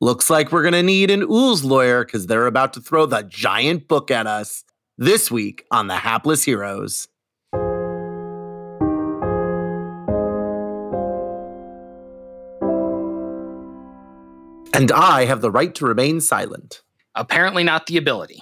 Looks 0.00 0.30
like 0.30 0.52
we're 0.52 0.62
gonna 0.62 0.84
need 0.84 1.10
an 1.10 1.22
ooze 1.22 1.64
lawyer 1.64 2.04
because 2.04 2.28
they're 2.28 2.46
about 2.46 2.72
to 2.74 2.80
throw 2.80 3.04
the 3.04 3.22
giant 3.22 3.88
book 3.88 4.12
at 4.12 4.28
us 4.28 4.62
this 4.96 5.28
week 5.28 5.64
on 5.72 5.88
the 5.88 5.96
Hapless 5.96 6.44
Heroes. 6.44 7.08
And 14.72 14.92
I 14.92 15.24
have 15.24 15.40
the 15.40 15.50
right 15.50 15.74
to 15.74 15.86
remain 15.86 16.20
silent. 16.20 16.82
Apparently, 17.16 17.64
not 17.64 17.86
the 17.86 17.96
ability. 17.96 18.40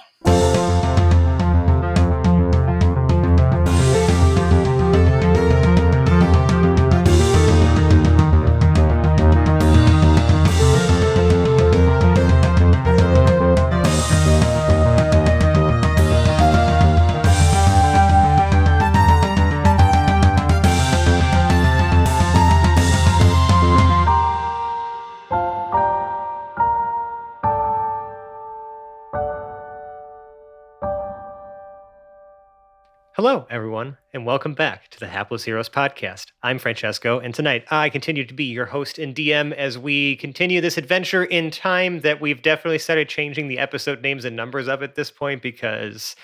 Hello, 33.27 33.45
everyone, 33.49 33.97
and 34.13 34.25
welcome 34.25 34.53
back 34.53 34.87
to 34.87 35.01
the 35.01 35.07
Hapless 35.07 35.43
Heroes 35.43 35.67
podcast. 35.67 36.27
I'm 36.43 36.59
Francesco, 36.59 37.19
and 37.19 37.35
tonight 37.35 37.65
I 37.69 37.89
continue 37.89 38.23
to 38.23 38.33
be 38.33 38.45
your 38.45 38.67
host 38.67 38.97
and 38.97 39.13
DM 39.13 39.51
as 39.51 39.77
we 39.77 40.15
continue 40.15 40.61
this 40.61 40.77
adventure 40.77 41.25
in 41.25 41.51
time 41.51 41.99
that 41.99 42.21
we've 42.21 42.41
definitely 42.41 42.79
started 42.79 43.09
changing 43.09 43.49
the 43.49 43.59
episode 43.59 44.01
names 44.01 44.23
and 44.23 44.37
numbers 44.37 44.69
of 44.69 44.81
at 44.81 44.95
this 44.95 45.11
point 45.11 45.41
because 45.41 46.15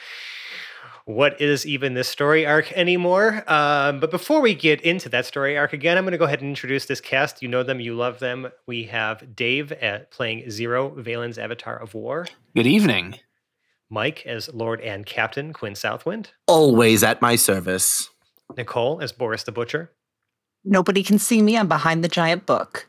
what 1.04 1.42
is 1.42 1.68
even 1.68 1.94
this 1.94 2.08
story 2.08 2.46
arc 2.46 2.72
anymore? 2.72 3.44
Um, 3.52 4.00
but 4.00 4.10
before 4.10 4.40
we 4.40 4.56
get 4.56 4.80
into 4.80 5.10
that 5.10 5.26
story 5.26 5.58
arc 5.58 5.74
again, 5.74 5.98
I'm 5.98 6.06
going 6.06 6.14
to 6.14 6.18
go 6.18 6.24
ahead 6.24 6.40
and 6.40 6.48
introduce 6.48 6.86
this 6.86 7.02
cast. 7.02 7.42
You 7.42 7.50
know 7.50 7.64
them, 7.64 7.82
you 7.82 7.96
love 7.96 8.20
them. 8.20 8.48
We 8.66 8.86
have 8.86 9.36
Dave 9.36 9.74
at 9.74 10.10
playing 10.12 10.50
Zero, 10.50 10.92
Valen's 10.92 11.38
Avatar 11.38 11.76
of 11.76 11.96
War. 11.96 12.28
Good 12.56 12.66
evening. 12.66 13.20
Mike 13.90 14.26
as 14.26 14.54
Lord 14.54 14.82
and 14.82 15.06
Captain 15.06 15.54
Quinn 15.54 15.76
Southwind. 15.76 16.32
Always 16.48 17.04
at 17.04 17.22
my 17.22 17.36
service. 17.36 18.10
Nicole 18.56 19.02
as 19.02 19.12
Boris 19.12 19.44
the 19.44 19.52
Butcher. 19.52 19.92
Nobody 20.64 21.04
can 21.04 21.20
see 21.20 21.42
me. 21.42 21.58
I'm 21.58 21.68
behind 21.68 22.04
the 22.04 22.08
giant 22.10 22.46
book. 22.46 22.86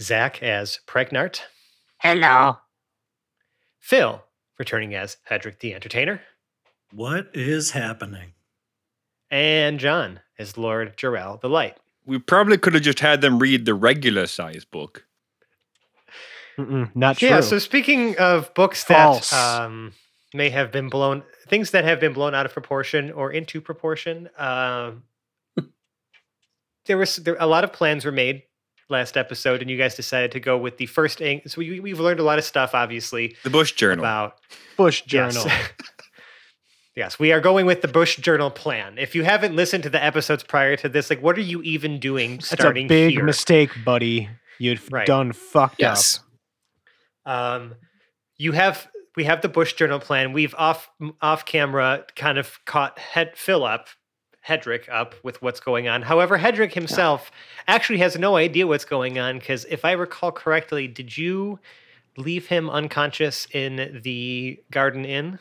Zach 0.00 0.42
as 0.42 0.80
Pregnart. 0.86 1.40
Hello. 1.98 2.58
Phil 3.78 4.22
returning 4.58 4.94
as 4.94 5.16
Hedrick 5.30 5.58
the 5.58 5.74
Entertainer. 5.74 6.22
What 6.92 7.30
is 7.34 7.72
happening? 7.72 8.32
And 9.30 9.78
John 9.78 10.20
as 10.38 10.58
Lord 10.58 10.96
Jarrell 10.96 11.40
the 11.40 11.48
Light. 11.48 11.78
We 12.04 12.18
probably 12.18 12.58
could 12.58 12.74
have 12.74 12.82
just 12.82 13.00
had 13.00 13.20
them 13.20 13.38
read 13.38 13.64
the 13.64 13.74
regular 13.74 14.26
size 14.26 14.64
book. 14.64 15.04
Mm-mm, 16.58 16.94
not 16.94 17.18
true. 17.18 17.28
Yeah, 17.28 17.40
so 17.40 17.58
speaking 17.58 18.16
of 18.18 18.52
books 18.54 18.84
False. 18.84 19.30
that 19.30 19.62
um, 19.62 19.92
may 20.34 20.50
have 20.50 20.70
been 20.72 20.88
blown, 20.88 21.22
things 21.48 21.70
that 21.70 21.84
have 21.84 21.98
been 22.00 22.12
blown 22.12 22.34
out 22.34 22.44
of 22.46 22.52
proportion 22.52 23.10
or 23.12 23.32
into 23.32 23.60
proportion, 23.60 24.28
um, 24.38 25.02
there 26.86 26.98
was 26.98 27.16
there, 27.16 27.36
a 27.38 27.46
lot 27.46 27.64
of 27.64 27.72
plans 27.72 28.04
were 28.04 28.12
made 28.12 28.42
last 28.88 29.16
episode, 29.16 29.62
and 29.62 29.70
you 29.70 29.78
guys 29.78 29.94
decided 29.94 30.32
to 30.32 30.40
go 30.40 30.58
with 30.58 30.76
the 30.78 30.86
first. 30.86 31.22
ang- 31.22 31.42
So 31.46 31.58
we, 31.60 31.80
we've 31.80 32.00
learned 32.00 32.20
a 32.20 32.24
lot 32.24 32.38
of 32.38 32.44
stuff, 32.44 32.74
obviously, 32.74 33.36
The 33.44 33.50
Bush 33.50 33.72
Journal. 33.72 34.04
about 34.04 34.34
Bush 34.76 35.02
Journal. 35.02 35.46
yes, 36.96 37.18
we 37.18 37.32
are 37.32 37.40
going 37.40 37.64
with 37.66 37.80
the 37.82 37.88
Bush 37.88 38.16
Journal 38.18 38.50
plan. 38.50 38.98
If 38.98 39.14
you 39.14 39.22
haven't 39.24 39.54
listened 39.56 39.84
to 39.84 39.90
the 39.90 40.02
episodes 40.02 40.42
prior 40.42 40.76
to 40.76 40.88
this, 40.88 41.08
like, 41.08 41.22
what 41.22 41.38
are 41.38 41.42
you 41.42 41.62
even 41.62 41.98
doing 42.00 42.32
That's 42.36 42.52
a 42.52 42.56
starting 42.56 42.86
big 42.88 43.12
here? 43.12 43.24
mistake, 43.24 43.70
buddy. 43.84 44.28
You've 44.58 44.86
Right. 44.92 45.06
done 45.06 45.32
fucked 45.32 45.76
Yes. 45.78 46.20
Um, 47.26 47.74
you 48.36 48.52
have 48.52 48.88
we 49.16 49.24
have 49.24 49.42
the 49.42 49.48
Bush 49.48 49.74
Journal 49.74 49.98
plan. 50.00 50.32
We've 50.32 50.54
off 50.56 50.90
off 51.20 51.44
camera 51.44 52.04
kind 52.16 52.38
of 52.38 52.58
caught 52.64 52.98
head 52.98 53.32
Phil 53.36 53.64
up, 53.64 53.88
Hedrick 54.46 54.88
up 54.90 55.14
with 55.22 55.40
what's 55.42 55.60
going 55.60 55.88
on. 55.88 56.02
However, 56.02 56.38
Hedrick 56.38 56.72
himself 56.72 57.30
actually 57.68 57.98
has 57.98 58.18
no 58.18 58.36
idea 58.36 58.66
what's 58.66 58.84
going 58.84 59.18
on 59.18 59.38
because 59.38 59.64
if 59.66 59.84
I 59.84 59.92
recall 59.92 60.32
correctly, 60.32 60.88
did 60.88 61.16
you 61.16 61.58
leave 62.16 62.46
him 62.46 62.68
unconscious 62.68 63.46
in 63.52 64.00
the 64.02 64.60
Garden 64.70 65.04
Inn? 65.04 65.38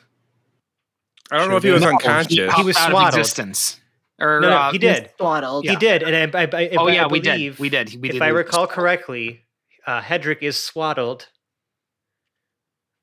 I 1.32 1.38
don't 1.38 1.50
know 1.50 1.58
if 1.58 1.64
he 1.64 1.72
was 1.72 1.82
No, 1.82 1.90
unconscious. 1.90 2.34
he 2.34 2.64
was 2.64 2.76
out 2.78 2.90
swaddled. 2.92 3.14
of 3.14 3.20
existence. 3.20 3.80
Or 4.20 4.40
No, 4.42 4.50
no, 4.50 4.56
uh, 4.58 4.72
he 4.72 4.78
did. 4.78 5.10
Swaddled. 5.18 5.66
He 5.68 5.76
did, 5.78 6.04
and 6.04 6.36
I, 6.36 6.40
I, 6.42 6.44
I, 6.44 6.70
Oh 6.78 6.88
I 6.88 6.92
yeah, 6.92 7.08
we 7.08 7.22
believe, 7.22 7.54
did. 7.54 7.60
We 7.60 7.70
did. 7.70 8.02
We 8.02 8.10
if 8.10 8.14
did. 8.14 8.22
I 8.22 8.28
recall 8.28 8.68
correctly, 8.68 9.42
uh, 9.88 10.02
Hedrick 10.02 10.40
is 10.44 10.58
swaddled, 10.58 11.28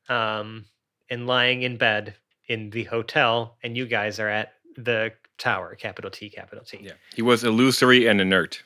um, 0.09 0.65
and 1.11 1.27
lying 1.27 1.63
in 1.63 1.77
bed 1.77 2.15
in 2.49 2.71
the 2.71 2.85
hotel, 2.85 3.57
and 3.63 3.77
you 3.77 3.87
guys 3.87 4.19
are 4.19 4.29
at 4.29 4.55
the 4.77 5.13
tower, 5.39 5.75
capital 5.75 6.11
T, 6.11 6.29
capital 6.29 6.65
T. 6.65 6.81
Yeah. 6.83 6.93
He 7.15 7.23
was 7.23 7.45
illusory 7.45 8.07
and 8.07 8.21
inert. 8.21 8.63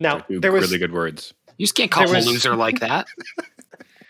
Now 0.00 0.18
Two 0.18 0.40
there 0.40 0.52
was 0.52 0.64
really 0.64 0.78
good 0.78 0.92
words. 0.92 1.34
You 1.58 1.66
just 1.66 1.76
can't 1.76 1.90
call 1.90 2.08
him 2.08 2.16
a 2.16 2.20
loser 2.20 2.56
like 2.56 2.80
that. 2.80 3.06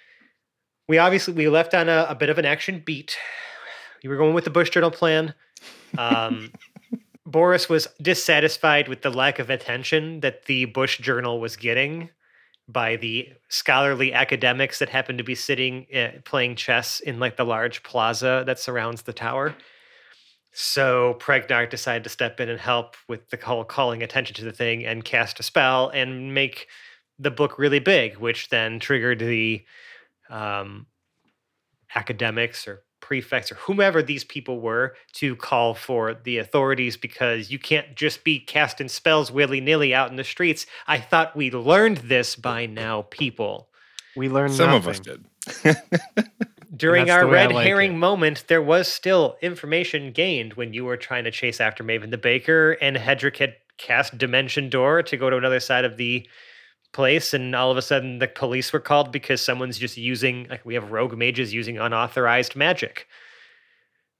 we 0.88 0.98
obviously 0.98 1.34
we 1.34 1.48
left 1.48 1.74
on 1.74 1.88
a, 1.88 2.06
a 2.08 2.14
bit 2.14 2.30
of 2.30 2.38
an 2.38 2.44
action 2.44 2.82
beat. 2.84 3.16
You 4.02 4.10
were 4.10 4.16
going 4.16 4.34
with 4.34 4.44
the 4.44 4.50
Bush 4.50 4.70
Journal 4.70 4.90
plan. 4.90 5.34
Um, 5.96 6.52
Boris 7.26 7.68
was 7.68 7.88
dissatisfied 8.00 8.88
with 8.88 9.02
the 9.02 9.10
lack 9.10 9.38
of 9.38 9.48
attention 9.48 10.20
that 10.20 10.44
the 10.44 10.66
Bush 10.66 10.98
Journal 10.98 11.40
was 11.40 11.56
getting 11.56 12.10
by 12.66 12.96
the 12.96 13.28
scholarly 13.48 14.12
academics 14.12 14.78
that 14.78 14.88
happen 14.88 15.18
to 15.18 15.24
be 15.24 15.34
sitting 15.34 15.86
uh, 15.94 16.08
playing 16.24 16.56
chess 16.56 17.00
in 17.00 17.18
like 17.18 17.36
the 17.36 17.44
large 17.44 17.82
plaza 17.82 18.42
that 18.46 18.58
surrounds 18.58 19.02
the 19.02 19.12
tower. 19.12 19.54
So 20.52 21.16
Pregnart 21.18 21.70
decided 21.70 22.04
to 22.04 22.10
step 22.10 22.38
in 22.38 22.48
and 22.48 22.60
help 22.60 22.96
with 23.08 23.28
the 23.30 23.36
whole 23.36 23.64
calling 23.64 24.02
attention 24.02 24.36
to 24.36 24.44
the 24.44 24.52
thing 24.52 24.86
and 24.86 25.04
cast 25.04 25.40
a 25.40 25.42
spell 25.42 25.88
and 25.88 26.32
make 26.32 26.68
the 27.18 27.32
book 27.32 27.58
really 27.58 27.80
big, 27.80 28.18
which 28.18 28.48
then 28.50 28.78
triggered 28.78 29.18
the 29.18 29.64
um, 30.30 30.86
academics 31.94 32.68
or 32.68 32.83
prefects 33.04 33.52
or 33.52 33.56
whomever 33.56 34.02
these 34.02 34.24
people 34.24 34.60
were 34.60 34.94
to 35.12 35.36
call 35.36 35.74
for 35.74 36.14
the 36.14 36.38
authorities 36.38 36.96
because 36.96 37.50
you 37.50 37.58
can't 37.58 37.94
just 37.94 38.24
be 38.24 38.40
casting 38.40 38.88
spells 38.88 39.30
willy 39.30 39.60
nilly 39.60 39.94
out 39.94 40.08
in 40.10 40.16
the 40.16 40.24
streets. 40.24 40.64
I 40.86 40.98
thought 40.98 41.36
we 41.36 41.50
learned 41.50 41.98
this 41.98 42.34
by 42.34 42.64
now, 42.64 43.02
people. 43.10 43.68
We 44.16 44.30
learned 44.30 44.54
Some 44.54 44.72
of 44.72 44.86
nothing. 44.86 45.24
us 45.44 45.60
did. 45.60 45.76
During 46.76 47.10
our 47.10 47.20
the 47.20 47.26
way 47.28 47.40
I 47.40 47.44
red 47.44 47.52
like 47.52 47.66
herring 47.66 47.92
it. 47.92 47.96
moment, 47.98 48.44
there 48.48 48.62
was 48.62 48.88
still 48.88 49.36
information 49.42 50.10
gained 50.10 50.54
when 50.54 50.72
you 50.72 50.86
were 50.86 50.96
trying 50.96 51.24
to 51.24 51.30
chase 51.30 51.60
after 51.60 51.84
Maven 51.84 52.10
the 52.10 52.18
Baker 52.18 52.72
and 52.80 52.96
Hedrick 52.96 53.36
had 53.36 53.56
cast 53.76 54.16
Dimension 54.16 54.70
Door 54.70 55.02
to 55.04 55.16
go 55.18 55.28
to 55.28 55.36
another 55.36 55.60
side 55.60 55.84
of 55.84 55.98
the 55.98 56.26
place 56.94 57.34
and 57.34 57.54
all 57.54 57.70
of 57.70 57.76
a 57.76 57.82
sudden 57.82 58.18
the 58.20 58.28
police 58.28 58.72
were 58.72 58.80
called 58.80 59.12
because 59.12 59.42
someone's 59.42 59.76
just 59.78 59.98
using 59.98 60.46
like 60.48 60.64
we 60.64 60.72
have 60.74 60.90
rogue 60.92 61.14
mages 61.18 61.52
using 61.52 61.76
unauthorized 61.78 62.56
magic. 62.56 63.06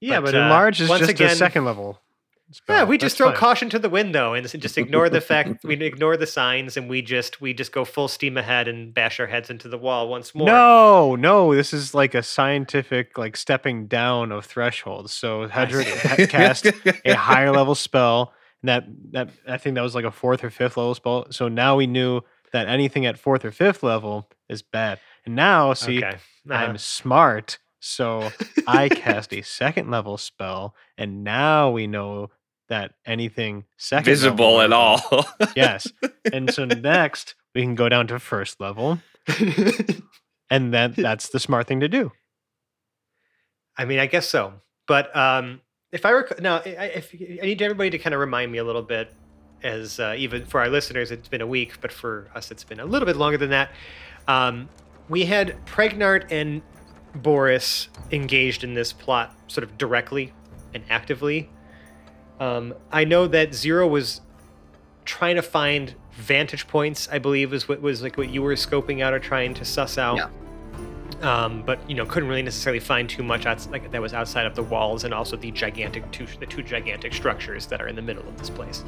Yeah, 0.00 0.20
But, 0.20 0.32
but, 0.32 0.34
uh, 0.34 0.38
enlarge 0.44 0.80
is 0.82 0.88
once 0.90 1.00
just 1.00 1.10
again- 1.12 1.30
a 1.30 1.36
second 1.36 1.64
level. 1.64 2.00
Yeah, 2.50 2.54
spell. 2.56 2.86
we 2.86 2.98
just 2.98 3.14
That's 3.14 3.16
throw 3.16 3.28
fine. 3.30 3.36
caution 3.38 3.70
to 3.70 3.78
the 3.78 3.88
wind 3.88 4.14
though 4.14 4.34
and 4.34 4.46
just 4.46 4.76
ignore 4.76 5.08
the 5.08 5.22
fact 5.22 5.64
we 5.64 5.74
ignore 5.82 6.18
the 6.18 6.26
signs 6.26 6.76
and 6.76 6.90
we 6.90 7.00
just 7.00 7.40
we 7.40 7.54
just 7.54 7.72
go 7.72 7.86
full 7.86 8.06
steam 8.06 8.36
ahead 8.36 8.68
and 8.68 8.92
bash 8.92 9.18
our 9.18 9.26
heads 9.26 9.48
into 9.48 9.66
the 9.66 9.78
wall 9.78 10.08
once 10.10 10.34
more. 10.34 10.46
No, 10.46 11.16
no, 11.16 11.54
this 11.54 11.72
is 11.72 11.94
like 11.94 12.14
a 12.14 12.22
scientific 12.22 13.16
like 13.16 13.38
stepping 13.38 13.86
down 13.86 14.30
of 14.30 14.44
thresholds. 14.44 15.14
So 15.14 15.48
Hedrick 15.48 16.28
cast 16.28 16.66
a 17.06 17.14
higher 17.14 17.50
level 17.50 17.74
spell. 17.74 18.34
And 18.62 18.68
that 18.68 18.84
that 19.12 19.30
I 19.48 19.56
think 19.56 19.74
that 19.76 19.82
was 19.82 19.94
like 19.94 20.04
a 20.04 20.10
fourth 20.12 20.44
or 20.44 20.50
fifth 20.50 20.76
level 20.76 20.94
spell. 20.94 21.26
So 21.30 21.48
now 21.48 21.76
we 21.76 21.86
knew 21.86 22.20
that 22.54 22.68
anything 22.68 23.04
at 23.04 23.18
fourth 23.18 23.44
or 23.44 23.50
fifth 23.50 23.82
level 23.82 24.30
is 24.48 24.62
bad. 24.62 24.98
And 25.26 25.34
now 25.36 25.74
see 25.74 25.98
okay. 25.98 26.16
Uh-huh. 26.48 26.54
I'm 26.54 26.78
smart, 26.78 27.58
so 27.80 28.30
I 28.66 28.88
cast 28.88 29.32
a 29.34 29.42
second 29.60 29.90
level 29.90 30.16
spell, 30.16 30.74
and 30.96 31.22
now 31.24 31.70
we 31.70 31.86
know 31.86 32.30
that 32.68 32.92
anything 33.04 33.64
second 33.76 34.06
Visible 34.06 34.54
level 34.56 34.60
at 34.62 34.72
all. 34.72 35.26
Yes. 35.56 35.86
And 36.32 36.52
so 36.52 36.64
next 36.64 37.34
we 37.54 37.60
can 37.62 37.74
go 37.74 37.88
down 37.90 38.06
to 38.06 38.18
first 38.18 38.60
level, 38.60 39.00
and 40.50 40.72
that 40.74 40.96
that's 40.96 41.28
the 41.28 41.38
smart 41.40 41.66
thing 41.66 41.80
to 41.80 41.88
do. 41.88 42.12
I 43.76 43.84
mean, 43.84 43.98
I 43.98 44.06
guess 44.06 44.28
so. 44.28 44.54
But 44.86 45.14
um, 45.16 45.60
if 45.92 46.04
I 46.06 46.12
rec- 46.12 46.40
now, 46.40 46.56
I, 46.64 46.76
I- 46.78 46.92
if 46.96 47.10
I 47.14 47.44
need 47.46 47.60
everybody 47.62 47.90
to 47.90 47.98
kind 47.98 48.14
of 48.14 48.20
remind 48.20 48.52
me 48.52 48.58
a 48.58 48.64
little 48.64 48.82
bit, 48.82 49.12
as 49.64 49.98
uh, 49.98 50.14
even 50.16 50.44
for 50.44 50.60
our 50.60 50.68
listeners, 50.68 51.10
it's 51.10 51.28
been 51.28 51.40
a 51.40 51.46
week, 51.46 51.80
but 51.80 51.90
for 51.90 52.28
us, 52.34 52.50
it's 52.50 52.62
been 52.62 52.78
a 52.78 52.84
little 52.84 53.06
bit 53.06 53.16
longer 53.16 53.38
than 53.38 53.50
that. 53.50 53.70
Um, 54.28 54.68
we 55.08 55.24
had 55.24 55.56
Pregnart 55.66 56.30
and 56.30 56.62
Boris 57.14 57.88
engaged 58.12 58.62
in 58.62 58.74
this 58.74 58.92
plot 58.92 59.34
sort 59.48 59.64
of 59.64 59.76
directly 59.78 60.32
and 60.74 60.84
actively. 60.90 61.48
Um, 62.40 62.74
I 62.92 63.04
know 63.04 63.26
that 63.26 63.54
Zero 63.54 63.86
was 63.86 64.20
trying 65.04 65.36
to 65.36 65.42
find 65.42 65.94
vantage 66.12 66.66
points. 66.68 67.08
I 67.10 67.18
believe 67.18 67.52
is 67.52 67.68
what 67.68 67.80
was 67.80 68.02
like 68.02 68.16
what 68.16 68.30
you 68.30 68.42
were 68.42 68.54
scoping 68.54 69.02
out 69.02 69.12
or 69.12 69.18
trying 69.18 69.54
to 69.54 69.64
suss 69.64 69.98
out. 69.98 70.16
Yeah. 70.16 70.28
Um, 71.22 71.62
but 71.62 71.78
you 71.88 71.94
know, 71.94 72.04
couldn't 72.04 72.28
really 72.28 72.42
necessarily 72.42 72.80
find 72.80 73.08
too 73.08 73.22
much 73.22 73.46
outs- 73.46 73.68
like 73.68 73.90
that 73.90 74.02
was 74.02 74.12
outside 74.12 74.46
of 74.46 74.54
the 74.54 74.62
walls 74.62 75.04
and 75.04 75.14
also 75.14 75.36
the 75.36 75.50
gigantic 75.52 76.10
two 76.10 76.26
the 76.40 76.46
two 76.46 76.62
gigantic 76.62 77.14
structures 77.14 77.66
that 77.66 77.80
are 77.80 77.88
in 77.88 77.96
the 77.96 78.02
middle 78.02 78.26
of 78.28 78.36
this 78.36 78.50
place. 78.50 78.84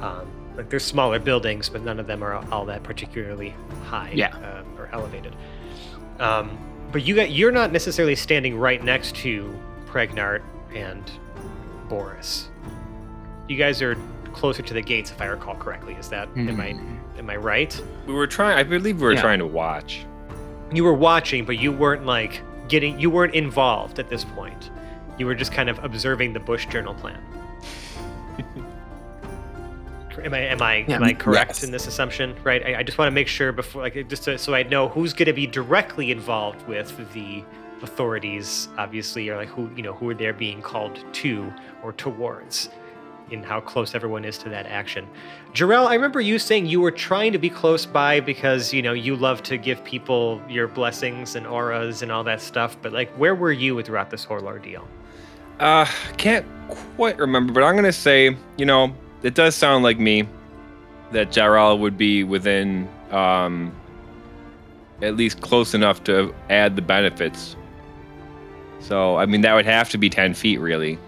Um, 0.00 0.26
like 0.56 0.70
there's 0.70 0.84
smaller 0.84 1.18
buildings, 1.18 1.68
but 1.68 1.82
none 1.82 1.98
of 1.98 2.06
them 2.06 2.22
are 2.22 2.34
all 2.52 2.64
that 2.66 2.82
particularly 2.82 3.54
high 3.86 4.12
Yeah. 4.14 4.34
uh, 4.36 4.62
or 4.78 4.88
elevated. 4.92 5.34
Um, 6.20 6.56
but 6.92 7.02
you 7.04 7.14
got 7.16 7.30
you're 7.32 7.50
not 7.52 7.72
necessarily 7.72 8.14
standing 8.14 8.56
right 8.56 8.82
next 8.82 9.16
to 9.16 9.52
Pregnart 9.86 10.42
and 10.74 11.02
Boris. 11.88 12.48
You 13.48 13.56
guys 13.56 13.82
are 13.82 13.96
closer 14.32 14.62
to 14.62 14.74
the 14.74 14.80
gates, 14.82 15.10
if 15.10 15.20
I 15.20 15.26
recall 15.26 15.54
correctly. 15.56 15.94
Is 15.94 16.08
that 16.10 16.28
am 16.36 16.60
I 16.60 16.76
am 17.18 17.30
I 17.30 17.36
right? 17.36 17.80
We 18.06 18.14
were 18.14 18.26
trying. 18.26 18.56
I 18.58 18.62
believe 18.62 19.00
we 19.00 19.06
were 19.06 19.12
Yeah. 19.14 19.20
trying 19.20 19.38
to 19.40 19.46
watch. 19.46 20.06
You 20.72 20.84
were 20.84 20.94
watching, 20.94 21.44
but 21.44 21.58
you 21.58 21.72
weren't 21.72 22.06
like 22.06 22.40
getting. 22.68 22.98
You 22.98 23.10
weren't 23.10 23.34
involved 23.34 23.98
at 23.98 24.08
this 24.08 24.24
point. 24.24 24.70
You 25.18 25.26
were 25.26 25.34
just 25.34 25.52
kind 25.52 25.68
of 25.68 25.82
observing 25.84 26.32
the 26.32 26.40
Bush 26.40 26.66
journal 26.66 26.94
plan. 26.94 27.18
Am 30.24 30.32
I 30.34 30.38
am 30.40 30.62
I 30.62 30.84
Yeah. 30.88 30.96
am 30.96 31.04
I 31.04 31.12
correct 31.12 31.50
Yes. 31.56 31.64
in 31.64 31.70
this 31.70 31.86
assumption? 31.86 32.34
Right. 32.42 32.64
I, 32.64 32.78
I 32.78 32.82
just 32.82 32.96
want 32.98 33.08
to 33.08 33.14
make 33.14 33.28
sure 33.28 33.52
before, 33.52 33.82
like, 33.82 34.08
just 34.08 34.24
to, 34.24 34.38
so 34.38 34.54
I 34.54 34.62
know 34.62 34.88
who's 34.88 35.12
going 35.12 35.26
to 35.26 35.32
be 35.32 35.46
directly 35.46 36.10
involved 36.10 36.66
with 36.66 36.96
the 37.12 37.44
authorities. 37.82 38.68
Obviously, 38.78 39.28
or 39.28 39.36
like 39.36 39.48
who 39.48 39.70
you 39.76 39.82
know 39.82 39.92
who 39.92 40.08
are 40.10 40.14
they're 40.14 40.32
being 40.32 40.62
called 40.62 40.98
to 41.14 41.52
or 41.82 41.92
towards, 41.92 42.70
in 43.30 43.42
how 43.42 43.60
close 43.60 43.94
everyone 43.94 44.24
is 44.24 44.38
to 44.38 44.48
that 44.48 44.66
action. 44.66 45.06
Jarrell, 45.52 45.86
I 45.86 45.94
remember 45.94 46.20
you 46.20 46.38
saying 46.38 46.66
you 46.66 46.80
were 46.80 46.90
trying 46.90 47.32
to 47.32 47.38
be 47.38 47.50
close 47.50 47.84
by 47.86 48.20
because 48.20 48.72
you 48.72 48.80
know 48.82 48.94
you 48.94 49.16
love 49.16 49.42
to 49.44 49.58
give 49.58 49.84
people 49.84 50.40
your 50.48 50.66
blessings 50.68 51.36
and 51.36 51.46
auras 51.46 52.00
and 52.02 52.10
all 52.10 52.24
that 52.24 52.40
stuff. 52.40 52.76
But 52.80 52.92
like, 52.92 53.10
where 53.12 53.34
were 53.34 53.52
you 53.52 53.80
throughout 53.82 54.10
this 54.10 54.24
whole 54.24 54.44
ordeal? 54.46 54.88
Uh, 55.60 55.86
can't 56.16 56.46
quite 56.96 57.18
remember, 57.18 57.52
but 57.52 57.62
I'm 57.62 57.76
gonna 57.76 57.92
say, 57.92 58.36
you 58.56 58.64
know, 58.66 58.92
it 59.24 59.34
does 59.34 59.56
sound 59.56 59.82
like 59.82 59.98
me 59.98 60.28
that 61.10 61.30
Jarrell 61.30 61.78
would 61.80 61.98
be 61.98 62.22
within, 62.24 62.88
um, 63.10 63.72
at 65.02 65.16
least 65.16 65.40
close 65.40 65.74
enough 65.74 66.04
to 66.04 66.32
add 66.50 66.76
the 66.76 66.82
benefits. 66.82 67.56
So, 68.80 69.16
I 69.16 69.26
mean, 69.26 69.40
that 69.40 69.54
would 69.54 69.66
have 69.66 69.88
to 69.90 69.98
be 69.98 70.08
10 70.10 70.34
feet, 70.34 70.58
really. 70.58 70.98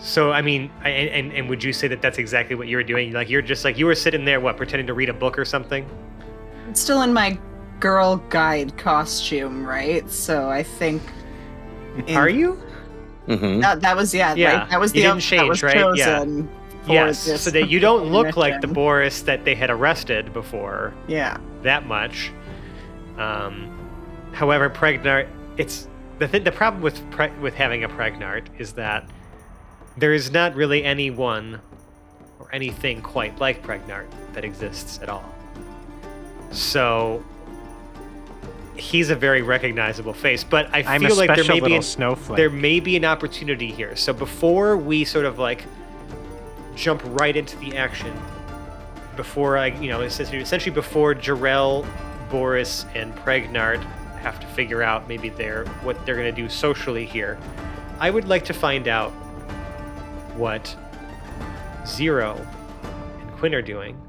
So 0.00 0.30
I 0.30 0.42
mean, 0.42 0.70
I- 0.84 0.90
and, 0.90 1.08
and 1.10 1.32
and 1.38 1.48
would 1.48 1.64
you 1.64 1.72
say 1.72 1.88
that 1.88 2.00
that's 2.00 2.18
exactly 2.18 2.54
what 2.54 2.68
you 2.68 2.76
were 2.76 2.84
doing? 2.84 3.12
Like 3.12 3.28
you're 3.28 3.42
just 3.42 3.64
like 3.64 3.76
you 3.76 3.84
were 3.86 3.96
sitting 3.96 4.24
there, 4.24 4.38
what, 4.40 4.56
pretending 4.56 4.86
to 4.86 4.94
read 4.94 5.08
a 5.08 5.12
book 5.12 5.36
or 5.36 5.44
something? 5.44 5.84
I'm 6.68 6.74
still 6.76 7.02
in 7.02 7.12
my 7.12 7.36
girl 7.80 8.18
guide 8.28 8.76
costume, 8.78 9.64
right? 9.66 10.08
So 10.08 10.48
I 10.50 10.62
think 10.62 11.02
in- 12.06 12.16
Are 12.16 12.28
you? 12.28 12.62
Mhm. 13.26 13.60
That, 13.60 13.80
that 13.80 13.96
was 13.96 14.14
yeah, 14.14 14.34
Yeah, 14.34 14.60
like, 14.60 14.70
that 14.70 14.78
was 14.80 14.94
you 14.94 15.02
the 15.02 15.08
didn't 15.08 15.24
op- 15.24 15.30
that 15.40 15.48
was 15.48 15.60
change, 15.60 15.74
right? 15.74 15.96
Yeah. 15.98 16.18
chosen 16.20 16.48
for 16.48 16.57
Yes. 16.94 17.24
this 17.24 17.42
So 17.42 17.50
that 17.50 17.68
you 17.68 17.80
don't 17.80 18.10
look 18.10 18.36
like 18.36 18.60
the. 18.60 18.66
Boris 18.68 19.22
that 19.22 19.44
they 19.44 19.54
had 19.54 19.70
arrested 19.70 20.32
before. 20.32 20.94
Yeah. 21.08 21.38
that 21.62 21.86
much. 21.86 22.30
Um, 23.16 23.76
however, 24.32 24.70
Pregnart, 24.70 25.26
it's 25.56 25.88
the 26.18 26.28
th- 26.28 26.44
the 26.44 26.52
problem 26.52 26.82
with 26.82 26.98
pre- 27.10 27.30
with 27.40 27.54
having 27.54 27.84
a 27.84 27.88
Pregnart 27.88 28.46
is 28.58 28.72
that 28.74 29.08
there 29.96 30.12
is 30.12 30.30
not 30.30 30.54
really 30.54 30.84
anyone 30.84 31.60
or 32.38 32.48
anything 32.52 33.02
quite 33.02 33.38
like 33.40 33.62
Pregnart 33.64 34.06
that 34.34 34.44
exists 34.44 35.00
at 35.02 35.08
all. 35.08 35.24
So 36.52 37.24
he's 38.76 39.10
a 39.10 39.16
very 39.16 39.42
recognizable 39.42 40.12
face, 40.12 40.44
but 40.44 40.66
I 40.72 40.84
I'm 40.86 41.04
a 41.04 41.08
feel 41.08 41.16
like 41.16 41.34
there 41.34 41.44
may 41.44 41.54
be 41.54 41.60
little 41.62 41.76
an, 41.78 41.82
snowflake. 41.82 42.36
there 42.36 42.50
may 42.50 42.78
be 42.80 42.96
an 42.96 43.04
opportunity 43.04 43.72
here. 43.72 43.96
So 43.96 44.12
before 44.12 44.76
we 44.76 45.04
sort 45.04 45.24
of 45.24 45.38
like 45.40 45.64
jump 46.78 47.02
right 47.04 47.36
into 47.36 47.56
the 47.58 47.76
action, 47.76 48.16
before 49.16 49.58
I, 49.58 49.66
you 49.66 49.88
know, 49.88 50.00
essentially, 50.02 50.40
essentially 50.40 50.72
before 50.72 51.14
Jarell, 51.14 51.86
Boris, 52.30 52.86
and 52.94 53.14
Pregnart 53.16 53.82
have 54.20 54.38
to 54.40 54.46
figure 54.46 54.82
out 54.82 55.08
maybe 55.08 55.28
their 55.28 55.66
what 55.82 56.04
they're 56.06 56.14
going 56.14 56.32
to 56.32 56.42
do 56.42 56.48
socially 56.48 57.04
here, 57.04 57.38
I 57.98 58.10
would 58.10 58.28
like 58.28 58.44
to 58.46 58.54
find 58.54 58.86
out 58.86 59.10
what 60.36 60.74
Zero 61.84 62.36
and 63.20 63.32
Quinn 63.32 63.54
are 63.54 63.62
doing. 63.62 64.00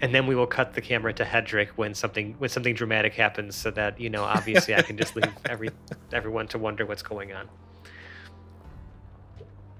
And 0.00 0.14
then 0.14 0.26
we 0.26 0.36
will 0.36 0.46
cut 0.46 0.74
the 0.74 0.80
camera 0.80 1.12
to 1.14 1.24
Hedrick 1.24 1.70
when 1.70 1.92
something 1.94 2.34
when 2.38 2.50
something 2.50 2.74
dramatic 2.74 3.14
happens, 3.14 3.56
so 3.56 3.70
that 3.72 3.98
you 3.98 4.10
know, 4.10 4.22
obviously, 4.22 4.74
I 4.74 4.82
can 4.82 4.96
just 4.96 5.16
leave 5.16 5.32
every 5.48 5.70
everyone 6.12 6.46
to 6.48 6.58
wonder 6.58 6.86
what's 6.86 7.02
going 7.02 7.32
on. 7.32 7.48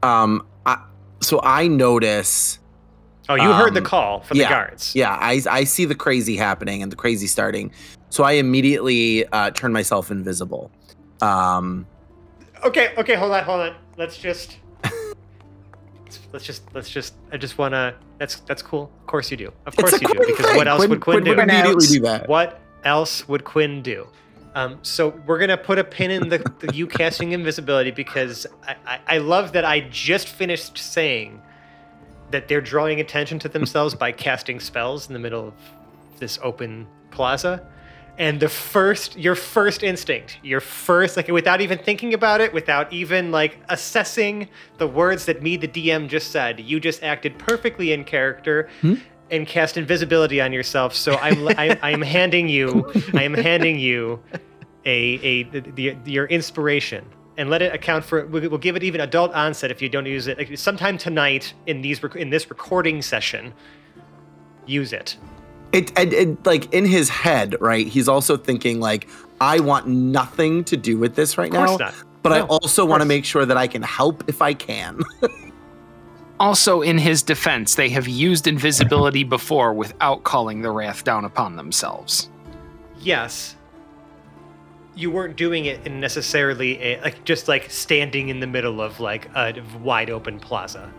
Um, 0.03 0.47
I, 0.67 0.83
so 1.29 1.41
I 1.43 1.69
notice. 1.69 2.59
Oh, 3.29 3.35
you 3.35 3.53
heard 3.53 3.75
the 3.75 3.81
Um, 3.81 3.85
call 3.87 4.21
from 4.21 4.39
yeah, 4.39 4.45
the 4.45 4.55
guards. 4.55 4.95
Yeah, 4.95 5.15
I 5.21 5.43
I 5.51 5.65
see 5.65 5.85
the 5.85 5.95
crazy 5.95 6.37
happening 6.37 6.83
and 6.83 6.91
the 6.91 6.97
crazy 6.97 7.27
starting. 7.27 7.71
So 8.09 8.25
I 8.25 8.33
immediately 8.33 9.27
uh, 9.29 9.51
turn 9.51 9.73
myself 9.73 10.11
invisible. 10.11 10.71
Um, 11.21 11.87
Okay, 12.65 12.93
okay, 12.97 13.15
hold 13.15 13.33
on, 13.33 13.45
hold 13.45 13.61
on. 13.61 13.77
Let's 13.97 14.17
just 14.19 14.57
let's 16.33 16.45
just 16.45 16.63
let's 16.75 16.91
just 16.91 17.15
I 17.31 17.37
just 17.37 17.59
wanna 17.59 17.95
that's 18.19 18.41
that's 18.41 18.63
cool. 18.63 18.91
Of 19.01 19.07
course 19.07 19.31
you 19.31 19.37
do. 19.37 19.53
Of 19.67 19.77
course 19.77 19.93
you 19.93 20.09
do. 20.09 20.15
Because 20.19 20.47
thing. 20.47 20.57
what 20.57 20.67
else 20.67 20.87
would 20.89 21.01
Quinn, 21.01 21.23
do? 21.23 21.31
would 21.37 21.39
immediately 21.39 21.87
do 21.87 22.01
that. 22.01 22.29
What 22.29 22.61
else 22.85 23.29
would 23.29 23.45
Quinn 23.45 23.83
do? 23.83 24.07
Um, 24.55 24.79
so 24.83 25.11
we're 25.27 25.39
gonna 25.39 25.57
put 25.57 25.79
a 25.79 25.85
pin 25.85 26.11
in 26.11 26.29
the, 26.29 26.39
the 26.61 26.75
you 26.75 26.87
casting 27.01 27.33
invisibility 27.33 27.91
because 27.91 28.47
I, 28.67 28.77
I, 28.87 29.01
I 29.07 29.19
love 29.19 29.53
that 29.53 29.65
I 29.65 29.81
just 29.81 30.29
finished 30.29 30.79
saying 30.79 31.43
that 32.31 32.49
they're 32.49 32.61
drawing 32.61 33.01
attention 33.01 33.39
to 33.41 33.49
themselves 33.49 33.95
by 33.95 34.13
casting 34.13 34.61
spells 34.61 35.07
in 35.09 35.13
the 35.13 35.19
middle 35.19 35.49
of 35.49 35.55
this 36.19 36.39
open 36.43 36.87
plaza. 37.11 37.67
And 38.19 38.41
the 38.41 38.49
first, 38.49 39.17
your 39.17 39.37
first 39.37 39.85
instinct, 39.85 40.39
your 40.43 40.61
first, 40.61 41.17
like 41.17 41.29
without 41.29 41.61
even 41.61 41.79
thinking 41.79 42.15
about 42.15 42.41
it, 42.41 42.53
without 42.53 42.93
even 42.93 43.31
like 43.31 43.59
assessing 43.69 44.49
the 44.79 44.89
words 44.89 45.25
that 45.27 45.41
me, 45.41 45.57
the 45.57 45.69
DM, 45.69 46.09
just 46.09 46.33
said, 46.33 46.59
you 46.59 46.81
just 46.81 47.05
acted 47.05 47.39
perfectly 47.39 47.93
in 47.93 48.05
character 48.05 48.69
and 49.31 49.47
cast 49.47 49.77
invisibility 49.77 50.41
on 50.41 50.53
yourself. 50.53 50.95
So 50.95 51.15
I'm, 51.17 51.49
I, 51.59 51.79
I'm 51.83 52.03
handing 52.03 52.49
you, 52.49 52.91
I 53.15 53.23
am 53.23 53.35
handing 53.35 53.79
you 53.79 54.23
a, 54.85 54.91
a 54.91 55.43
the, 55.45 55.61
the, 55.61 55.97
your 56.11 56.27
inspiration 56.27 57.05
and 57.37 57.51
let 57.51 57.63
it 57.63 57.75
account 57.75 58.05
for 58.05 58.27
we'll, 58.27 58.49
we'll 58.49 58.59
give 58.59 58.75
it 58.75 58.83
even 58.83 59.01
adult 59.01 59.33
onset 59.33 59.71
if 59.71 59.81
you 59.81 59.89
don't 59.89 60.07
use 60.07 60.27
it 60.27 60.39
like 60.39 60.57
sometime 60.59 60.97
tonight 60.97 61.53
in 61.67 61.83
these 61.83 62.03
in 62.17 62.31
this 62.31 62.49
recording 62.49 63.03
session 63.03 63.53
use 64.67 64.93
it 64.93 65.17
it, 65.73 65.97
it, 65.99 66.13
it 66.15 66.47
like 66.47 66.73
in 66.73 66.87
his 66.87 67.11
head, 67.11 67.55
right? 67.61 67.87
He's 67.87 68.09
also 68.09 68.39
thinking 68.39 68.81
like, 68.81 69.07
I 69.39 69.61
want 69.61 69.87
nothing 69.87 70.65
to 70.65 70.79
do 70.79 70.97
with 70.97 71.15
this 71.15 71.37
right 71.37 71.51
of 71.51 71.57
course 71.57 71.79
now, 71.79 71.87
not 71.87 71.95
but 72.23 72.33
I 72.33 72.41
also 72.43 72.85
want 72.85 73.01
to 73.01 73.07
make 73.07 73.25
sure 73.25 73.47
that 73.47 73.57
I 73.57 73.67
can 73.67 73.83
help 73.83 74.25
if 74.29 74.43
I 74.43 74.55
can. 74.55 75.01
Also, 76.41 76.83
in 76.83 76.99
his 76.99 77.23
defense, 77.23 77.75
they 77.75 77.89
have 77.89 78.07
used 78.07 78.47
invisibility 78.47 79.25
before 79.25 79.73
without 79.75 80.23
calling 80.23 80.63
the 80.63 80.71
wrath 80.71 81.03
down 81.05 81.25
upon 81.25 81.57
themselves. 81.57 82.31
yes 83.01 83.55
you 84.97 85.13
weren't 85.13 85.37
doing 85.37 85.67
it 85.67 85.87
in 85.87 86.01
necessarily 86.01 86.77
a, 86.83 87.01
like 87.03 87.23
just 87.25 87.47
like 87.47 87.71
standing 87.71 88.31
in 88.31 88.41
the 88.41 88.47
middle 88.49 88.81
of 88.81 88.99
like 88.99 89.29
a 89.37 89.55
wide 89.81 90.11
open 90.11 90.41
plaza 90.41 90.93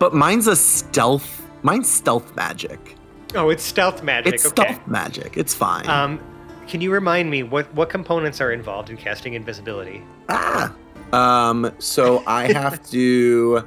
but 0.00 0.12
mine's 0.12 0.48
a 0.48 0.56
stealth. 0.56 1.46
Mine's 1.62 1.88
stealth 1.88 2.34
magic. 2.34 2.96
oh 3.36 3.50
it's 3.50 3.62
stealth 3.62 4.02
magic 4.02 4.34
It's 4.34 4.44
okay 4.46 4.72
stealth 4.72 4.86
magic. 4.88 5.36
It's 5.36 5.54
fine. 5.54 5.88
um 5.88 6.18
can 6.66 6.80
you 6.80 6.90
remind 6.92 7.30
me 7.30 7.44
what 7.44 7.72
what 7.74 7.88
components 7.88 8.40
are 8.40 8.50
involved 8.50 8.90
in 8.90 8.96
casting 8.96 9.34
invisibility 9.34 10.02
ah. 10.28 10.74
Um. 11.12 11.70
So 11.78 12.24
I 12.26 12.50
have 12.54 12.82
to. 12.90 13.62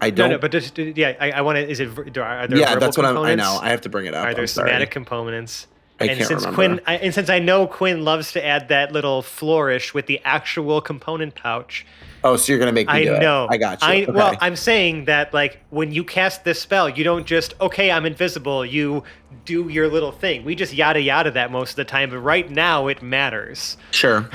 I 0.00 0.10
don't. 0.10 0.30
no 0.30 0.38
but 0.38 0.52
just 0.52 0.76
yeah 0.78 1.14
i, 1.20 1.30
I 1.30 1.40
want 1.40 1.56
to 1.56 1.68
is 1.68 1.80
it 1.80 1.88
are 2.18 2.46
there 2.46 2.58
yeah, 2.58 2.76
that's 2.76 2.96
what 2.96 3.06
I'm, 3.06 3.18
I 3.18 3.34
know. 3.34 3.58
I 3.60 3.70
have 3.70 3.80
to 3.82 3.88
bring 3.88 4.06
it 4.06 4.14
up. 4.14 4.26
Are 4.26 4.34
there 4.34 4.46
sorry. 4.46 4.68
somatic 4.68 4.90
components? 4.90 5.66
I 5.98 6.04
and 6.04 6.18
can't 6.18 6.28
since 6.28 6.42
remember. 6.42 6.54
Quinn, 6.54 6.80
I, 6.86 6.96
and 6.96 7.14
since 7.14 7.30
I 7.30 7.38
know 7.38 7.66
Quinn 7.66 8.04
loves 8.04 8.32
to 8.32 8.44
add 8.44 8.68
that 8.68 8.92
little 8.92 9.22
flourish 9.22 9.94
with 9.94 10.06
the 10.06 10.20
actual 10.24 10.82
component 10.82 11.34
pouch, 11.34 11.86
oh, 12.22 12.36
so 12.36 12.52
you're 12.52 12.58
gonna 12.58 12.72
make 12.72 12.86
me 12.86 12.92
I 12.92 13.04
do 13.04 13.14
it. 13.14 13.20
know. 13.20 13.46
I 13.48 13.56
got 13.56 13.80
you. 13.80 13.88
I 13.88 14.02
okay. 14.02 14.12
well, 14.12 14.36
I'm 14.40 14.56
saying 14.56 15.06
that 15.06 15.32
like 15.32 15.62
when 15.70 15.92
you 15.92 16.04
cast 16.04 16.44
this 16.44 16.60
spell, 16.60 16.88
you 16.88 17.02
don't 17.02 17.26
just 17.26 17.54
okay, 17.60 17.90
I'm 17.90 18.04
invisible. 18.04 18.64
You 18.64 19.04
do 19.46 19.68
your 19.68 19.88
little 19.88 20.12
thing. 20.12 20.44
We 20.44 20.54
just 20.54 20.74
yada 20.74 21.00
yada 21.00 21.30
that 21.30 21.50
most 21.50 21.70
of 21.70 21.76
the 21.76 21.84
time, 21.84 22.10
but 22.10 22.18
right 22.18 22.50
now 22.50 22.88
it 22.88 23.02
matters. 23.02 23.78
sure. 23.90 24.28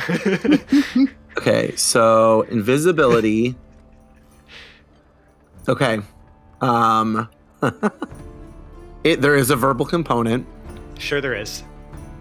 okay, 1.37 1.75
so 1.75 2.41
invisibility. 2.43 3.55
Okay. 5.67 5.99
Um. 6.61 7.29
it 9.03 9.21
there 9.21 9.35
is 9.35 9.49
a 9.49 9.55
verbal 9.55 9.85
component. 9.85 10.45
Sure, 10.97 11.21
there 11.21 11.35
is. 11.35 11.63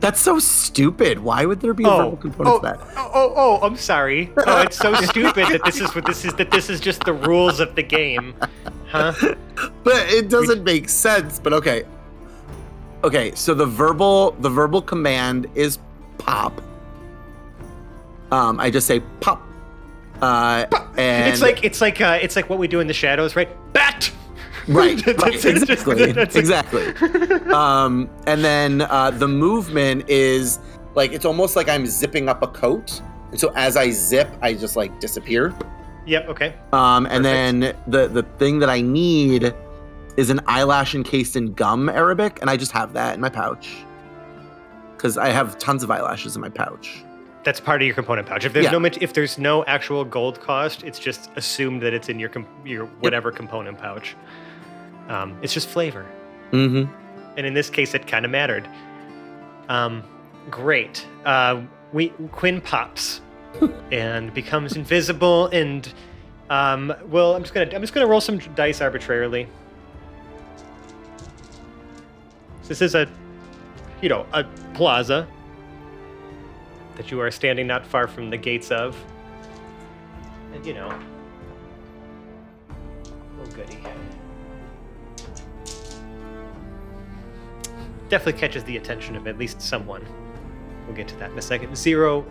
That's 0.00 0.18
so 0.18 0.38
stupid. 0.38 1.18
Why 1.18 1.44
would 1.44 1.60
there 1.60 1.74
be 1.74 1.84
a 1.84 1.88
verbal 1.88 2.16
component 2.16 2.54
oh, 2.54 2.58
to 2.58 2.62
that? 2.62 2.80
oh, 2.96 3.10
oh, 3.14 3.32
oh, 3.36 3.66
I'm 3.66 3.76
sorry. 3.76 4.32
Oh, 4.46 4.62
it's 4.62 4.78
so 4.78 4.94
stupid 5.02 5.46
that 5.48 5.60
this 5.64 5.78
is 5.78 5.94
what 5.94 6.06
this 6.06 6.24
is. 6.24 6.32
That 6.34 6.50
this 6.50 6.70
is 6.70 6.80
just 6.80 7.04
the 7.04 7.12
rules 7.12 7.60
of 7.60 7.74
the 7.74 7.82
game, 7.82 8.34
huh? 8.88 9.12
But 9.84 10.08
it 10.08 10.30
doesn't 10.30 10.64
make 10.64 10.88
sense. 10.88 11.38
But 11.38 11.52
okay. 11.52 11.84
Okay, 13.04 13.34
so 13.34 13.54
the 13.54 13.66
verbal 13.66 14.32
the 14.40 14.48
verbal 14.48 14.80
command 14.80 15.46
is 15.54 15.78
pop. 16.18 16.60
Um, 18.30 18.58
I 18.58 18.70
just 18.70 18.86
say 18.86 19.00
pop. 19.20 19.42
Uh, 20.22 20.66
and 20.96 21.28
it's 21.28 21.42
like 21.42 21.64
it's 21.64 21.80
like 21.80 22.00
uh, 22.00 22.18
it's 22.20 22.36
like 22.36 22.50
what 22.50 22.58
we 22.58 22.68
do 22.68 22.80
in 22.80 22.86
the 22.86 22.94
shadows, 22.94 23.36
right? 23.36 23.48
Bat. 23.72 24.12
right, 24.68 25.06
right 25.18 25.44
exactly, 25.44 26.02
exactly. 26.10 26.86
um, 27.52 28.08
and 28.26 28.44
then 28.44 28.82
uh, 28.82 29.10
the 29.10 29.26
movement 29.26 30.08
is 30.08 30.58
like 30.94 31.12
it's 31.12 31.24
almost 31.24 31.56
like 31.56 31.68
I'm 31.68 31.86
zipping 31.86 32.28
up 32.28 32.42
a 32.42 32.46
coat, 32.46 33.00
and 33.30 33.40
so 33.40 33.52
as 33.56 33.76
I 33.76 33.90
zip, 33.90 34.30
I 34.42 34.54
just 34.54 34.76
like 34.76 35.00
disappear. 35.00 35.54
Yep. 36.06 36.28
Okay. 36.28 36.54
Um, 36.72 37.06
and 37.06 37.24
then 37.24 37.60
the 37.86 38.08
the 38.08 38.22
thing 38.38 38.58
that 38.60 38.68
I 38.68 38.80
need 38.80 39.54
is 40.16 40.28
an 40.28 40.40
eyelash 40.46 40.94
encased 40.94 41.36
in 41.36 41.54
gum 41.54 41.88
Arabic, 41.88 42.38
and 42.40 42.50
I 42.50 42.56
just 42.56 42.72
have 42.72 42.92
that 42.92 43.14
in 43.14 43.20
my 43.20 43.30
pouch 43.30 43.84
because 44.96 45.16
I 45.16 45.30
have 45.30 45.58
tons 45.58 45.82
of 45.82 45.90
eyelashes 45.90 46.36
in 46.36 46.42
my 46.42 46.50
pouch. 46.50 47.02
That's 47.42 47.58
part 47.60 47.80
of 47.80 47.86
your 47.86 47.94
component 47.94 48.26
pouch. 48.28 48.44
If 48.44 48.52
there's 48.52 48.66
Yeah. 48.66 48.72
no 48.78 48.84
if 48.84 49.12
there's 49.14 49.38
no 49.38 49.64
actual 49.64 50.04
gold 50.04 50.40
cost, 50.40 50.82
it's 50.84 50.98
just 50.98 51.30
assumed 51.36 51.80
that 51.82 51.94
it's 51.94 52.08
in 52.10 52.18
your 52.18 52.28
com- 52.28 52.46
your 52.64 52.86
whatever 53.00 53.32
component 53.32 53.78
pouch. 53.78 54.14
Um, 55.08 55.36
it's 55.42 55.54
just 55.54 55.68
flavor, 55.68 56.04
Mm-hmm. 56.52 56.92
and 57.38 57.46
in 57.46 57.54
this 57.54 57.70
case, 57.70 57.94
it 57.94 58.06
kind 58.06 58.24
of 58.24 58.30
mattered. 58.30 58.68
Um, 59.68 60.02
great. 60.50 61.06
Uh, 61.24 61.62
we 61.92 62.10
Quinn 62.32 62.60
pops 62.60 63.20
and 63.90 64.32
becomes 64.34 64.76
invisible, 64.76 65.46
and 65.46 65.90
um, 66.50 66.92
well, 67.08 67.34
I'm 67.34 67.42
just 67.42 67.54
gonna 67.54 67.70
I'm 67.74 67.80
just 67.80 67.94
gonna 67.94 68.06
roll 68.06 68.20
some 68.20 68.38
dice 68.54 68.80
arbitrarily. 68.82 69.48
This 72.68 72.82
is 72.82 72.94
a, 72.94 73.08
you 74.00 74.08
know, 74.08 74.26
a 74.32 74.44
plaza 74.74 75.26
that 77.00 77.10
you 77.10 77.18
are 77.18 77.30
standing 77.30 77.66
not 77.66 77.86
far 77.86 78.06
from 78.06 78.28
the 78.28 78.36
gates 78.36 78.70
of. 78.70 78.94
And 80.52 80.66
you 80.66 80.74
know. 80.74 80.92
Oh 83.40 83.46
goody. 83.54 83.78
Definitely 88.10 88.38
catches 88.38 88.64
the 88.64 88.76
attention 88.76 89.16
of 89.16 89.26
at 89.26 89.38
least 89.38 89.62
someone. 89.62 90.06
We'll 90.86 90.94
get 90.94 91.08
to 91.08 91.16
that 91.16 91.30
in 91.30 91.38
a 91.38 91.42
second. 91.42 91.74
Zero. 91.74 92.26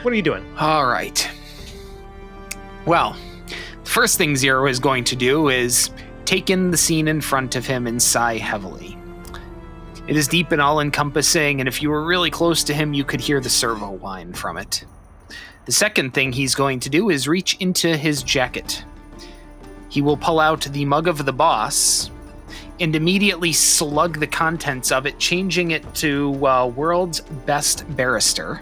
What 0.00 0.10
are 0.14 0.16
you 0.16 0.22
doing? 0.22 0.42
All 0.58 0.86
right. 0.86 1.30
Well, 2.86 3.14
the 3.84 3.90
first 3.90 4.16
thing 4.16 4.36
Zero 4.36 4.66
is 4.66 4.80
going 4.80 5.04
to 5.04 5.16
do 5.16 5.50
is 5.50 5.90
take 6.24 6.48
in 6.48 6.70
the 6.70 6.78
scene 6.78 7.08
in 7.08 7.20
front 7.20 7.56
of 7.56 7.66
him 7.66 7.86
and 7.86 8.02
sigh 8.02 8.38
heavily. 8.38 8.91
It 10.08 10.16
is 10.16 10.26
deep 10.26 10.50
and 10.50 10.60
all 10.60 10.80
encompassing, 10.80 11.60
and 11.60 11.68
if 11.68 11.80
you 11.80 11.90
were 11.90 12.04
really 12.04 12.30
close 12.30 12.64
to 12.64 12.74
him, 12.74 12.92
you 12.92 13.04
could 13.04 13.20
hear 13.20 13.40
the 13.40 13.48
servo 13.48 13.90
whine 13.90 14.32
from 14.32 14.56
it. 14.56 14.84
The 15.64 15.72
second 15.72 16.12
thing 16.12 16.32
he's 16.32 16.56
going 16.56 16.80
to 16.80 16.90
do 16.90 17.08
is 17.08 17.28
reach 17.28 17.56
into 17.60 17.96
his 17.96 18.22
jacket. 18.24 18.84
He 19.88 20.02
will 20.02 20.16
pull 20.16 20.40
out 20.40 20.62
the 20.62 20.84
mug 20.84 21.06
of 21.06 21.24
the 21.24 21.32
boss 21.32 22.10
and 22.80 22.96
immediately 22.96 23.52
slug 23.52 24.18
the 24.18 24.26
contents 24.26 24.90
of 24.90 25.06
it, 25.06 25.18
changing 25.20 25.70
it 25.70 25.94
to 25.96 26.46
uh, 26.46 26.66
World's 26.66 27.20
Best 27.20 27.84
Barrister. 27.96 28.60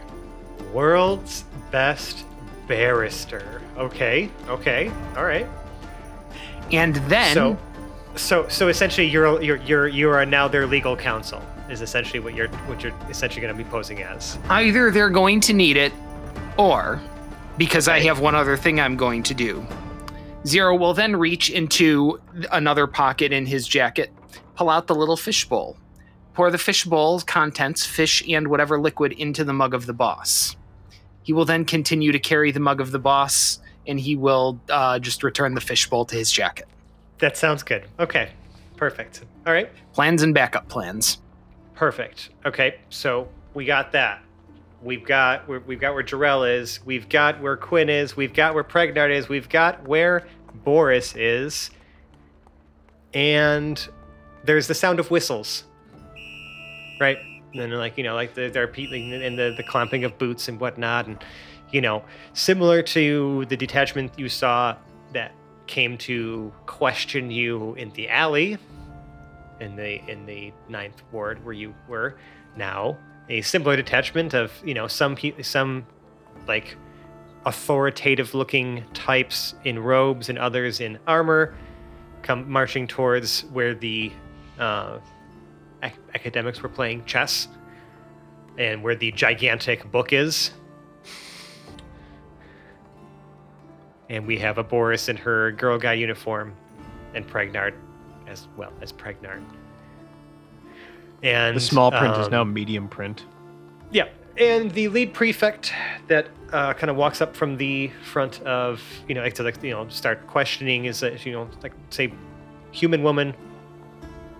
World's 0.74 1.44
best 1.70 2.24
barrister. 2.68 3.62
Okay. 3.76 4.30
Okay. 4.48 4.92
All 5.16 5.24
right. 5.24 5.46
And 6.70 6.96
then 6.96 7.34
so, 7.34 7.58
so, 8.20 8.48
so 8.48 8.68
essentially, 8.68 9.06
you're 9.06 9.40
you're 9.42 9.56
you're 9.56 9.88
you 9.88 10.10
are 10.10 10.24
now 10.26 10.48
their 10.48 10.66
legal 10.66 10.96
counsel. 10.96 11.42
Is 11.68 11.82
essentially 11.82 12.20
what 12.20 12.34
you're 12.34 12.48
what 12.66 12.82
you're 12.82 12.94
essentially 13.08 13.40
going 13.40 13.56
to 13.56 13.62
be 13.62 13.68
posing 13.68 14.02
as. 14.02 14.38
either 14.48 14.90
they're 14.90 15.10
going 15.10 15.40
to 15.42 15.52
need 15.52 15.76
it, 15.76 15.92
or 16.56 17.00
because 17.56 17.88
I 17.88 18.00
have 18.00 18.20
one 18.20 18.34
other 18.34 18.56
thing 18.56 18.80
I'm 18.80 18.96
going 18.96 19.22
to 19.24 19.34
do. 19.34 19.66
Zero 20.46 20.74
will 20.74 20.94
then 20.94 21.14
reach 21.14 21.50
into 21.50 22.20
another 22.50 22.86
pocket 22.86 23.32
in 23.32 23.46
his 23.46 23.68
jacket, 23.68 24.10
pull 24.56 24.70
out 24.70 24.86
the 24.86 24.94
little 24.94 25.16
fishbowl, 25.16 25.76
pour 26.34 26.50
the 26.50 26.58
fishbowl's 26.58 27.22
contents, 27.22 27.84
fish 27.84 28.22
and 28.28 28.48
whatever 28.48 28.80
liquid, 28.80 29.12
into 29.12 29.44
the 29.44 29.52
mug 29.52 29.74
of 29.74 29.86
the 29.86 29.92
boss. 29.92 30.56
He 31.22 31.32
will 31.32 31.44
then 31.44 31.64
continue 31.64 32.10
to 32.10 32.18
carry 32.18 32.50
the 32.50 32.60
mug 32.60 32.80
of 32.80 32.90
the 32.90 32.98
boss, 32.98 33.60
and 33.86 34.00
he 34.00 34.16
will 34.16 34.58
uh, 34.70 34.98
just 34.98 35.22
return 35.22 35.54
the 35.54 35.60
fishbowl 35.60 36.06
to 36.06 36.16
his 36.16 36.32
jacket. 36.32 36.66
That 37.20 37.36
sounds 37.36 37.62
good. 37.62 37.84
Okay. 37.98 38.30
Perfect. 38.76 39.22
All 39.46 39.52
right. 39.52 39.70
Plans 39.92 40.22
and 40.22 40.32
backup 40.32 40.68
plans. 40.68 41.18
Perfect. 41.74 42.30
Okay, 42.46 42.76
so 42.88 43.28
we 43.52 43.66
got 43.66 43.92
that. 43.92 44.22
We've 44.82 45.04
got 45.04 45.46
where 45.46 45.60
we've 45.60 45.80
got 45.80 45.92
where 45.92 46.02
Jarell 46.02 46.50
is. 46.58 46.80
We've 46.86 47.08
got 47.08 47.40
where 47.42 47.56
Quinn 47.56 47.90
is. 47.90 48.16
We've 48.16 48.32
got 48.32 48.54
where 48.54 48.64
Pregnard 48.64 49.10
is. 49.10 49.28
We've 49.28 49.48
got 49.48 49.86
where 49.86 50.26
Boris 50.64 51.14
is. 51.14 51.70
And 53.12 53.86
there's 54.44 54.66
the 54.66 54.74
sound 54.74 54.98
of 54.98 55.10
whistles. 55.10 55.64
Right? 56.98 57.18
And 57.52 57.60
then 57.60 57.70
like, 57.72 57.98
you 57.98 58.04
know, 58.04 58.14
like 58.14 58.34
the 58.34 58.48
there 58.48 58.62
are 58.62 58.66
people 58.66 58.96
and 58.96 59.38
the, 59.38 59.54
the 59.56 59.64
clamping 59.64 60.04
of 60.04 60.16
boots 60.16 60.48
and 60.48 60.58
whatnot. 60.58 61.06
And 61.06 61.22
you 61.70 61.82
know, 61.82 62.02
similar 62.32 62.82
to 62.82 63.44
the 63.50 63.56
detachment 63.56 64.18
you 64.18 64.30
saw 64.30 64.76
that 65.12 65.32
came 65.70 65.96
to 65.96 66.52
question 66.66 67.30
you 67.30 67.74
in 67.74 67.90
the 67.92 68.08
alley 68.08 68.58
in 69.60 69.76
the 69.76 70.02
in 70.10 70.26
the 70.26 70.52
ninth 70.68 71.00
ward 71.12 71.42
where 71.44 71.54
you 71.54 71.72
were 71.88 72.16
now. 72.56 72.98
A 73.28 73.40
similar 73.42 73.76
detachment 73.76 74.34
of 74.34 74.52
you 74.64 74.74
know 74.74 74.88
some 74.88 75.14
pe- 75.14 75.40
some 75.42 75.86
like 76.48 76.76
authoritative 77.46 78.34
looking 78.34 78.84
types 78.92 79.54
in 79.64 79.78
robes 79.78 80.28
and 80.28 80.38
others 80.38 80.80
in 80.80 80.98
armor 81.06 81.54
come 82.22 82.50
marching 82.50 82.86
towards 82.86 83.42
where 83.52 83.72
the 83.72 84.12
uh, 84.58 84.98
ac- 85.82 85.94
academics 86.14 86.62
were 86.62 86.68
playing 86.68 87.04
chess 87.06 87.48
and 88.58 88.82
where 88.82 88.96
the 88.96 89.12
gigantic 89.12 89.90
book 89.90 90.12
is 90.12 90.50
and 94.10 94.26
we 94.26 94.36
have 94.38 94.58
a 94.58 94.62
Boris 94.64 95.08
in 95.08 95.16
her 95.16 95.52
girl 95.52 95.78
guy 95.78 95.94
uniform 95.94 96.52
and 97.14 97.26
Pregnard 97.26 97.72
as 98.26 98.48
well 98.56 98.72
as 98.82 98.92
Pregnard. 98.92 99.42
And 101.22 101.56
The 101.56 101.60
small 101.60 101.90
print 101.90 102.16
is 102.16 102.26
um, 102.26 102.32
now 102.32 102.44
medium 102.44 102.88
print. 102.88 103.24
yeah, 103.90 104.08
and 104.36 104.70
the 104.72 104.88
lead 104.88 105.14
prefect 105.14 105.72
that 106.08 106.28
uh, 106.52 106.72
kind 106.74 106.90
of 106.90 106.96
walks 106.96 107.20
up 107.20 107.36
from 107.36 107.56
the 107.56 107.88
front 108.04 108.40
of 108.42 108.82
you 109.06 109.14
know 109.14 109.28
to 109.28 109.42
like 109.42 109.62
you 109.62 109.70
know 109.70 109.88
start 109.88 110.26
questioning 110.26 110.86
is 110.86 111.00
that 111.00 111.24
you 111.24 111.32
know 111.32 111.48
like 111.62 111.72
say 111.90 112.12
human 112.72 113.02
woman, 113.02 113.34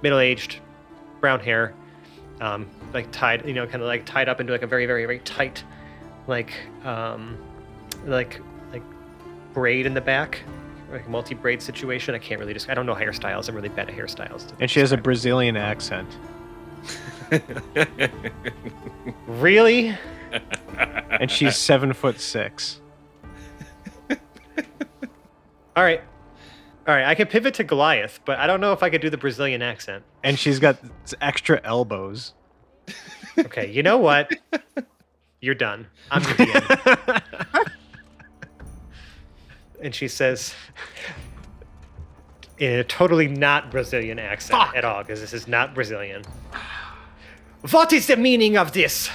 middle 0.03 0.19
aged, 0.19 0.57
brown 1.21 1.39
hair, 1.39 1.75
um, 2.41 2.67
like 2.95 3.11
tied 3.13 3.47
you 3.47 3.55
know 3.55 3.67
kind 3.67 3.83
of 3.83 3.89
like 3.89 4.05
tied 4.07 4.29
up 4.29 4.41
into 4.41 4.53
like 4.53 4.63
a 4.63 4.67
very 4.67 4.87
very 4.87 5.05
very 5.05 5.21
tight 5.21 5.63
like 6.27 6.53
um 6.85 7.37
like 8.07 8.41
like 8.41 8.50
braid 9.53 9.87
in 9.87 9.95
the 9.95 10.01
back 10.01 10.43
like 10.93 11.07
a 11.07 11.11
multi 11.11 11.35
braid 11.35 11.63
situation. 11.63 12.15
I 12.15 12.19
can't 12.19 12.41
really 12.41 12.53
just 12.53 12.69
I 12.69 12.75
don't 12.75 12.87
know 12.87 12.95
hairstyles. 12.95 13.49
I'm 13.49 13.55
really 13.55 13.69
bad 13.69 13.89
at 13.89 13.97
hairstyles. 13.97 14.53
And 14.61 14.71
she 14.71 14.81
has 14.81 14.93
a. 14.93 14.97
Brazilian 14.97 15.57
accent. 15.57 16.09
really. 19.27 19.97
And 21.11 21.31
she's 21.31 21.57
seven 21.57 21.93
foot 21.93 22.21
six. 22.21 22.81
All 25.77 25.85
right. 25.85 26.03
All 26.89 26.95
right, 26.95 27.05
I 27.05 27.15
can 27.15 27.27
pivot 27.29 27.55
to 27.55 27.65
Goliath, 27.65 28.21
but 28.25 28.39
I 28.39 28.47
don't 28.47 28.61
know 28.61 28.73
if 28.73 28.83
I 28.83 28.91
could 28.91 29.01
do 29.01 29.11
the 29.11 29.19
Brazilian 29.19 29.63
accent. 29.63 30.03
And 30.25 30.39
she's 30.39 30.59
got 30.59 30.79
extra 31.21 31.61
elbows. 31.63 32.33
Okay, 33.39 33.71
you 33.71 33.83
know 33.83 33.99
what? 33.99 34.33
You're 35.41 35.55
done. 35.55 35.87
I'm 36.11 36.23
the 36.23 36.29
DM. 36.29 37.47
And 39.83 39.95
she 39.95 40.09
says, 40.09 40.55
in 42.59 42.79
a 42.79 42.85
totally 42.85 43.27
not 43.27 43.71
Brazilian 43.71 44.19
accent 44.19 44.61
Fuck. 44.61 44.77
at 44.77 44.85
all, 44.85 45.03
because 45.03 45.21
this 45.21 45.33
is 45.33 45.49
not 45.49 45.75
Brazilian. 45.75 46.23
What 47.71 47.93
is 47.93 48.07
the 48.07 48.17
meaning 48.17 48.57
of 48.57 48.73
this? 48.73 49.11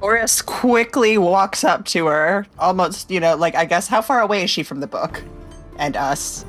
Boris 0.00 0.42
quickly 0.42 1.16
walks 1.16 1.62
up 1.62 1.84
to 1.86 2.06
her, 2.06 2.46
almost, 2.58 3.08
you 3.10 3.20
know, 3.20 3.36
like, 3.36 3.54
I 3.54 3.64
guess, 3.64 3.86
how 3.86 4.02
far 4.02 4.20
away 4.20 4.42
is 4.42 4.50
she 4.50 4.64
from 4.64 4.80
the 4.80 4.88
book? 4.88 5.22
And 5.78 5.96
us? 5.96 6.44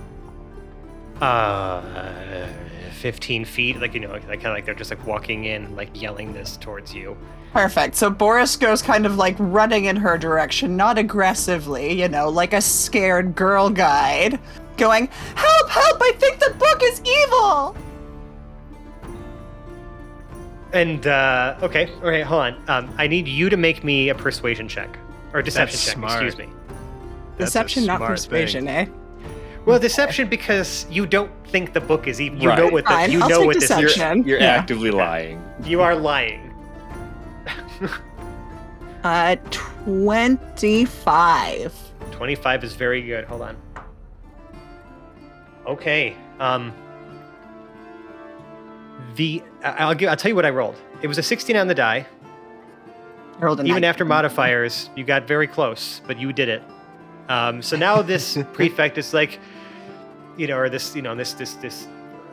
Uh, 1.21 2.47
15 3.03 3.43
feet, 3.43 3.81
like, 3.81 3.93
you 3.93 3.99
know, 3.99 4.11
like 4.13 4.23
kind 4.23 4.45
of 4.45 4.53
like 4.53 4.63
they're 4.63 4.73
just 4.73 4.89
like 4.89 5.05
walking 5.05 5.43
in, 5.43 5.75
like 5.75 5.89
yelling 6.01 6.31
this 6.31 6.55
towards 6.55 6.95
you. 6.95 7.17
Perfect. 7.51 7.95
So 7.95 8.09
Boris 8.09 8.55
goes 8.55 8.81
kind 8.81 9.05
of 9.05 9.17
like 9.17 9.35
running 9.39 9.85
in 9.85 9.97
her 9.97 10.17
direction, 10.17 10.77
not 10.77 10.97
aggressively, 10.97 11.99
you 12.01 12.07
know, 12.07 12.29
like 12.29 12.53
a 12.53 12.61
scared 12.61 13.35
girl 13.35 13.69
guide, 13.69 14.39
going, 14.77 15.09
Help, 15.35 15.69
help, 15.69 16.01
I 16.01 16.13
think 16.17 16.39
the 16.39 16.55
book 16.57 16.79
is 16.81 17.01
evil! 17.01 17.75
And, 20.71 21.05
uh, 21.05 21.57
okay, 21.61 21.91
okay, 22.01 22.21
hold 22.21 22.41
on. 22.41 22.63
Um, 22.69 22.95
I 22.97 23.07
need 23.07 23.27
you 23.27 23.49
to 23.49 23.57
make 23.57 23.83
me 23.83 24.07
a 24.09 24.15
persuasion 24.15 24.69
check. 24.69 24.97
Or 25.33 25.41
deception 25.41 25.75
That's 25.75 25.85
check, 25.85 25.95
smart. 25.95 26.23
excuse 26.23 26.37
me. 26.47 26.53
That's 27.37 27.51
Deception, 27.51 27.85
not 27.85 27.97
smart 27.97 28.11
persuasion, 28.11 28.65
eh? 28.69 28.85
Well, 29.65 29.79
deception 29.79 30.27
because 30.29 30.85
you 30.89 31.05
don't 31.05 31.31
think 31.47 31.73
the 31.73 31.79
book 31.81 32.07
is 32.07 32.19
evil. 32.19 32.39
You 32.41 32.53
know 32.55 32.67
what 32.67 32.85
the, 32.85 33.07
you 33.09 33.21
I'll 33.21 33.29
know 33.29 33.37
take 33.39 33.45
what 33.47 33.53
this 33.59 33.69
is. 33.71 33.77
deception. 33.77 34.23
You're 34.27 34.39
Yeah. 34.39 34.47
actively 34.55 34.91
lying. 34.91 35.41
You 35.63 35.81
are 35.81 35.95
lying. 35.95 36.53
Uh, 39.03 39.35
25. 39.51 41.73
25 42.11 42.63
is 42.63 42.73
very 42.73 43.01
good. 43.01 43.25
Hold 43.25 43.41
on. 43.41 43.57
Okay. 45.67 46.15
Um 46.39 46.73
the 49.15 49.43
I- 49.61 49.71
I'll 49.71 49.93
give 49.93 50.07
I'll 50.09 50.15
tell 50.15 50.29
you 50.29 50.35
what 50.35 50.45
I 50.45 50.51
rolled. 50.51 50.77
It 51.01 51.07
was 51.07 51.17
a 51.17 51.23
16 51.23 51.57
on 51.57 51.67
the 51.67 51.75
die. 51.75 52.07
I 53.41 53.43
rolled 53.43 53.59
a 53.59 53.63
Even 53.63 53.81
19. 53.81 53.83
after 53.83 54.05
modifiers, 54.05 54.89
you 54.95 55.03
got 55.03 55.27
very 55.27 55.47
close, 55.47 55.99
but 56.07 56.17
you 56.17 56.31
did 56.31 56.47
it. 56.47 56.63
Um 57.27 57.61
so 57.61 57.75
now 57.75 58.01
this 58.01 58.37
prefect 58.53 58.97
is 58.97 59.13
like 59.13 59.37
you 60.37 60.47
know, 60.47 60.57
or 60.57 60.69
this, 60.69 60.95
you 60.95 61.01
know, 61.01 61.15
this 61.15 61.33
this 61.33 61.53
this 61.55 61.87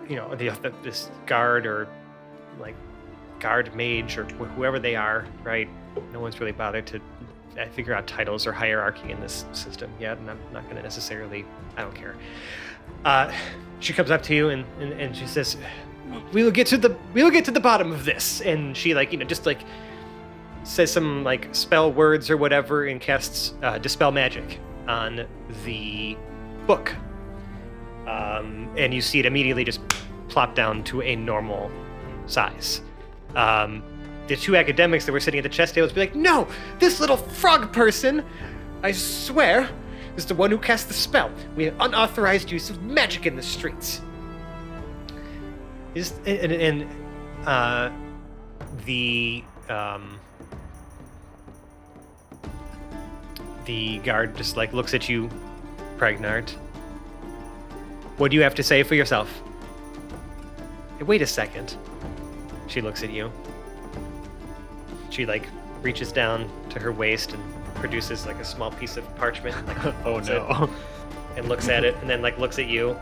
you 0.09 0.16
know, 0.16 0.35
the, 0.35 0.49
the 0.49 0.73
this 0.83 1.11
guard 1.26 1.66
or 1.66 1.88
like 2.59 2.75
guard 3.38 3.75
mage 3.75 4.19
or 4.19 4.25
wh- 4.25 4.50
whoever 4.57 4.78
they 4.78 4.97
are, 4.97 5.26
right? 5.42 5.69
No 6.12 6.21
one's 6.21 6.38
really 6.40 6.52
bothered 6.52 6.87
to 6.88 7.00
uh, 7.59 7.66
figure 7.71 7.95
out 7.95 8.07
titles 8.07 8.47
or 8.47 8.52
hierarchy 8.52 9.11
in 9.11 9.21
this 9.21 9.45
system 9.52 9.90
yet, 9.99 10.19
and 10.19 10.30
I'm 10.30 10.38
not 10.52 10.64
going 10.64 10.76
to 10.76 10.83
necessarily. 10.83 11.45
I 11.76 11.83
don't 11.83 11.95
care. 11.95 12.16
Uh, 13.04 13.33
she 13.78 13.92
comes 13.92 14.11
up 14.11 14.23
to 14.25 14.35
you 14.35 14.50
and, 14.50 14.64
and, 14.78 14.92
and 14.92 15.16
she 15.16 15.26
says, 15.26 15.57
"We 16.33 16.42
will 16.42 16.50
get 16.50 16.66
to 16.69 16.76
the 16.76 16.97
we 17.12 17.23
will 17.23 17.30
get 17.30 17.45
to 17.47 17.50
the 17.50 17.61
bottom 17.61 17.92
of 17.92 18.04
this." 18.04 18.40
And 18.40 18.76
she 18.76 18.95
like 18.95 19.12
you 19.12 19.19
know 19.19 19.25
just 19.25 19.47
like 19.47 19.61
says 20.62 20.92
some 20.92 21.25
like 21.25 21.54
spell 21.54 21.92
words 21.92 22.30
or 22.30 22.37
whatever 22.37 22.87
and 22.87 23.00
casts 23.00 23.54
uh, 23.62 23.78
dispel 23.78 24.12
magic 24.12 24.59
on 24.87 25.26
the 25.64 26.16
book. 26.66 26.95
Um, 28.11 28.69
and 28.76 28.93
you 28.93 29.00
see 29.00 29.21
it 29.21 29.26
immediately 29.26 29.62
just 29.62 29.81
plop 30.29 30.55
down 30.55 30.83
to 30.85 31.02
a 31.02 31.14
normal 31.14 31.71
size. 32.26 32.83
Um, 33.37 33.83
the 34.26 34.37
two 34.37 34.57
academics 34.57 35.07
that 35.07 35.12
were 35.12 35.21
sitting 35.21 35.38
at 35.38 35.43
the 35.45 35.49
chess 35.49 35.71
tables 35.73 35.93
be 35.93 36.00
like, 36.00 36.14
"No, 36.17 36.49
this 36.79 36.99
little 36.99 37.17
frog 37.17 37.73
person, 37.73 38.25
I 38.83 38.93
swear, 38.93 39.69
is 40.17 40.26
the 40.26 40.35
one 40.35 40.50
who 40.50 40.59
cast 40.59 40.88
the 40.88 40.95
spell. 40.95 41.31
We 41.57 41.64
have 41.64 41.75
unauthorized 41.81 42.50
use 42.50 42.71
of 42.71 42.83
magic 42.83 43.26
in 43.26 43.37
the 43.37 43.43
streets." 43.43 44.00
Is 45.95 46.12
and, 46.26 46.52
and 46.52 46.87
uh, 47.47 47.90
the 48.85 49.45
um, 49.69 50.19
the 53.66 53.99
guard 53.99 54.37
just 54.37 54.57
like 54.57 54.73
looks 54.73 54.94
at 54.94 55.09
you, 55.09 55.29
Pregnart. 55.96 56.57
What 58.20 58.30
do 58.30 58.37
you 58.37 58.42
have 58.42 58.54
to 58.56 58.62
say 58.62 58.83
for 58.83 58.94
yourself? 58.94 59.42
Hey, 60.98 61.04
wait 61.04 61.22
a 61.22 61.26
second. 61.26 61.74
She 62.66 62.83
looks 62.83 63.02
at 63.02 63.11
you. 63.11 63.33
She 65.09 65.24
like 65.24 65.48
reaches 65.80 66.12
down 66.12 66.46
to 66.68 66.78
her 66.78 66.92
waist 66.92 67.33
and 67.33 67.42
produces 67.76 68.26
like 68.26 68.37
a 68.37 68.44
small 68.44 68.72
piece 68.72 68.98
of 68.98 69.16
parchment. 69.16 69.56
Like 69.66 69.85
oh 70.04 70.18
it 70.18 70.26
no. 70.26 70.68
And 71.38 71.48
looks 71.48 71.70
at 71.70 71.83
it, 71.83 71.96
and 72.02 72.11
then 72.11 72.20
like 72.20 72.37
looks 72.37 72.59
at 72.59 72.66
you, 72.66 72.94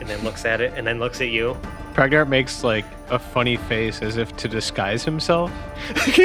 and 0.00 0.08
then 0.08 0.20
looks 0.24 0.44
at 0.44 0.60
it, 0.60 0.72
and 0.74 0.84
then 0.84 0.98
looks 0.98 1.20
at 1.20 1.28
you. 1.28 1.56
Pregnart 1.94 2.26
makes 2.26 2.64
like 2.64 2.86
a 3.10 3.20
funny 3.20 3.56
face 3.56 4.02
as 4.02 4.16
if 4.16 4.36
to 4.38 4.48
disguise 4.48 5.04
himself. 5.04 5.52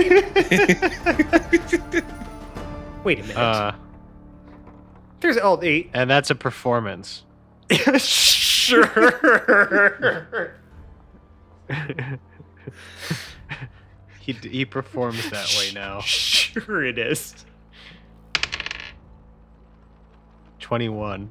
Wait 3.03 3.19
a 3.19 3.21
minute. 3.21 3.37
Uh, 3.37 3.73
There's 5.19 5.37
all 5.37 5.59
eight. 5.61 5.91
and 5.93 6.09
that's 6.09 6.31
a 6.31 6.35
performance. 6.35 7.21
Sure. 7.97 8.85
he 14.21 14.33
he 14.33 14.65
performs 14.65 15.29
that 15.29 15.53
way 15.57 15.71
now. 15.73 15.99
Sure, 16.01 16.83
it 16.83 16.97
is. 16.97 17.45
Twenty 20.59 20.89
one. 20.89 21.29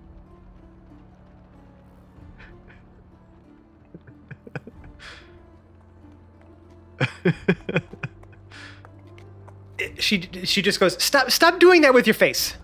She 9.99 10.29
she 10.45 10.63
just 10.63 10.81
goes, 10.81 11.03
stop 11.03 11.31
stop 11.31 11.59
doing 11.59 11.83
that 11.83 11.93
with 11.93 12.07
your 12.07 12.15
face. 12.15 12.57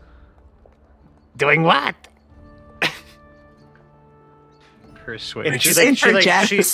Doing 1.37 1.63
what? 1.63 2.09
Persuasion. 5.05 5.53
And 5.53 5.63
she 5.63 5.69
Just 5.71 5.79
like 5.79 5.97
she 5.99 6.13
like 6.13 6.27
interjects. 6.27 6.73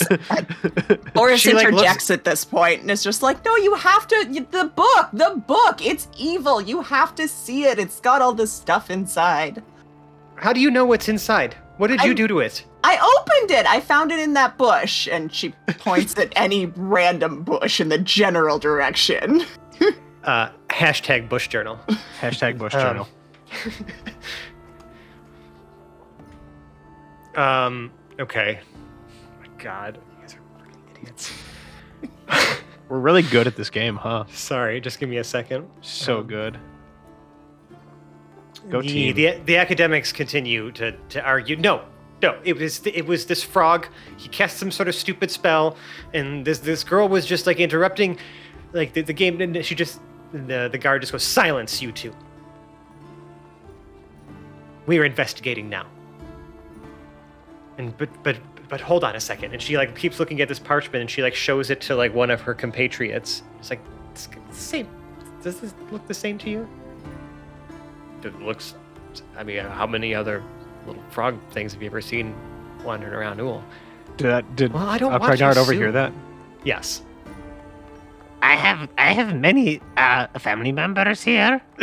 she 0.95 1.11
Boris 1.13 1.41
She, 1.41 1.53
like, 1.53 1.67
interjects 1.67 2.09
at 2.11 2.23
this 2.23 2.45
point 2.45 2.81
and 2.81 2.91
is 2.91 3.03
just 3.03 3.21
like, 3.23 3.43
no, 3.45 3.55
you 3.55 3.73
have 3.75 4.07
to, 4.07 4.45
the 4.51 4.65
book, 4.75 5.09
the 5.13 5.41
book, 5.47 5.85
it's 5.85 6.07
evil. 6.17 6.61
You 6.61 6.81
have 6.81 7.15
to 7.15 7.27
see 7.27 7.63
it. 7.65 7.79
It's 7.79 7.99
got 7.99 8.21
all 8.21 8.33
this 8.33 8.51
stuff 8.51 8.89
inside. 8.89 9.63
How 10.35 10.53
do 10.53 10.59
you 10.59 10.71
know 10.71 10.85
what's 10.85 11.09
inside? 11.09 11.55
What 11.77 11.87
did 11.87 12.01
you 12.01 12.07
I'm- 12.09 12.15
do 12.15 12.27
to 12.27 12.39
it? 12.39 12.65
I 12.81 12.95
opened 12.97 13.51
it. 13.51 13.65
I 13.65 13.81
found 13.81 14.11
it 14.11 14.19
in 14.19 14.33
that 14.35 14.57
bush. 14.57 15.07
And 15.11 15.33
she 15.33 15.49
points 15.79 16.17
at 16.17 16.31
any 16.37 16.67
random 16.67 17.43
bush 17.43 17.81
in 17.81 17.89
the 17.89 17.97
general 17.97 18.59
direction. 18.59 19.43
Uh, 20.21 20.49
hashtag 20.67 21.29
Bush 21.29 21.47
Journal. 21.47 21.79
Hashtag 22.19 22.57
Bush 22.57 22.75
Um, 22.75 22.81
Journal. 22.81 23.07
Um. 27.35 27.91
Okay. 28.19 28.59
my 29.39 29.47
God, 29.63 29.97
you 30.15 30.21
guys 30.21 30.35
are 30.35 30.61
freaking 30.61 31.01
idiots. 31.01 31.33
We're 32.89 32.99
really 32.99 33.21
good 33.21 33.47
at 33.47 33.55
this 33.55 33.69
game, 33.69 33.95
huh? 33.95 34.25
Sorry, 34.29 34.81
just 34.81 34.99
give 34.99 35.07
me 35.09 35.17
a 35.17 35.23
second. 35.23 35.67
So 35.81 36.19
Um, 36.19 36.27
good. 36.27 36.59
Go 38.69 38.81
the, 38.81 38.87
team. 38.87 39.15
The, 39.15 39.39
the 39.45 39.57
academics 39.57 40.11
continue 40.11 40.71
to, 40.73 40.91
to 40.91 41.23
argue. 41.23 41.55
No, 41.55 41.83
no, 42.21 42.37
it 42.43 42.57
was 42.57 42.85
it 42.85 43.05
was 43.05 43.25
this 43.25 43.41
frog. 43.41 43.87
He 44.17 44.27
cast 44.27 44.57
some 44.57 44.69
sort 44.69 44.89
of 44.89 44.95
stupid 44.95 45.31
spell, 45.31 45.77
and 46.13 46.43
this 46.43 46.59
this 46.59 46.83
girl 46.83 47.07
was 47.07 47.25
just 47.25 47.47
like 47.47 47.59
interrupting, 47.59 48.17
like 48.73 48.91
the, 48.93 49.01
the 49.01 49.13
game. 49.13 49.39
And 49.39 49.63
she 49.65 49.75
just 49.75 50.01
the 50.33 50.67
the 50.69 50.77
guard 50.77 51.01
just 51.01 51.13
goes, 51.13 51.23
"Silence, 51.23 51.81
you 51.81 51.93
two. 51.93 52.13
We 54.87 54.99
are 54.99 55.05
investigating 55.05 55.69
now." 55.69 55.85
And 57.79 57.97
but 57.97 58.09
but 58.23 58.37
but 58.69 58.79
hold 58.81 59.03
on 59.03 59.15
a 59.15 59.19
second. 59.19 59.53
And 59.53 59.61
she 59.61 59.75
like 59.77 59.95
keeps 59.95 60.19
looking 60.19 60.39
at 60.41 60.47
this 60.47 60.59
parchment, 60.59 61.01
and 61.01 61.09
she 61.09 61.23
like 61.23 61.33
shows 61.33 61.71
it 61.71 61.81
to 61.81 61.95
like 61.95 62.13
one 62.13 62.29
of 62.29 62.41
her 62.41 62.53
compatriots. 62.53 63.41
It's 63.57 63.71
like 63.71 63.81
it's 64.11 64.27
the 64.27 64.55
same. 64.55 64.87
Does 65.41 65.59
this 65.59 65.73
look 65.91 66.07
the 66.07 66.13
same 66.13 66.37
to 66.39 66.49
you? 66.49 66.69
it 68.25 68.41
looks 68.41 68.75
i 69.37 69.43
mean 69.43 69.63
how 69.63 69.87
many 69.87 70.13
other 70.13 70.43
little 70.85 71.01
frog 71.09 71.37
things 71.51 71.73
have 71.73 71.81
you 71.81 71.87
ever 71.87 72.01
seen 72.01 72.33
wandering 72.83 73.13
around 73.13 73.37
Newell? 73.37 73.63
Did 74.17 74.27
that, 74.27 74.55
did 74.55 74.73
Well, 74.73 74.87
I 74.87 74.97
don't 74.97 75.13
uh, 75.13 75.19
watch 75.19 75.41
overhear 75.41 75.91
that? 75.91 76.13
yes 76.63 77.03
I 78.41 78.55
have 78.55 78.89
I 78.97 79.11
have 79.11 79.35
many 79.35 79.81
uh, 79.97 80.27
family 80.39 80.71
members 80.71 81.21
here. 81.21 81.61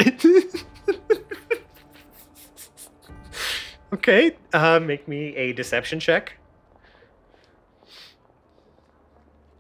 okay 3.93 4.37
uh, 4.53 4.79
make 4.81 5.07
me 5.09 5.35
a 5.37 5.53
deception 5.53 5.99
check 6.01 6.35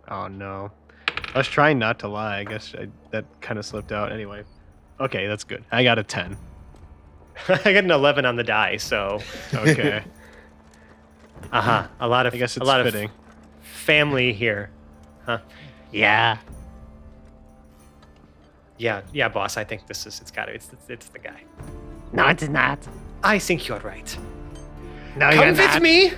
Oh 0.09 0.29
no. 0.29 0.71
I 1.35 1.39
was 1.39 1.49
trying 1.49 1.79
not 1.79 1.99
to 2.01 2.09
lie. 2.09 2.39
I 2.39 2.45
guess 2.45 2.75
I, 2.79 2.89
that 3.11 3.25
kind 3.41 3.59
of 3.59 3.67
slipped 3.67 3.91
out. 3.93 4.13
Anyway. 4.13 4.45
Okay, 5.01 5.27
that's 5.27 5.45
good. 5.45 5.65
I 5.73 5.83
got 5.83 5.99
a 5.99 6.03
10. 6.05 6.37
I 7.49 7.73
got 7.73 7.85
an 7.85 7.91
11 7.91 8.25
on 8.25 8.37
the 8.37 8.45
die, 8.45 8.77
so 8.77 9.21
Okay. 9.55 10.03
uh 11.53 11.61
huh. 11.61 11.89
A 12.01 12.09
lot 12.09 12.27
of 12.27 12.35
I 12.35 12.39
guess 12.39 12.57
a 12.57 12.61
it's 12.61 12.67
lot 12.69 12.85
fitting. 12.85 13.09
of 13.09 13.67
family 13.67 14.33
here. 14.33 14.71
Huh? 15.25 15.39
Yeah. 15.93 16.39
Yeah, 18.79 19.03
yeah, 19.13 19.29
boss. 19.29 19.57
I 19.57 19.65
think 19.65 19.87
this 19.87 20.07
is 20.07 20.21
it's 20.21 20.31
got 20.31 20.45
to 20.45 20.53
it's, 20.55 20.73
it's 20.73 20.89
it's 20.89 21.09
the 21.09 21.19
guy. 21.19 21.43
No, 22.13 22.27
it's 22.29 22.49
not. 22.49 22.79
I 23.23 23.39
think 23.39 23.69
you're 23.69 23.81
right. 23.81 24.17
No, 25.17 25.31
Come 25.31 25.39
you're 25.39 25.49
with 25.49 25.59
not. 25.59 25.83
me. 25.83 26.13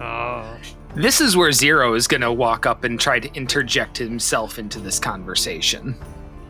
Oh. 0.00 0.56
This 0.94 1.20
is 1.20 1.36
where 1.36 1.52
Zero 1.52 1.94
is 1.94 2.08
going 2.08 2.20
to 2.22 2.32
walk 2.32 2.66
up 2.66 2.84
and 2.84 2.98
try 2.98 3.20
to 3.20 3.32
interject 3.34 3.96
himself 3.96 4.58
into 4.58 4.80
this 4.80 4.98
conversation. 4.98 5.94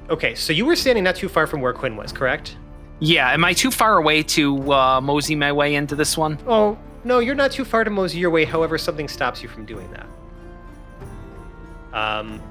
Okay, 0.09 0.35
so 0.35 0.53
you 0.53 0.65
were 0.65 0.77
standing 0.77 1.05
not 1.05 1.17
too 1.17 1.29
far 1.29 1.47
from 1.47 1.61
where 1.61 1.73
Quinn 1.73 1.97
was, 1.97 2.11
correct? 2.13 2.57
Yeah, 3.01 3.33
am 3.33 3.45
I 3.45 3.53
too 3.53 3.71
far 3.71 3.99
away 3.99 4.23
to 4.25 4.73
uh, 4.73 5.01
mosey 5.01 5.35
my 5.37 5.53
way 5.53 5.75
into 5.75 5.95
this 5.95 6.17
one? 6.19 6.39
Oh, 6.47 6.79
no, 7.05 7.19
you're 7.19 7.35
not 7.35 7.53
too 7.53 7.65
far 7.65 7.85
to 7.85 7.91
mosey 7.91 8.19
your 8.19 8.31
way. 8.31 8.45
However, 8.45 8.77
something 8.79 9.09
stops 9.09 9.43
you 9.43 9.49
from 9.49 9.65
doing 9.67 9.91
that. 9.93 10.07
Um, 11.93 12.43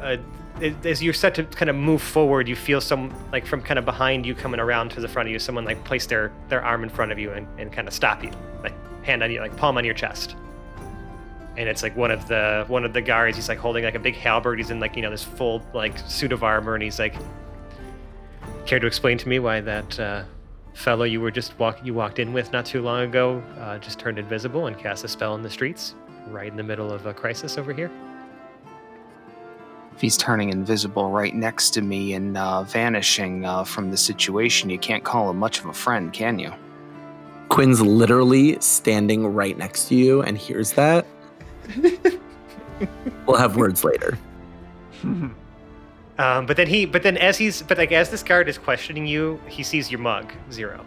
uh, 0.00 0.16
as 0.62 1.02
you're 1.02 1.14
set 1.14 1.34
to 1.36 1.44
kind 1.44 1.70
of 1.70 1.76
move 1.76 2.02
forward, 2.02 2.48
you 2.48 2.56
feel 2.56 2.80
some 2.80 3.14
like 3.32 3.46
from 3.46 3.62
kind 3.62 3.78
of 3.78 3.84
behind 3.84 4.26
you 4.26 4.34
coming 4.34 4.60
around 4.60 4.90
to 4.90 5.00
the 5.00 5.08
front 5.08 5.28
of 5.28 5.32
you. 5.32 5.38
Someone 5.38 5.64
like 5.64 5.82
place 5.84 6.06
their 6.06 6.32
their 6.48 6.62
arm 6.62 6.82
in 6.82 6.88
front 6.90 7.12
of 7.12 7.18
you 7.18 7.32
and, 7.32 7.46
and 7.58 7.72
kind 7.72 7.88
of 7.88 7.94
stop 7.94 8.22
you, 8.22 8.30
like 8.62 8.74
hand 9.04 9.22
on 9.22 9.30
you, 9.30 9.40
like 9.40 9.56
palm 9.56 9.76
on 9.76 9.84
your 9.84 9.94
chest. 9.94 10.36
And 11.56 11.68
it's 11.68 11.82
like 11.82 11.96
one 11.96 12.10
of 12.10 12.28
the 12.28 12.64
one 12.68 12.84
of 12.84 12.92
the 12.92 13.02
guards. 13.02 13.36
He's 13.36 13.48
like 13.48 13.58
holding 13.58 13.84
like 13.84 13.94
a 13.94 14.00
big 14.00 14.16
halberd. 14.16 14.58
He's 14.58 14.70
in 14.70 14.80
like 14.80 14.96
you 14.96 15.02
know 15.02 15.10
this 15.10 15.24
full 15.24 15.62
like 15.74 15.98
suit 15.98 16.32
of 16.32 16.44
armor, 16.44 16.74
and 16.74 16.82
he's 16.82 16.98
like, 16.98 17.14
"Care 18.66 18.78
to 18.78 18.86
explain 18.86 19.18
to 19.18 19.28
me 19.28 19.38
why 19.38 19.60
that 19.60 20.00
uh, 20.00 20.22
fellow 20.74 21.04
you 21.04 21.20
were 21.20 21.30
just 21.30 21.58
walk 21.58 21.84
you 21.84 21.92
walked 21.94 22.18
in 22.18 22.32
with 22.32 22.52
not 22.52 22.64
too 22.64 22.82
long 22.82 23.02
ago 23.02 23.42
uh, 23.58 23.78
just 23.78 23.98
turned 23.98 24.18
invisible 24.18 24.66
and 24.66 24.78
cast 24.78 25.04
a 25.04 25.08
spell 25.08 25.34
in 25.34 25.42
the 25.42 25.50
streets, 25.50 25.94
right 26.28 26.48
in 26.48 26.56
the 26.56 26.62
middle 26.62 26.92
of 26.92 27.06
a 27.06 27.14
crisis 27.14 27.58
over 27.58 27.72
here?" 27.72 27.90
If 30.00 30.02
he's 30.02 30.16
turning 30.16 30.48
invisible 30.48 31.10
right 31.10 31.34
next 31.34 31.74
to 31.74 31.82
me 31.82 32.14
and 32.14 32.34
uh, 32.34 32.62
vanishing 32.62 33.44
uh, 33.44 33.64
from 33.64 33.90
the 33.90 33.98
situation, 33.98 34.70
you 34.70 34.78
can't 34.78 35.04
call 35.04 35.28
him 35.28 35.36
much 35.36 35.60
of 35.60 35.66
a 35.66 35.74
friend, 35.74 36.10
can 36.10 36.38
you? 36.38 36.50
Quinn's 37.50 37.82
literally 37.82 38.58
standing 38.60 39.26
right 39.26 39.58
next 39.58 39.88
to 39.88 39.94
you 39.94 40.22
and 40.22 40.38
hears 40.38 40.72
that. 40.72 41.04
we'll 43.26 43.36
have 43.36 43.56
words 43.56 43.84
later. 43.84 44.18
Um, 46.18 46.44
but 46.44 46.58
then 46.58 46.66
he, 46.66 46.84
but 46.84 47.02
then 47.02 47.16
as 47.16 47.38
he's, 47.38 47.62
but 47.62 47.78
like 47.78 47.92
as 47.92 48.10
this 48.10 48.22
guard 48.22 48.46
is 48.46 48.58
questioning 48.58 49.06
you, 49.06 49.40
he 49.48 49.62
sees 49.62 49.90
your 49.90 50.00
mug 50.00 50.30
zero. 50.52 50.84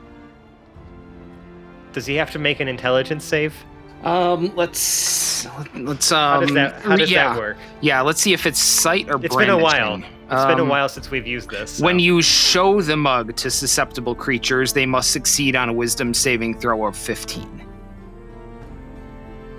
Does 1.91 2.06
he 2.06 2.13
have 2.15 2.30
to 2.32 2.39
make 2.39 2.60
an 2.60 2.67
intelligence 2.67 3.23
save? 3.23 3.56
Um, 4.04 4.54
let's 4.56 5.48
let's 5.76 6.12
um. 6.12 6.34
How 6.34 6.39
does 6.42 6.54
that, 6.54 6.82
how 6.82 6.96
does 6.98 7.10
yeah, 7.12 7.30
that 7.34 7.38
work? 7.39 7.58
yeah. 7.82 8.02
Let's 8.02 8.22
see 8.22 8.34
if 8.34 8.46
it's 8.46 8.60
sight 8.60 9.10
or 9.10 9.24
It's 9.24 9.36
been 9.36 9.50
a 9.50 9.58
while. 9.58 9.98
brandishing. 9.98 10.13
It's 10.32 10.46
been 10.46 10.60
a 10.60 10.63
Um, 10.63 10.70
while 10.70 10.89
since 10.89 11.12
we've 11.12 11.28
used 11.28 11.50
this. 11.50 11.74
so- 11.74 11.86
When 11.86 12.00
you 12.00 12.22
show 12.22 12.82
the 12.82 12.98
mug 12.98 13.36
to 13.36 13.52
susceptible 13.52 14.16
creatures, 14.16 14.74
they 14.74 14.86
must 14.86 15.12
succeed 15.12 15.56
on 15.56 15.70
a 15.70 15.74
wisdom 15.74 16.13
saving 16.13 16.60
throw 16.60 16.86
of 16.88 16.96
15. 16.98 17.62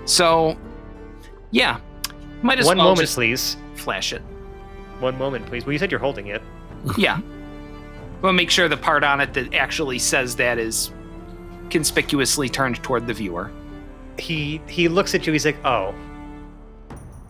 So, 0.05 0.57
yeah. 1.51 1.79
Might 2.41 2.59
as 2.59 2.65
one 2.65 2.77
well 2.77 2.87
moment, 2.87 3.01
just 3.01 3.15
please. 3.15 3.57
flash 3.75 4.11
it. 4.13 4.21
One 4.99 5.17
moment, 5.17 5.45
please. 5.45 5.65
Well, 5.65 5.73
you 5.73 5.79
said 5.79 5.91
you're 5.91 5.99
holding 5.99 6.27
it. 6.27 6.41
Yeah. 6.97 7.19
We'll 8.21 8.33
make 8.33 8.49
sure 8.49 8.67
the 8.67 8.77
part 8.77 9.03
on 9.03 9.21
it 9.21 9.33
that 9.33 9.53
actually 9.53 9.99
says 9.99 10.35
that 10.37 10.57
is 10.57 10.91
conspicuously 11.69 12.49
turned 12.49 12.81
toward 12.83 13.07
the 13.07 13.13
viewer. 13.13 13.51
He 14.17 14.61
he 14.67 14.87
looks 14.87 15.13
at 15.15 15.25
you. 15.27 15.33
He's 15.33 15.45
like, 15.45 15.63
"Oh, 15.65 15.93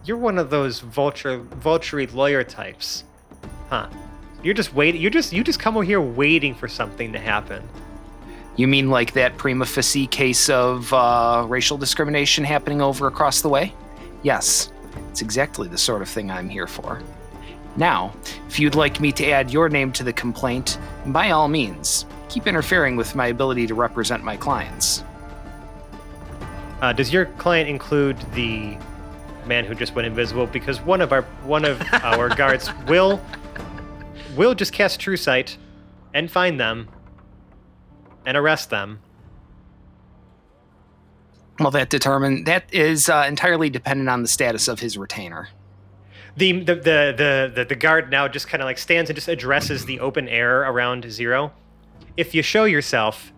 you're 0.05 0.17
one 0.17 0.37
of 0.37 0.49
those 0.49 0.79
vulture 0.79 1.37
vulture 1.37 2.05
lawyer 2.07 2.43
types, 2.43 3.03
huh? 3.69 3.87
You're 4.43 4.53
just 4.53 4.73
waiting. 4.73 5.01
You 5.01 5.09
just 5.09 5.33
you 5.33 5.43
just 5.43 5.59
come 5.59 5.75
over 5.75 5.83
here 5.83 6.01
waiting 6.01 6.53
for 6.53 6.67
something 6.67 7.11
to 7.13 7.19
happen." 7.19 7.67
You 8.57 8.67
mean 8.67 8.89
like 8.89 9.13
that 9.13 9.37
prima 9.37 9.65
facie 9.65 10.07
case 10.07 10.49
of 10.49 10.91
uh, 10.93 11.45
racial 11.47 11.77
discrimination 11.77 12.45
happening 12.45 12.81
over 12.81 13.07
across 13.07 13.41
the 13.41 13.49
way? 13.49 13.73
Yes, 14.23 14.71
it's 15.09 15.21
exactly 15.21 15.67
the 15.67 15.77
sort 15.77 16.01
of 16.01 16.07
thing 16.07 16.31
I'm 16.31 16.47
here 16.47 16.67
for. 16.67 17.01
Now, 17.75 18.13
if 18.47 18.57
you'd 18.57 18.75
like 18.75 19.01
me 19.01 19.11
to 19.13 19.29
add 19.29 19.51
your 19.51 19.67
name 19.67 19.91
to 19.93 20.03
the 20.03 20.13
complaint, 20.13 20.77
by 21.07 21.31
all 21.31 21.49
means, 21.49 22.05
keep 22.29 22.47
interfering 22.47 22.95
with 22.95 23.13
my 23.15 23.27
ability 23.27 23.67
to 23.67 23.75
represent 23.75 24.23
my 24.23 24.37
clients. 24.37 25.03
Uh, 26.81 26.93
does 26.93 27.11
your 27.11 27.25
client 27.25 27.69
include 27.69 28.17
the 28.33 28.77
man 29.45 29.65
who 29.65 29.75
just 29.75 29.95
went 29.95 30.05
invisible? 30.05 30.47
Because 30.47 30.81
one 30.81 31.01
of 31.01 31.11
our 31.11 31.21
one 31.43 31.65
of 31.65 31.81
our 31.93 32.29
guards 32.29 32.69
will 32.87 33.21
will 34.35 34.53
just 34.53 34.73
cast 34.73 34.99
True 34.99 35.17
Sight 35.17 35.57
and 36.13 36.29
find 36.29 36.59
them 36.59 36.89
and 38.25 38.35
arrest 38.37 38.69
them. 38.69 38.99
Well, 41.59 41.71
that 41.71 41.89
determine 41.89 42.43
that 42.43 42.73
is 42.73 43.07
uh, 43.07 43.25
entirely 43.27 43.69
dependent 43.69 44.09
on 44.09 44.21
the 44.21 44.27
status 44.27 44.67
of 44.67 44.79
his 44.79 44.97
retainer. 44.97 45.49
The 46.35 46.51
the 46.51 46.75
the 46.75 47.13
the 47.15 47.51
the, 47.55 47.65
the 47.69 47.75
guard 47.75 48.11
now 48.11 48.27
just 48.27 48.49
kind 48.49 48.61
of 48.61 48.65
like 48.65 48.77
stands 48.77 49.09
and 49.09 49.15
just 49.15 49.29
addresses 49.29 49.85
the 49.85 50.01
open 50.01 50.27
air 50.27 50.63
around 50.63 51.09
Zero. 51.09 51.53
If 52.17 52.35
you 52.35 52.41
show 52.41 52.65
yourself 52.65 53.31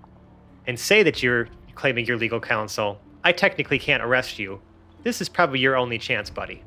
and 0.65 0.79
say 0.79 1.03
that 1.03 1.21
you're 1.21 1.47
claiming 1.75 2.05
your 2.05 2.17
legal 2.17 2.39
counsel, 2.39 2.99
I 3.27 3.33
technically 3.33 3.77
can't 3.77 4.01
arrest 4.01 4.39
you. 4.39 4.61
This 5.03 5.19
is 5.19 5.27
probably 5.27 5.59
your 5.59 5.75
only 5.75 5.97
chance, 5.97 6.29
buddy. 6.29 6.63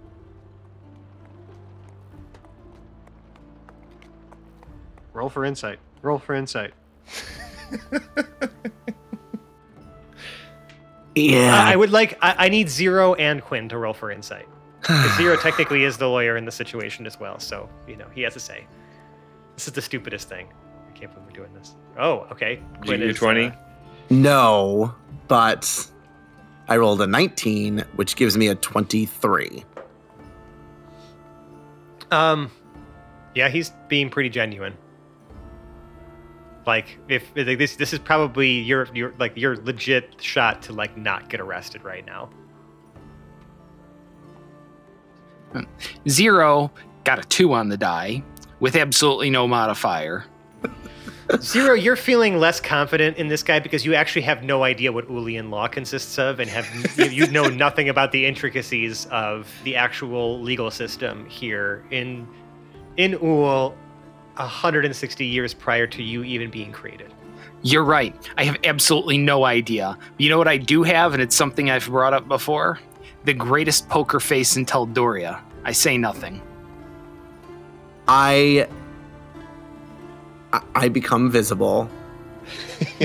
Roll 5.15 5.31
for 5.31 5.47
insight. 5.47 5.79
Roll 6.03 6.19
for 6.19 6.35
insight. 6.35 6.75
Yeah. 11.17 11.65
I 11.67 11.73
I 11.73 11.77
would 11.77 11.91
like. 11.91 12.17
I, 12.23 12.47
I 12.47 12.49
need 12.49 12.69
Zero 12.69 13.15
and 13.15 13.43
Quinn 13.43 13.69
to 13.71 13.79
roll 13.79 13.93
for 13.93 14.11
insight. 14.13 14.47
'Cause 14.83 15.17
Zero 15.17 15.37
technically 15.37 15.83
is 15.85 15.97
the 15.99 16.07
lawyer 16.07 16.37
in 16.37 16.45
the 16.45 16.53
situation 16.53 17.05
as 17.05 17.19
well, 17.19 17.39
so 17.41 17.69
you 17.89 17.97
know 17.97 18.07
he 18.15 18.23
has 18.23 18.33
to 18.35 18.41
say. 18.41 18.65
This 19.57 19.67
is 19.67 19.73
the 19.75 19.83
stupidest 19.83 20.29
thing. 20.29 20.47
I 20.89 20.97
can't 20.97 21.13
believe 21.13 21.27
we're 21.27 21.33
doing 21.35 21.53
this. 21.53 21.75
Oh, 21.99 22.21
okay. 22.31 22.63
Did 22.83 22.91
you 22.91 22.97
get 22.99 23.07
is, 23.09 23.17
20? 23.19 23.47
uh, 23.47 23.53
no, 24.11 24.95
but 25.27 25.91
I 26.71 26.77
rolled 26.77 27.03
a 27.03 27.07
19, 27.07 27.85
which 27.97 28.15
gives 28.15 28.39
me 28.39 28.47
a 28.47 28.55
23. 28.55 29.65
Um, 32.13 32.51
yeah, 33.35 33.49
he's 33.49 33.71
being 33.89 34.09
pretty 34.09 34.31
genuine. 34.31 34.77
Like, 36.67 36.99
if 37.09 37.25
like, 37.35 37.59
this, 37.59 37.75
this 37.75 37.93
is 37.93 37.99
probably 37.99 38.51
your 38.51 38.87
your 38.95 39.15
like 39.19 39.37
your 39.37 39.57
legit 39.57 40.23
shot 40.23 40.63
to 40.63 40.73
like 40.73 40.97
not 40.97 41.29
get 41.29 41.41
arrested 41.41 41.83
right 41.83 42.07
now. 42.07 42.31
Zero 46.09 46.71
got 47.03 47.19
a 47.19 47.23
two 47.23 47.53
on 47.53 47.69
the 47.69 47.77
die 47.77 48.23
with 48.61 48.77
absolutely 48.77 49.31
no 49.31 49.49
modifier. 49.49 50.25
Zero, 51.39 51.75
you're 51.75 51.97
feeling 51.97 52.39
less 52.39 52.61
confident 52.61 53.17
in 53.17 53.29
this 53.29 53.43
guy 53.43 53.61
because 53.61 53.85
you 53.85 53.95
actually 53.95 54.23
have 54.23 54.43
no 54.43 54.65
idea 54.65 54.91
what 54.91 55.09
Ulian 55.09 55.51
law 55.51 55.69
consists 55.69 56.19
of, 56.19 56.41
and 56.41 56.51
have 56.51 56.67
you, 56.99 57.05
you 57.05 57.27
know 57.29 57.45
nothing 57.49 57.89
about 57.89 58.13
the 58.13 58.27
intricacies 58.27 59.07
of 59.07 59.49
the 59.65 59.77
actual 59.77 60.41
legal 60.41 60.71
system 60.71 61.27
here 61.27 61.85
in 61.91 62.27
in 62.97 63.15
Ul, 63.15 63.75
160 64.37 65.25
years 65.25 65.55
prior 65.55 65.87
to 65.87 66.03
you 66.03 66.25
even 66.25 66.51
being 66.51 66.73
created. 66.73 67.13
You're 67.63 67.85
right. 67.85 68.15
I 68.37 68.45
have 68.45 68.57
absolutely 68.65 69.19
no 69.19 69.45
idea. 69.45 69.99
You 70.19 70.31
know 70.31 70.39
what 70.39 70.49
I 70.49 70.57
do 70.57 70.83
have, 70.83 71.13
and 71.13 71.23
it's 71.23 71.37
something 71.37 71.71
I've 71.71 71.87
brought 71.87 72.15
up 72.15 72.27
before? 72.27 72.79
The 73.25 73.35
greatest 73.35 73.89
poker 73.89 74.19
face 74.19 74.57
in 74.57 74.65
Teldoria. 74.65 75.41
I 75.65 75.73
say 75.73 75.99
nothing. 75.99 76.41
I 78.09 78.67
I- 80.53 80.63
I 80.75 80.89
become 80.89 81.31
visible 81.31 81.89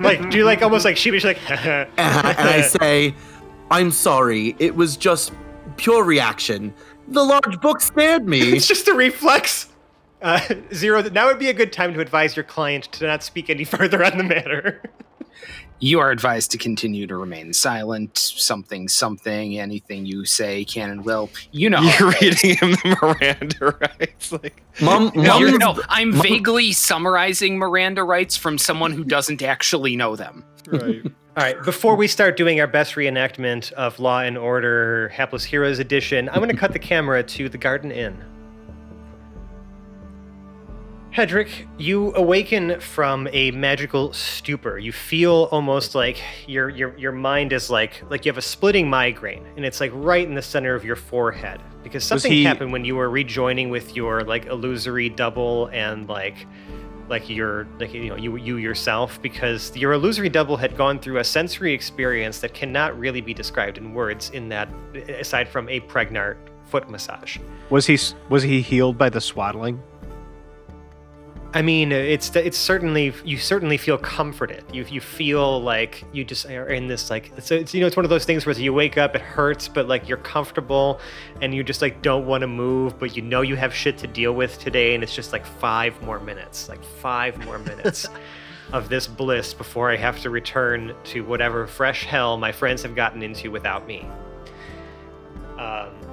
Like, 0.00 0.30
do 0.30 0.38
you 0.38 0.44
like 0.44 0.62
almost 0.62 0.84
like 0.84 0.96
sheepish, 0.96 1.24
like, 1.24 1.38
and 1.50 1.88
I, 1.98 2.30
and 2.38 2.48
I 2.48 2.60
say, 2.80 3.14
"I'm 3.70 3.90
sorry. 3.90 4.54
It 4.58 4.76
was 4.76 4.96
just 4.96 5.32
pure 5.76 6.04
reaction. 6.04 6.72
The 7.08 7.22
large 7.24 7.60
book 7.60 7.80
scared 7.80 8.26
me." 8.28 8.40
it's 8.40 8.66
just 8.68 8.86
a 8.88 8.94
reflex. 8.94 9.68
Uh, 10.22 10.40
Zero, 10.72 11.02
now 11.02 11.26
would 11.26 11.38
be 11.38 11.48
a 11.48 11.52
good 11.54 11.72
time 11.72 11.94
to 11.94 12.00
advise 12.00 12.36
your 12.36 12.44
client 12.44 12.84
to 12.92 13.06
not 13.06 13.22
speak 13.22 13.50
any 13.50 13.64
further 13.64 14.04
on 14.04 14.18
the 14.18 14.24
matter. 14.24 14.82
You 15.78 16.00
are 16.00 16.10
advised 16.10 16.50
to 16.52 16.58
continue 16.58 17.06
to 17.06 17.16
remain 17.16 17.52
silent. 17.52 18.16
Something, 18.16 18.88
something, 18.88 19.58
anything 19.58 20.06
you 20.06 20.24
say 20.24 20.64
can 20.64 20.90
and 20.90 21.04
will. 21.04 21.28
You 21.52 21.68
know. 21.70 21.80
You're 22.00 22.12
reading 22.20 22.56
him 22.56 22.70
the 22.72 22.96
Miranda 23.02 23.78
rights. 24.00 24.32
Like, 24.32 24.62
Mom, 24.80 25.12
No, 25.14 25.38
Mom- 25.40 25.58
no, 25.58 25.80
I'm 25.88 26.10
Mom- 26.12 26.22
vaguely 26.22 26.72
summarizing 26.72 27.58
Miranda 27.58 28.04
rights 28.04 28.36
from 28.36 28.56
someone 28.58 28.92
who 28.92 29.04
doesn't 29.04 29.42
actually 29.42 29.96
know 29.96 30.16
them. 30.16 30.44
right. 30.68 31.02
All 31.04 31.42
right, 31.42 31.62
before 31.64 31.96
we 31.96 32.06
start 32.06 32.38
doing 32.38 32.60
our 32.60 32.66
best 32.66 32.94
reenactment 32.94 33.70
of 33.72 34.00
Law 34.00 34.20
and 34.20 34.38
Order 34.38 35.08
Hapless 35.10 35.44
Heroes 35.44 35.78
Edition, 35.78 36.30
I'm 36.30 36.36
going 36.36 36.48
to 36.48 36.56
cut 36.56 36.72
the 36.72 36.78
camera 36.78 37.22
to 37.22 37.50
the 37.50 37.58
Garden 37.58 37.92
Inn. 37.92 38.16
Hedrick, 41.16 41.66
you 41.78 42.14
awaken 42.14 42.78
from 42.78 43.26
a 43.32 43.50
magical 43.52 44.12
stupor. 44.12 44.78
You 44.78 44.92
feel 44.92 45.48
almost 45.50 45.94
like 45.94 46.22
your 46.46 46.68
your 46.68 46.94
your 46.98 47.12
mind 47.12 47.54
is 47.54 47.70
like 47.70 48.02
like 48.10 48.26
you 48.26 48.30
have 48.30 48.36
a 48.36 48.42
splitting 48.42 48.90
migraine, 48.90 49.46
and 49.56 49.64
it's 49.64 49.80
like 49.80 49.92
right 49.94 50.28
in 50.28 50.34
the 50.34 50.42
center 50.42 50.74
of 50.74 50.84
your 50.84 50.94
forehead 50.94 51.62
because 51.82 52.04
something 52.04 52.30
he- 52.30 52.44
happened 52.44 52.70
when 52.70 52.84
you 52.84 52.96
were 52.96 53.08
rejoining 53.08 53.70
with 53.70 53.96
your 53.96 54.24
like 54.24 54.44
illusory 54.44 55.08
double 55.08 55.70
and 55.72 56.06
like 56.06 56.46
like 57.08 57.30
your 57.30 57.66
like 57.80 57.94
you 57.94 58.10
know 58.10 58.16
you 58.16 58.36
you 58.36 58.58
yourself 58.58 59.18
because 59.22 59.74
your 59.74 59.94
illusory 59.94 60.28
double 60.28 60.58
had 60.58 60.76
gone 60.76 60.98
through 60.98 61.16
a 61.16 61.24
sensory 61.24 61.72
experience 61.72 62.40
that 62.40 62.52
cannot 62.52 62.98
really 62.98 63.22
be 63.22 63.32
described 63.32 63.78
in 63.78 63.94
words 63.94 64.28
in 64.30 64.50
that 64.50 64.68
aside 65.08 65.48
from 65.48 65.66
a 65.70 65.80
pregnant 65.80 66.36
foot 66.66 66.90
massage 66.90 67.38
Was 67.70 67.86
he 67.86 67.98
was 68.28 68.42
he 68.42 68.60
healed 68.60 68.98
by 68.98 69.08
the 69.08 69.20
swaddling? 69.22 69.82
I 71.54 71.62
mean 71.62 71.92
it's 71.92 72.34
it's 72.36 72.58
certainly 72.58 73.14
you 73.24 73.38
certainly 73.38 73.76
feel 73.76 73.96
comforted. 73.98 74.64
You 74.72 74.84
you 74.88 75.00
feel 75.00 75.62
like 75.62 76.04
you 76.12 76.24
just 76.24 76.46
are 76.46 76.68
in 76.68 76.86
this 76.86 77.08
like 77.08 77.32
it's, 77.36 77.50
it's 77.50 77.72
you 77.72 77.80
know 77.80 77.86
it's 77.86 77.96
one 77.96 78.04
of 78.04 78.10
those 78.10 78.24
things 78.24 78.44
where 78.44 78.54
you 78.54 78.72
wake 78.72 78.98
up 78.98 79.14
it 79.14 79.20
hurts 79.20 79.68
but 79.68 79.88
like 79.88 80.08
you're 80.08 80.18
comfortable 80.18 81.00
and 81.40 81.54
you 81.54 81.62
just 81.62 81.82
like 81.82 82.02
don't 82.02 82.26
want 82.26 82.42
to 82.42 82.46
move 82.46 82.98
but 82.98 83.16
you 83.16 83.22
know 83.22 83.40
you 83.42 83.56
have 83.56 83.74
shit 83.74 83.96
to 83.98 84.06
deal 84.06 84.32
with 84.32 84.58
today 84.58 84.94
and 84.94 85.02
it's 85.02 85.14
just 85.14 85.32
like 85.32 85.46
five 85.46 86.00
more 86.02 86.20
minutes 86.20 86.68
like 86.68 86.84
five 86.84 87.42
more 87.44 87.58
minutes 87.58 88.06
of 88.72 88.88
this 88.88 89.06
bliss 89.06 89.54
before 89.54 89.90
i 89.90 89.96
have 89.96 90.20
to 90.20 90.30
return 90.30 90.94
to 91.04 91.24
whatever 91.24 91.66
fresh 91.66 92.04
hell 92.04 92.36
my 92.36 92.50
friends 92.52 92.82
have 92.82 92.94
gotten 92.94 93.22
into 93.22 93.50
without 93.50 93.86
me. 93.86 94.06
Um 95.58 96.05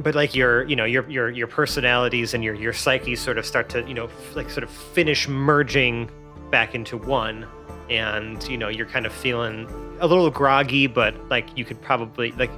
but 0.00 0.14
like 0.14 0.34
your 0.34 0.64
you 0.64 0.76
know 0.76 0.84
your 0.84 1.08
your 1.08 1.30
your 1.30 1.46
personalities 1.46 2.34
and 2.34 2.42
your 2.42 2.54
your 2.54 2.72
psyche 2.72 3.14
sort 3.16 3.38
of 3.38 3.46
start 3.46 3.68
to 3.68 3.86
you 3.86 3.94
know 3.94 4.06
f- 4.06 4.36
like 4.36 4.50
sort 4.50 4.64
of 4.64 4.70
finish 4.70 5.28
merging 5.28 6.10
back 6.50 6.74
into 6.74 6.96
one 6.96 7.46
and 7.88 8.42
you 8.48 8.56
know 8.56 8.68
you're 8.68 8.86
kind 8.86 9.06
of 9.06 9.12
feeling 9.12 9.68
a 10.00 10.06
little 10.06 10.30
groggy 10.30 10.86
but 10.86 11.14
like 11.28 11.56
you 11.56 11.64
could 11.64 11.80
probably 11.82 12.32
like 12.32 12.50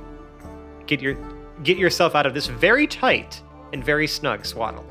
get 0.87 1.01
your 1.01 1.17
get 1.63 1.77
yourself 1.77 2.15
out 2.15 2.27
of 2.27 2.35
this 2.35 2.47
very 2.47 2.87
tight 2.87 3.43
and 3.73 3.85
very 3.85 4.07
snug 4.07 4.45
swaddle 4.47 4.85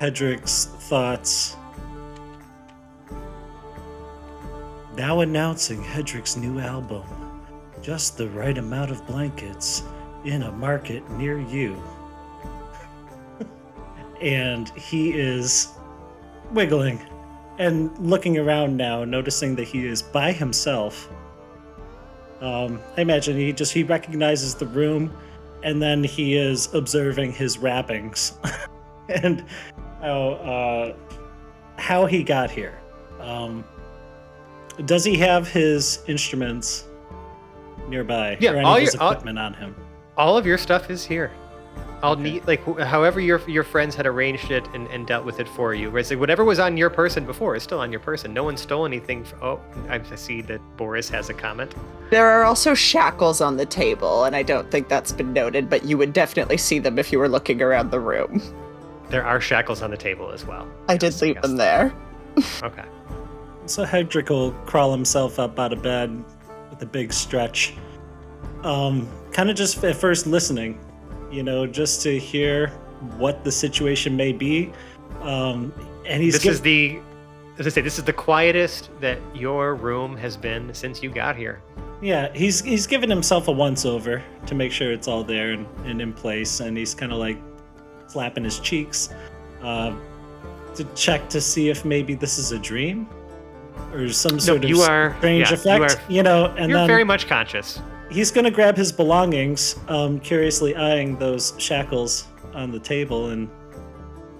Hedrick's 0.00 0.66
thoughts. 0.88 1.56
Now 4.96 5.20
announcing 5.20 5.82
Hedrick's 5.82 6.36
new 6.36 6.60
album. 6.60 7.02
Just 7.82 8.16
the 8.16 8.28
right 8.28 8.56
amount 8.56 8.92
of 8.92 9.04
blankets 9.08 9.82
in 10.24 10.42
a 10.42 10.52
market 10.52 11.08
near 11.12 11.38
you. 11.38 11.80
and 14.20 14.68
he 14.70 15.12
is 15.12 15.68
wiggling 16.52 17.00
and 17.58 17.96
looking 17.98 18.38
around 18.38 18.76
now, 18.76 19.04
noticing 19.04 19.54
that 19.56 19.64
he 19.66 19.86
is 19.86 20.02
by 20.02 20.32
himself. 20.32 21.08
Um, 22.40 22.80
I 22.96 23.00
imagine 23.00 23.36
he 23.36 23.52
just 23.52 23.72
he 23.72 23.82
recognizes 23.82 24.54
the 24.54 24.66
room, 24.66 25.12
and 25.64 25.82
then 25.82 26.04
he 26.04 26.36
is 26.36 26.72
observing 26.72 27.32
his 27.32 27.58
wrappings, 27.58 28.38
and 29.08 29.44
how 30.00 30.30
uh, 30.30 30.96
how 31.76 32.06
he 32.06 32.22
got 32.22 32.48
here. 32.50 32.78
Um, 33.20 33.64
does 34.84 35.04
he 35.04 35.16
have 35.16 35.48
his 35.48 35.98
instruments 36.06 36.84
nearby? 37.88 38.36
Yeah, 38.40 38.52
or 38.52 38.56
any 38.58 38.64
all 38.64 38.76
of 38.76 38.82
his 38.82 38.94
your- 38.94 39.02
all- 39.02 39.10
equipment 39.12 39.38
on 39.40 39.54
him? 39.54 39.74
All 40.18 40.36
of 40.36 40.44
your 40.44 40.58
stuff 40.58 40.90
is 40.90 41.04
here 41.04 41.30
i'll 42.02 42.14
need 42.16 42.46
like 42.46 42.62
wh- 42.64 42.80
however 42.82 43.18
your 43.20 43.40
your 43.48 43.64
friends 43.64 43.94
had 43.96 44.06
arranged 44.06 44.50
it 44.52 44.64
and, 44.74 44.86
and 44.88 45.06
dealt 45.06 45.24
with 45.24 45.40
it 45.40 45.48
for 45.48 45.74
you 45.74 45.90
where 45.90 45.98
it's 46.00 46.10
like 46.10 46.20
whatever 46.20 46.44
was 46.44 46.58
on 46.60 46.76
your 46.76 46.90
person 46.90 47.24
before 47.26 47.56
is 47.56 47.62
still 47.62 47.80
on 47.80 47.90
your 47.90 48.00
person 48.00 48.32
no 48.32 48.44
one 48.44 48.56
stole 48.56 48.86
anything 48.86 49.22
f 49.22 49.34
oh 49.42 49.60
I 49.88 49.96
I 49.96 50.14
see 50.14 50.40
that 50.42 50.60
boris 50.76 51.08
has 51.08 51.28
a 51.28 51.34
comment 51.34 51.74
There 52.10 52.26
are 52.28 52.44
also 52.44 52.72
shackles 52.74 53.40
on 53.40 53.56
the 53.56 53.66
table, 53.66 54.24
and 54.24 54.34
I 54.36 54.42
don't 54.42 54.70
think 54.70 54.88
that's 54.88 55.12
been 55.12 55.32
noted, 55.34 55.68
but 55.68 55.84
you 55.84 55.98
would 55.98 56.12
definitely 56.14 56.56
see 56.56 56.78
them 56.78 56.98
if 56.98 57.12
you 57.12 57.18
were 57.18 57.28
looking 57.28 57.60
around 57.60 57.90
the 57.90 58.00
room. 58.00 58.40
there 59.10 59.24
are 59.24 59.40
shackles 59.40 59.82
on 59.82 59.90
the 59.90 59.96
table 59.96 60.30
as 60.30 60.44
well 60.46 60.66
I 60.88 60.96
did 60.96 61.12
Yes, 61.12 61.22
leave 61.22 61.34
yes. 61.34 61.42
them 61.42 61.56
there. 61.56 61.92
okay 62.62 62.84
So 63.66 63.84
Hedrick 63.84 64.30
will 64.30 64.52
crawl 64.66 64.92
himself 64.92 65.38
up 65.40 65.58
out 65.58 65.72
of 65.72 65.82
bed 65.82 66.08
with 66.70 66.80
a 66.82 66.86
big 66.86 67.12
stretch. 67.12 67.74
Um, 68.62 69.08
kind 69.32 69.50
of 69.50 69.56
just 69.56 69.82
at 69.84 69.96
first 69.96 70.26
listening, 70.26 70.78
you 71.30 71.42
know, 71.42 71.66
just 71.66 72.02
to 72.02 72.18
hear 72.18 72.68
what 73.16 73.44
the 73.44 73.52
situation 73.52 74.16
may 74.16 74.32
be. 74.32 74.72
Um, 75.22 75.72
and 76.06 76.22
he's 76.22 76.34
this 76.34 76.46
is 76.46 76.60
the 76.60 76.98
as 77.58 77.66
i 77.66 77.70
say 77.70 77.80
this 77.80 77.98
is 77.98 78.04
the 78.04 78.12
quietest 78.12 78.88
that 79.00 79.18
your 79.34 79.74
room 79.74 80.16
has 80.16 80.36
been 80.36 80.72
since 80.72 81.02
you 81.02 81.10
got 81.10 81.36
here 81.36 81.60
yeah, 82.00 82.32
he's 82.32 82.60
he's 82.60 82.86
given 82.86 83.10
himself 83.10 83.48
a 83.48 83.52
once 83.52 83.84
over 83.84 84.22
to 84.46 84.54
make 84.54 84.70
sure 84.70 84.92
it's 84.92 85.08
all 85.08 85.24
there 85.24 85.52
and, 85.52 85.66
and 85.84 86.00
in 86.00 86.12
place, 86.12 86.60
and 86.60 86.76
he's 86.76 86.94
kind 86.94 87.12
of 87.12 87.18
like 87.18 87.38
slapping 88.06 88.44
his 88.44 88.60
cheeks 88.60 89.10
uh, 89.62 89.92
to 90.76 90.84
check 90.94 91.28
to 91.30 91.40
see 91.40 91.70
if 91.70 91.84
maybe 91.84 92.14
this 92.14 92.38
is 92.38 92.52
a 92.52 92.58
dream 92.58 93.08
or 93.92 94.08
some 94.10 94.38
sort 94.38 94.62
of 94.62 94.70
you 94.70 94.80
are- 94.82 95.16
strange 95.18 95.50
yeah, 95.50 95.50
you 95.50 95.54
effect, 95.56 95.96
are- 95.96 96.12
you 96.12 96.22
know. 96.22 96.46
And 96.56 96.70
you're 96.70 96.78
then 96.78 96.86
very 96.86 97.04
much 97.04 97.26
conscious 97.26 97.80
he's 98.10 98.30
gonna 98.30 98.50
grab 98.50 98.76
his 98.76 98.92
belongings, 98.92 99.76
um, 99.88 100.20
curiously 100.20 100.74
eyeing 100.76 101.18
those 101.18 101.54
shackles 101.58 102.26
on 102.54 102.70
the 102.72 102.78
table, 102.80 103.30
and 103.30 103.48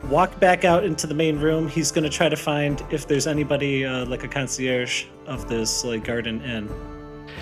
walk 0.05 0.39
back 0.41 0.65
out 0.65 0.85
into 0.85 1.07
the 1.07 1.15
main 1.15 1.39
room. 1.39 1.69
He's 1.69 1.91
gonna 1.91 2.09
try 2.09 2.29
to 2.29 2.37
find 2.37 2.83
if 2.91 3.07
there's 3.07 3.27
anybody 3.27 3.85
uh, 3.85 4.05
like 4.07 4.25
a 4.25 4.29
concierge 4.29 5.05
of 5.27 5.49
this 5.49 5.85
like 5.85 6.05
garden 6.05 6.41
inn. 6.43 6.69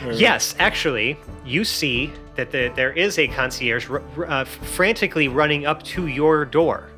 Or- 0.05 0.12
Yes, 0.12 0.55
actually, 0.59 1.17
you 1.45 1.65
see 1.65 2.12
that 2.35 2.51
the, 2.51 2.71
there 2.77 2.93
is 2.93 3.19
a 3.19 3.27
concierge 3.29 3.89
uh, 4.29 4.45
frantically 4.45 5.29
running 5.29 5.65
up 5.65 5.83
to 5.85 6.07
your 6.09 6.45
door, 6.45 6.89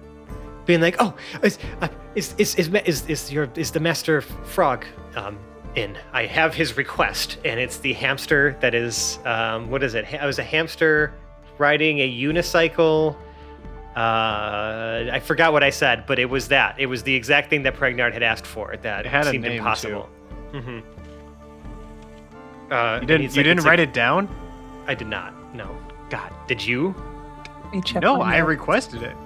being 0.66 0.80
like, 0.80 0.96
"Oh, 0.98 1.14
is 1.42 1.58
uh, 1.80 1.88
is 2.16 2.34
is 2.38 2.54
is, 2.56 2.68
is, 2.86 3.06
is 3.06 3.32
your 3.32 3.48
is 3.54 3.70
the 3.70 3.78
master 3.80 4.20
frog 4.20 4.84
um, 5.14 5.38
in? 5.74 5.96
I 6.12 6.26
have 6.26 6.54
his 6.54 6.76
request, 6.76 7.38
and 7.44 7.58
it's 7.60 7.78
the 7.78 7.92
hamster 7.92 8.56
that 8.60 8.74
is 8.74 9.18
um, 9.24 9.70
what 9.70 9.82
is 9.82 9.94
it? 9.94 10.06
I 10.14 10.26
was 10.26 10.38
a 10.38 10.42
hamster 10.44 11.12
riding 11.58 11.98
a 12.00 12.10
unicycle." 12.10 13.16
Uh, 13.96 15.10
I 15.12 15.20
forgot 15.24 15.52
what 15.52 15.64
I 15.64 15.70
said, 15.70 16.04
but 16.06 16.18
it 16.20 16.26
was 16.26 16.48
that. 16.48 16.76
It 16.78 16.86
was 16.86 17.02
the 17.02 17.14
exact 17.14 17.50
thing 17.50 17.64
that 17.64 17.74
Pregnard 17.74 18.12
had 18.12 18.22
asked 18.22 18.46
for. 18.46 18.76
That 18.82 19.06
It 19.06 19.08
had 19.08 19.26
a 19.26 19.30
seemed 19.30 19.42
name, 19.42 19.52
too. 19.52 19.58
impossible. 19.58 20.08
Mm-hmm. 20.52 20.78
Uh, 22.72 22.98
You 23.00 23.06
didn't 23.06 23.34
you 23.36 23.42
didn't 23.42 23.64
write 23.64 23.80
it 23.80 23.92
down? 23.92 24.28
I 24.86 24.94
did 24.94 25.08
not. 25.08 25.34
No. 25.54 25.76
God. 26.10 26.32
Did 26.46 26.64
you? 26.64 26.94
Let 27.64 27.72
me 27.74 27.80
check 27.82 28.02
No, 28.02 28.22
I 28.22 28.38
notes. 28.38 28.48
requested 28.48 29.02
it. 29.02 29.16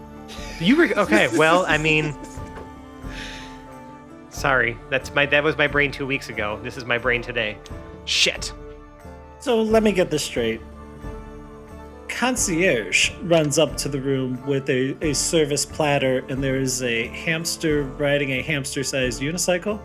You 0.60 0.76
were 0.76 0.88
okay. 0.96 1.28
Well, 1.36 1.64
I 1.68 1.76
mean, 1.78 2.16
sorry. 4.32 4.76
That's 4.90 5.14
my 5.14 5.26
that 5.26 5.44
was 5.44 5.56
my 5.56 5.66
brain 5.66 5.92
two 5.92 6.06
weeks 6.06 6.28
ago. 6.28 6.58
This 6.62 6.76
is 6.76 6.84
my 6.84 6.98
brain 6.98 7.22
today. 7.22 7.56
Shit. 8.04 8.52
So 9.38 9.62
let 9.62 9.82
me 9.82 9.92
get 9.92 10.10
this 10.10 10.24
straight. 10.24 10.60
Concierge 12.08 13.10
runs 13.22 13.58
up 13.58 13.76
to 13.78 13.88
the 13.88 14.00
room 14.00 14.44
with 14.46 14.68
a, 14.68 14.96
a 15.04 15.14
service 15.14 15.64
platter, 15.64 16.24
and 16.28 16.42
there 16.42 16.56
is 16.56 16.82
a 16.82 17.08
hamster 17.08 17.84
riding 17.84 18.30
a 18.32 18.42
hamster-sized 18.42 19.20
unicycle. 19.20 19.80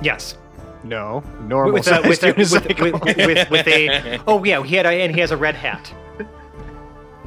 Yes. 0.00 0.38
No, 0.84 1.22
normal 1.42 1.72
With 1.74 1.88
a, 1.88 2.00
with, 2.08 2.22
a, 2.22 2.32
with, 2.34 2.52
unicycle. 2.52 3.04
with, 3.04 3.16
with, 3.26 3.50
with 3.50 3.66
a 3.66 4.20
oh 4.26 4.44
yeah 4.44 4.62
he 4.62 4.76
had 4.76 4.86
a, 4.86 4.90
and 4.90 5.14
he 5.14 5.20
has 5.20 5.30
a 5.30 5.36
red 5.36 5.54
hat. 5.54 5.92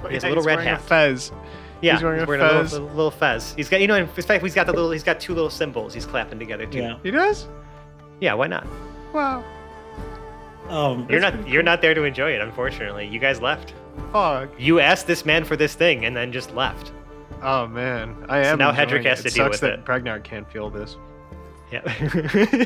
He 0.07 0.13
has 0.13 0.23
a 0.23 0.29
little 0.29 0.43
red 0.43 0.55
wearing 0.59 0.69
a 0.69 0.77
hat. 0.77 0.81
fez. 0.81 1.31
Yeah, 1.81 1.93
He's 1.93 2.03
wearing 2.03 2.21
a 2.21 2.25
little, 2.25 2.47
fez. 2.47 2.73
little, 2.73 2.87
little 2.89 3.11
fez. 3.11 3.53
He's 3.55 3.69
got 3.69 3.81
you 3.81 3.87
know 3.87 3.95
in 3.95 4.07
fact 4.07 4.43
he's 4.43 4.53
got 4.53 4.65
the 4.67 4.73
little 4.73 4.91
he's 4.91 5.03
got 5.03 5.19
two 5.19 5.33
little 5.33 5.49
cymbals 5.49 5.93
he's 5.93 6.05
clapping 6.05 6.39
together 6.39 6.65
too. 6.65 6.79
Yeah. 6.79 6.97
He 7.03 7.11
does? 7.11 7.47
Yeah, 8.19 8.33
why 8.33 8.47
not? 8.47 8.67
Wow. 9.13 9.43
Um, 10.67 11.07
You're 11.09 11.21
not 11.21 11.47
you're 11.47 11.63
not 11.63 11.81
there 11.81 11.93
to 11.93 12.03
enjoy 12.03 12.31
it. 12.33 12.41
Unfortunately, 12.41 13.07
you 13.07 13.19
guys 13.19 13.41
left. 13.41 13.73
Fuck. 14.11 14.49
You 14.59 14.79
asked 14.79 15.07
this 15.07 15.25
man 15.25 15.43
for 15.45 15.55
this 15.55 15.73
thing 15.73 16.05
and 16.05 16.15
then 16.15 16.31
just 16.31 16.53
left. 16.53 16.91
Oh 17.41 17.67
man, 17.67 18.25
I 18.29 18.39
am. 18.45 18.57
now 18.57 18.71
Hedrick 18.71 19.05
has 19.05 19.19
it. 19.21 19.23
to 19.23 19.27
It 19.29 19.33
deal 19.35 19.45
sucks 19.45 19.61
with 19.61 19.71
that 19.71 19.79
it. 19.79 19.85
Pregnard 19.85 20.23
can't 20.23 20.49
feel 20.51 20.69
this. 20.69 20.97
Yeah. 21.71 21.81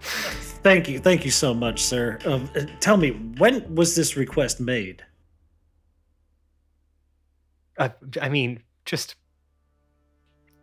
Thank 0.00 0.88
you, 0.88 0.98
thank 0.98 1.24
you 1.24 1.30
so 1.30 1.54
much, 1.54 1.84
sir. 1.84 2.18
Um, 2.24 2.50
uh, 2.56 2.62
tell 2.80 2.96
me, 2.96 3.10
when 3.38 3.72
was 3.76 3.94
this 3.94 4.16
request 4.16 4.58
made? 4.58 5.04
Uh, 7.78 7.88
I 8.20 8.28
mean, 8.28 8.62
just 8.84 9.16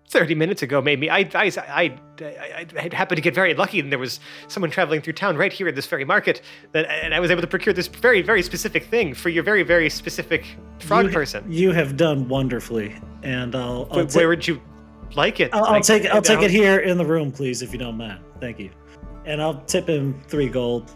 30 0.10 0.36
minutes 0.36 0.62
ago, 0.62 0.82
maybe. 0.82 1.10
I, 1.10 1.28
I, 1.34 1.52
I, 1.58 2.00
I, 2.22 2.68
I 2.78 2.96
happened 2.96 3.18
to 3.18 3.22
get 3.22 3.34
very 3.34 3.54
lucky, 3.56 3.80
and 3.80 3.92
there 3.92 4.00
was 4.00 4.20
someone 4.48 4.70
traveling 4.70 5.02
through 5.02 5.14
town 5.14 5.38
right 5.38 5.52
here 5.52 5.68
at 5.68 5.76
this 5.76 5.88
very 5.88 6.06
market, 6.06 6.42
that, 6.72 6.86
and 6.90 7.14
I 7.14 7.20
was 7.20 7.32
able 7.32 7.42
to 7.42 7.48
procure 7.48 7.74
this 7.74 7.88
very, 7.88 8.22
very 8.22 8.44
specific 8.44 8.86
thing 8.86 9.16
for 9.16 9.30
your 9.30 9.44
very, 9.44 9.64
very 9.64 9.90
specific 9.90 10.46
frog 10.80 11.06
you, 11.06 11.12
person. 11.12 11.52
You 11.52 11.72
have 11.72 11.98
done 11.98 12.30
wonderfully, 12.30 12.96
and 13.24 13.56
I'll. 13.56 13.88
I'll 13.90 13.98
Where, 13.98 14.06
ta- 14.06 14.20
where 14.20 14.28
would 14.30 14.48
you 14.48 14.62
like 15.16 15.40
it? 15.40 15.54
I'll, 15.54 15.66
I'll 15.66 15.72
Like, 15.74 15.84
take 15.84 16.06
it. 16.06 16.12
I'll 16.12 16.22
take 16.22 16.42
it 16.42 16.52
here 16.52 16.80
in 16.80 16.98
the 16.98 17.06
room, 17.06 17.32
please, 17.32 17.62
if 17.64 17.74
you 17.74 17.80
don't 17.80 17.98
mind. 17.98 18.20
Thank 18.40 18.60
you. 18.60 18.70
And 19.26 19.42
I'll 19.42 19.62
tip 19.62 19.90
him 19.90 20.22
three 20.28 20.50
gold. 20.50 20.92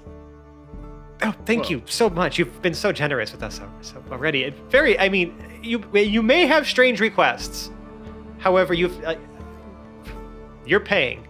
Oh, 1.24 1.34
thank 1.46 1.70
you 1.70 1.82
so 1.86 2.10
much. 2.10 2.38
You've 2.38 2.62
been 2.62 2.76
so 2.76 2.92
generous 2.92 3.32
with 3.32 3.42
us 3.42 3.60
already. 4.12 4.44
It 4.44 4.54
very, 4.70 5.00
I 5.00 5.10
mean, 5.10 5.34
you 5.62 5.84
you 5.94 6.22
may 6.22 6.46
have 6.46 6.68
strange 6.68 7.00
requests. 7.00 7.72
However, 8.40 8.74
you've 8.74 9.04
uh, 9.04 9.16
you're 10.66 10.80
paying. 10.80 11.24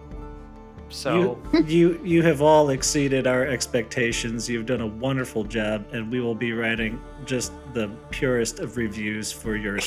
So 0.90 1.38
You, 1.52 1.64
you 1.66 2.00
you 2.02 2.22
have 2.22 2.40
all 2.40 2.70
exceeded 2.70 3.26
our 3.26 3.46
expectations. 3.46 4.48
You've 4.48 4.64
done 4.64 4.80
a 4.80 4.86
wonderful 4.86 5.44
job, 5.44 5.84
and 5.92 6.10
we 6.10 6.20
will 6.20 6.34
be 6.34 6.52
writing 6.54 6.98
just 7.26 7.52
the 7.74 7.90
purest 8.10 8.58
of 8.58 8.78
reviews 8.78 9.30
for 9.30 9.54
your 9.54 9.76
He- 9.76 9.84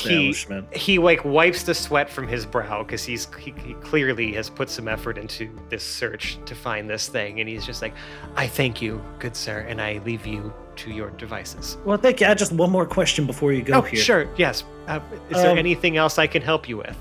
he 0.74 1.00
like 1.00 1.26
wipes 1.26 1.64
the 1.64 1.74
sweat 1.74 2.08
from 2.08 2.28
his 2.28 2.46
brow 2.46 2.84
because 2.84 3.04
he's 3.04 3.28
he, 3.40 3.52
he 3.66 3.74
clearly 3.76 4.32
has 4.34 4.48
put 4.48 4.70
some 4.70 4.88
effort 4.88 5.18
into 5.18 5.50
this 5.70 5.84
search 5.84 6.38
to 6.46 6.54
find 6.54 6.88
this 6.88 7.08
thing, 7.08 7.40
and 7.40 7.50
he's 7.50 7.66
just 7.66 7.82
like, 7.82 7.96
"I 8.36 8.46
thank 8.46 8.80
you, 8.80 9.04
good 9.18 9.36
sir, 9.36 9.66
and 9.68 9.82
I 9.82 10.02
leave 10.06 10.28
you 10.28 10.54
to 10.78 10.92
your 10.92 11.10
devices." 11.12 11.78
Well, 11.86 11.98
thank 11.98 12.22
you. 12.22 12.28
I 12.28 12.34
just 12.34 12.52
one 12.52 12.70
more 12.72 12.86
question 12.86 13.26
before 13.26 13.54
you 13.54 13.62
go 13.62 13.76
oh, 13.76 13.82
here. 13.82 14.00
sure, 14.00 14.28
yes. 14.38 14.64
Uh, 14.88 15.00
is 15.30 15.38
there 15.38 15.52
Um, 15.52 15.58
anything 15.58 15.98
else 15.98 16.18
I 16.18 16.28
can 16.28 16.42
help 16.42 16.68
you 16.68 16.78
with? 16.78 16.98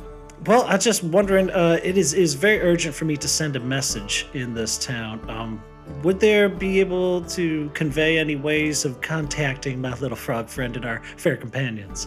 Well, 0.46 0.64
I'm 0.66 0.80
just 0.80 1.02
wondering. 1.04 1.50
Uh, 1.50 1.78
it 1.82 1.96
is 1.98 2.14
is 2.14 2.34
very 2.34 2.60
urgent 2.60 2.94
for 2.94 3.04
me 3.04 3.16
to 3.16 3.28
send 3.28 3.56
a 3.56 3.60
message 3.60 4.26
in 4.32 4.54
this 4.54 4.78
town. 4.78 5.20
Um, 5.28 5.62
would 6.02 6.20
there 6.20 6.48
be 6.48 6.80
able 6.80 7.22
to 7.22 7.70
convey 7.74 8.18
any 8.18 8.36
ways 8.36 8.84
of 8.84 9.00
contacting 9.00 9.80
my 9.80 9.92
little 9.98 10.16
frog 10.16 10.48
friend 10.48 10.76
and 10.76 10.84
our 10.84 11.02
fair 11.16 11.36
companions? 11.36 12.06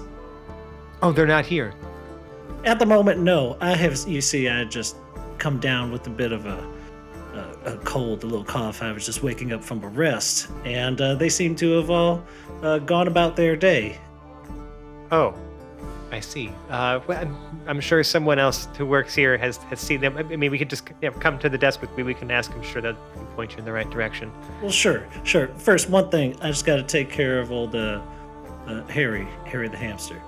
Oh, 1.01 1.11
they're 1.11 1.27
not 1.27 1.45
here. 1.45 1.73
At 2.63 2.79
the 2.79 2.85
moment, 2.85 3.19
no. 3.19 3.57
I 3.59 3.75
have. 3.75 3.97
You 4.07 4.21
see, 4.21 4.47
I 4.47 4.63
just 4.63 4.95
come 5.37 5.59
down 5.59 5.91
with 5.91 6.07
a 6.07 6.09
bit 6.09 6.31
of 6.31 6.45
a, 6.45 6.65
a, 7.65 7.77
cold, 7.77 8.23
a 8.23 8.27
little 8.27 8.43
cough. 8.43 8.81
I 8.81 8.91
was 8.91 9.05
just 9.05 9.23
waking 9.23 9.53
up 9.53 9.63
from 9.63 9.83
a 9.83 9.87
rest, 9.87 10.49
and 10.65 10.99
uh, 10.99 11.15
they 11.15 11.29
seem 11.29 11.55
to 11.57 11.71
have 11.77 11.89
all 11.89 12.23
uh, 12.61 12.79
gone 12.79 13.07
about 13.07 13.35
their 13.35 13.55
day. 13.55 13.97
Oh, 15.11 15.35
I 16.11 16.19
see. 16.19 16.51
Uh, 16.69 16.99
well, 17.07 17.19
I'm, 17.19 17.35
I'm 17.67 17.79
sure 17.81 18.03
someone 18.03 18.37
else 18.37 18.67
who 18.77 18.85
works 18.85 19.15
here 19.15 19.37
has, 19.37 19.57
has 19.57 19.79
seen 19.79 19.99
them. 19.99 20.15
I 20.15 20.23
mean, 20.23 20.51
we 20.51 20.59
could 20.59 20.69
just 20.69 20.87
you 21.01 21.09
know, 21.09 21.17
come 21.17 21.39
to 21.39 21.49
the 21.49 21.57
desk 21.57 21.81
with 21.81 21.95
me. 21.97 22.03
We 22.03 22.13
can 22.13 22.29
ask. 22.29 22.51
I'm 22.53 22.61
sure 22.61 22.81
they'll 22.81 22.97
point 23.35 23.53
you 23.53 23.59
in 23.59 23.65
the 23.65 23.71
right 23.71 23.89
direction. 23.89 24.31
Well, 24.61 24.69
sure, 24.71 25.07
sure. 25.23 25.47
First, 25.57 25.89
one 25.89 26.09
thing 26.09 26.39
I 26.41 26.49
just 26.49 26.65
got 26.65 26.75
to 26.75 26.83
take 26.83 27.09
care 27.09 27.39
of 27.39 27.51
old 27.51 27.75
uh, 27.75 28.01
uh, 28.67 28.83
Harry, 28.85 29.27
Harry 29.45 29.67
the 29.69 29.77
hamster, 29.77 30.21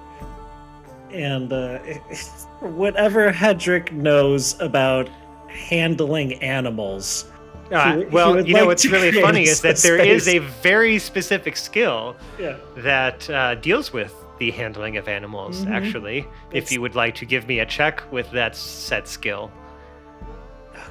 and 1.11 1.53
uh, 1.53 1.77
whatever 2.61 3.31
Hedrick 3.31 3.91
knows 3.91 4.59
about 4.59 5.07
handling 5.55 6.33
animals. 6.43 7.25
Uh, 7.71 7.91
He 7.91 7.97
would- 7.97 8.07
he 8.09 8.13
well, 8.13 8.47
you 8.47 8.53
know 8.53 8.59
like 8.59 8.67
what's 8.67 8.85
really 8.85 9.11
funny 9.11 9.43
is 9.43 9.61
that 9.67 9.77
there 9.77 9.97
is 9.97 10.23
space. 10.25 10.35
a 10.35 10.39
very 10.61 10.99
specific 10.99 11.57
skill 11.57 12.15
Yeah. 12.39 12.57
that 12.77 13.27
uh, 13.29 13.55
deals 13.55 13.91
with 13.91 14.13
the 14.37 14.51
handling 14.51 14.97
of 14.97 15.07
animals. 15.07 15.65
Mhm. 15.65 15.71
Actually, 15.71 16.27
if 16.51 16.71
you 16.71 16.81
would 16.81 16.93
like 16.95 17.15
to 17.15 17.25
give 17.25 17.47
me 17.47 17.59
a 17.59 17.65
check 17.65 18.03
with 18.11 18.29
that 18.31 18.55
set 18.55 19.07
skill. 19.07 19.49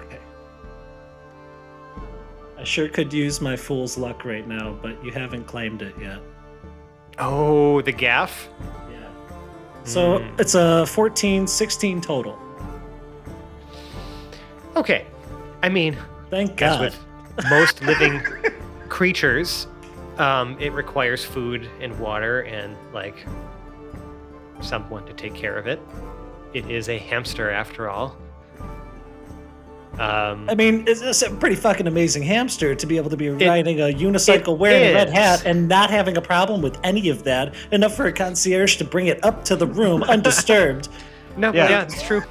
Okay. 0.00 0.18
I 2.58 2.64
sure 2.64 2.88
could 2.88 3.12
use 3.12 3.40
my 3.40 3.56
fool's 3.56 3.98
luck 3.98 4.24
right 4.24 4.46
now, 4.48 4.76
but 4.82 5.02
you 5.04 5.10
haven't 5.12 5.44
claimed 5.46 5.82
it 5.82 5.94
yet. 6.00 6.18
Oh, 7.18 7.82
the 7.82 7.92
gaff. 7.92 8.48
Yeah. 8.90 8.96
So 9.84 10.18
Hmm. 10.18 10.40
it's 10.40 10.54
a 10.54 10.86
14, 10.86 11.46
16 11.46 12.00
total. 12.00 12.38
Okay, 14.76 15.06
I 15.62 15.68
mean, 15.68 15.96
Thank 16.30 16.60
as 16.62 16.76
God. 16.76 16.80
with 16.80 16.98
most 17.50 17.82
living 17.82 18.20
creatures, 18.88 19.66
um, 20.18 20.56
it 20.60 20.72
requires 20.72 21.24
food 21.24 21.68
and 21.80 21.98
water 21.98 22.40
and 22.42 22.76
like 22.92 23.24
someone 24.60 25.04
to 25.06 25.12
take 25.12 25.34
care 25.34 25.56
of 25.56 25.66
it. 25.66 25.80
It 26.52 26.70
is 26.70 26.88
a 26.88 26.98
hamster 26.98 27.50
after 27.50 27.88
all. 27.90 28.16
Um, 29.98 30.50
I 30.50 30.56
mean, 30.56 30.84
it's, 30.88 31.00
it's 31.02 31.22
a 31.22 31.30
pretty 31.30 31.54
fucking 31.54 31.86
amazing 31.86 32.24
hamster 32.24 32.74
to 32.74 32.86
be 32.86 32.96
able 32.96 33.10
to 33.10 33.16
be 33.16 33.26
It- 33.28 33.46
riding 33.46 33.80
a 33.80 33.84
unicycle, 33.84 34.54
it 34.54 34.58
wearing 34.58 34.90
a 34.90 34.94
red 34.94 35.10
hat, 35.10 35.44
and 35.46 35.68
not 35.68 35.90
having 35.90 36.16
a 36.16 36.20
problem 36.20 36.62
with 36.62 36.78
any 36.82 37.08
of 37.10 37.22
that. 37.24 37.54
Enough 37.70 37.94
for 37.94 38.06
a 38.06 38.12
concierge 38.12 38.76
to 38.76 38.84
bring 38.84 39.06
it 39.06 39.22
up 39.24 39.44
to 39.44 39.54
the 39.56 39.66
room 39.68 40.02
undisturbed. 40.08 40.88
no, 41.36 41.52
Yeah. 41.52 41.68
yeah. 41.68 41.82
it's 41.84 42.02
true. 42.02 42.22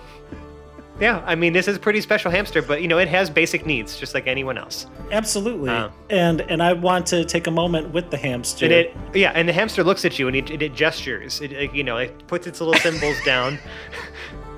Yeah, 0.99 1.23
I 1.25 1.33
mean, 1.35 1.53
this 1.53 1.67
is 1.67 1.77
a 1.77 1.79
pretty 1.79 2.01
special 2.01 2.29
hamster, 2.29 2.61
but 2.61 2.81
you 2.81 2.87
know, 2.87 2.99
it 2.99 3.07
has 3.07 3.29
basic 3.29 3.65
needs 3.65 3.97
just 3.99 4.13
like 4.13 4.27
anyone 4.27 4.57
else. 4.57 4.85
Absolutely. 5.11 5.69
Uh. 5.71 5.89
and 6.09 6.41
and 6.41 6.61
I 6.61 6.73
want 6.73 7.07
to 7.07 7.25
take 7.25 7.47
a 7.47 7.51
moment 7.51 7.91
with 7.91 8.11
the 8.11 8.17
hamster. 8.17 8.65
And 8.65 8.73
it, 8.73 8.95
yeah, 9.13 9.31
and 9.33 9.49
the 9.49 9.53
hamster 9.53 9.83
looks 9.83 10.05
at 10.05 10.19
you 10.19 10.27
and 10.27 10.35
it, 10.35 10.51
it, 10.51 10.61
it 10.61 10.75
gestures. 10.75 11.41
It, 11.41 11.51
it, 11.51 11.73
you 11.73 11.83
know, 11.83 11.97
it 11.97 12.27
puts 12.27 12.45
its 12.45 12.61
little 12.61 12.75
cymbals 12.75 13.17
down, 13.25 13.57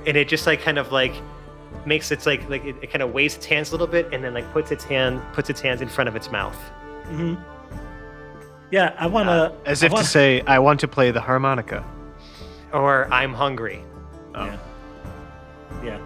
and 0.06 0.18
it 0.18 0.28
just 0.28 0.46
like 0.46 0.62
kind 0.62 0.78
of 0.78 0.92
like 0.92 1.14
makes 1.86 2.12
its 2.12 2.26
like 2.26 2.48
like 2.50 2.66
it, 2.66 2.76
it 2.82 2.92
kind 2.92 3.02
of 3.02 3.14
waves 3.14 3.36
its 3.38 3.46
hands 3.46 3.70
a 3.70 3.72
little 3.72 3.88
bit, 3.88 4.10
and 4.14 4.22
then 4.24 4.34
like 4.34 4.52
puts 4.52 4.72
its 4.72 4.84
hand 4.84 5.22
puts 5.34 5.50
its 5.50 5.62
hands 5.62 5.82
in 5.82 5.88
front 5.88 6.10
of 6.10 6.16
its 6.18 6.30
mouth. 6.32 6.58
Mhm. 7.06 7.42
Yeah, 8.72 8.94
I 9.00 9.08
want 9.08 9.30
to. 9.30 9.54
As 9.66 9.84
if 9.84 9.94
to 9.94 10.04
say, 10.04 10.42
I 10.42 10.60
want 10.60 10.82
to 10.82 10.88
play 10.88 11.12
the 11.12 11.22
harmonica. 11.22 11.86
Or 12.74 13.08
I'm 13.14 13.34
hungry. 13.34 13.82
Yeah. 14.34 14.58
Yeah. 15.84 16.00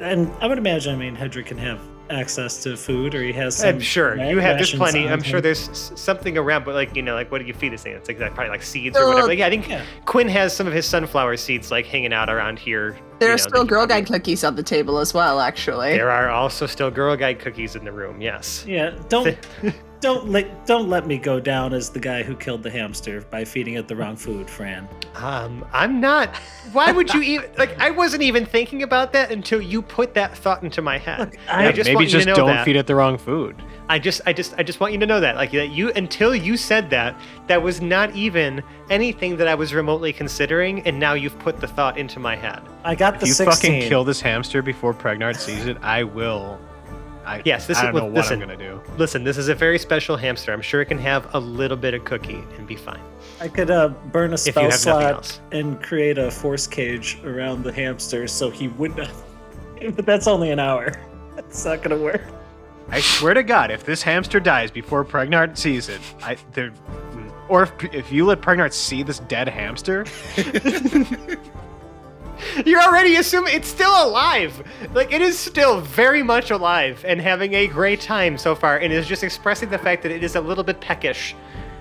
And 0.00 0.30
I 0.40 0.46
would 0.46 0.58
imagine, 0.58 0.94
I 0.94 0.96
mean, 0.96 1.16
Hedrick 1.16 1.46
can 1.46 1.58
have 1.58 1.80
access 2.10 2.62
to 2.62 2.76
food, 2.76 3.14
or 3.14 3.22
he 3.22 3.32
has 3.32 3.58
eh, 3.58 3.66
some. 3.66 3.74
I'm 3.76 3.80
sure 3.80 4.16
you 4.16 4.38
have. 4.38 4.56
There's 4.56 4.74
plenty. 4.74 5.08
I'm 5.08 5.22
sure 5.22 5.40
there's 5.40 5.92
something 5.98 6.36
around, 6.38 6.64
but 6.64 6.74
like 6.74 6.94
you 6.94 7.02
know, 7.02 7.14
like 7.14 7.30
what 7.30 7.38
do 7.38 7.44
you 7.44 7.54
feed 7.54 7.72
this 7.72 7.82
thing? 7.82 7.94
It's 7.94 8.08
like 8.08 8.18
that 8.18 8.34
probably 8.34 8.50
like 8.50 8.62
seeds 8.62 8.96
or 8.96 9.06
whatever. 9.08 9.28
Like, 9.28 9.38
yeah, 9.38 9.46
I 9.46 9.50
think 9.50 9.68
Yeah. 9.68 9.84
Quinn 10.04 10.28
has 10.28 10.54
some 10.54 10.66
of 10.66 10.72
his 10.72 10.86
sunflower 10.86 11.36
seeds 11.36 11.70
like 11.70 11.86
hanging 11.86 12.12
out 12.12 12.28
around 12.28 12.58
here. 12.58 12.96
There 13.18 13.30
are 13.30 13.32
know, 13.32 13.36
still 13.36 13.64
Girl 13.64 13.86
Guide 13.86 14.06
cookies 14.06 14.44
on 14.44 14.56
the 14.56 14.62
table 14.62 14.98
as 14.98 15.14
well, 15.14 15.40
actually. 15.40 15.92
There 15.92 16.10
are 16.10 16.28
also 16.28 16.66
still 16.66 16.90
Girl 16.90 17.16
Guide 17.16 17.38
cookies 17.38 17.76
in 17.76 17.84
the 17.84 17.92
room. 17.92 18.20
Yes. 18.20 18.64
Yeah, 18.66 18.90
don't 19.08 19.36
don't 20.02 20.28
let 20.28 20.66
don't 20.66 20.88
let 20.90 21.06
me 21.06 21.16
go 21.16 21.40
down 21.40 21.72
as 21.72 21.88
the 21.88 21.98
guy 22.00 22.22
who 22.22 22.36
killed 22.36 22.62
the 22.62 22.70
hamster 22.70 23.22
by 23.30 23.44
feeding 23.44 23.74
it 23.74 23.88
the 23.88 23.96
wrong 23.96 24.16
food, 24.16 24.50
Fran. 24.50 24.86
Um, 25.14 25.64
I'm 25.72 26.00
not. 26.00 26.36
Why 26.72 26.92
would 26.92 27.14
you 27.14 27.22
even 27.22 27.50
like? 27.58 27.78
I 27.80 27.90
wasn't 27.90 28.22
even 28.22 28.44
thinking 28.44 28.82
about 28.82 29.12
that 29.14 29.30
until 29.32 29.62
you 29.62 29.80
put 29.80 30.12
that 30.14 30.36
thought 30.36 30.62
into 30.62 30.82
my 30.82 30.98
head. 30.98 31.36
I- 31.48 31.68
I 31.68 31.72
just 31.72 31.86
Maybe 31.88 31.94
want 31.94 32.06
you 32.08 32.12
just 32.12 32.24
to 32.24 32.30
know 32.32 32.36
don't 32.36 32.48
that. 32.48 32.64
feed 32.64 32.76
it 32.76 32.86
the 32.86 32.94
wrong 32.94 33.16
food. 33.16 33.56
I 33.88 33.98
just, 33.98 34.22
I 34.24 34.32
just, 34.32 34.54
I 34.56 34.62
just 34.62 34.80
want 34.80 34.94
you 34.94 34.98
to 35.00 35.06
know 35.06 35.20
that, 35.20 35.36
like 35.36 35.50
that 35.52 35.70
you 35.70 35.90
until 35.92 36.34
you 36.34 36.56
said 36.56 36.88
that, 36.90 37.14
that 37.48 37.62
was 37.62 37.82
not 37.82 38.14
even 38.14 38.62
anything 38.88 39.36
that 39.36 39.48
I 39.48 39.54
was 39.54 39.74
remotely 39.74 40.12
considering, 40.12 40.80
and 40.86 40.98
now 40.98 41.12
you've 41.12 41.38
put 41.40 41.60
the 41.60 41.66
thought 41.66 41.98
into 41.98 42.18
my 42.18 42.34
head. 42.36 42.62
I 42.84 42.94
got 42.94 43.14
the 43.20 43.24
If 43.24 43.28
you 43.28 43.34
16. 43.34 43.52
fucking 43.72 43.88
kill 43.90 44.04
this 44.04 44.20
hamster 44.20 44.62
before 44.62 44.94
Pregnart 44.94 45.36
sees 45.36 45.66
it, 45.66 45.76
I 45.82 46.04
will. 46.04 46.58
I, 47.24 47.42
Yes, 47.44 47.66
this 47.66 47.78
I 47.78 47.80
is- 47.80 47.84
don't 47.86 47.94
know 47.94 48.00
look, 48.06 48.14
what 48.14 48.16
listen. 48.22 48.42
I'm 48.42 48.48
gonna 48.48 48.56
do. 48.58 48.80
Listen, 48.98 49.24
this 49.24 49.38
is 49.38 49.48
a 49.48 49.54
very 49.54 49.78
special 49.78 50.16
hamster. 50.16 50.52
I'm 50.52 50.62
sure 50.62 50.80
it 50.80 50.86
can 50.86 50.98
have 50.98 51.32
a 51.34 51.38
little 51.38 51.76
bit 51.76 51.94
of 51.94 52.04
cookie 52.04 52.42
and 52.58 52.66
be 52.66 52.76
fine. 52.76 53.00
I 53.40 53.48
could 53.48 53.70
uh, 53.70 53.88
burn 54.10 54.30
a 54.30 54.32
you 54.32 54.36
spell 54.38 54.70
slot 54.72 55.40
and 55.52 55.82
create 55.82 56.18
a 56.18 56.30
force 56.30 56.66
cage 56.66 57.18
around 57.24 57.62
the 57.64 57.72
hamster 57.72 58.26
so 58.28 58.50
he 58.50 58.68
would 58.68 58.96
not. 58.96 59.10
but 59.96 60.04
that's 60.06 60.26
only 60.26 60.50
an 60.50 60.58
hour. 60.58 60.92
It's 61.38 61.64
not 61.64 61.82
gonna 61.82 61.96
work. 61.96 62.20
I 62.90 63.00
swear 63.00 63.32
to 63.32 63.42
God, 63.42 63.70
if 63.70 63.84
this 63.84 64.02
hamster 64.02 64.38
dies 64.38 64.70
before 64.70 65.02
Pregnart 65.02 65.56
sees 65.56 65.88
it, 65.88 66.00
I 66.22 66.36
there, 66.52 66.72
or 67.48 67.62
if, 67.62 67.72
if 67.94 68.12
you 68.12 68.26
let 68.26 68.42
Pregnart 68.42 68.74
see 68.74 69.02
this 69.02 69.20
dead 69.20 69.48
hamster, 69.48 70.04
You're 72.66 72.80
already 72.82 73.16
assuming 73.16 73.54
it's 73.54 73.68
still 73.68 74.04
alive. 74.06 74.62
Like 74.94 75.12
it 75.12 75.22
is 75.22 75.38
still 75.38 75.80
very 75.80 76.22
much 76.22 76.50
alive 76.50 77.04
and 77.06 77.20
having 77.20 77.54
a 77.54 77.66
great 77.66 78.00
time 78.00 78.36
so 78.38 78.54
far, 78.54 78.78
and 78.78 78.92
is 78.92 79.06
just 79.06 79.22
expressing 79.24 79.70
the 79.70 79.78
fact 79.78 80.02
that 80.02 80.12
it 80.12 80.22
is 80.24 80.36
a 80.36 80.40
little 80.40 80.64
bit 80.64 80.80
peckish. 80.80 81.34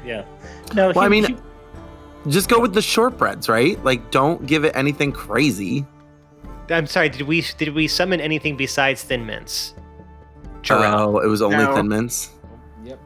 Yeah. 0.06 0.26
No. 0.74 0.92
Well, 0.96 1.06
I 1.06 1.10
mean, 1.10 1.26
he- 1.26 2.30
Just 2.32 2.50
go 2.50 2.60
with 2.60 2.74
the 2.74 2.82
shortbreads, 2.82 3.50
right? 3.50 3.84
Like, 3.84 4.12
don't 4.12 4.46
give 4.46 4.64
it 4.66 4.76
anything 4.76 5.12
crazy. 5.12 5.86
I'm 6.70 6.88
sorry. 6.88 7.10
Did 7.10 7.24
we 7.24 7.44
did 7.58 7.74
we 7.74 7.88
summon 7.88 8.22
anything 8.22 8.56
besides 8.56 9.04
Thin 9.04 9.26
Mints? 9.26 9.74
Jarrell. 10.62 10.94
Oh, 11.16 11.20
it 11.20 11.28
was 11.28 11.42
only 11.42 11.58
No. 11.58 11.76
Thin 11.76 11.88
Mints. 11.88 12.30
Yep. 12.86 13.00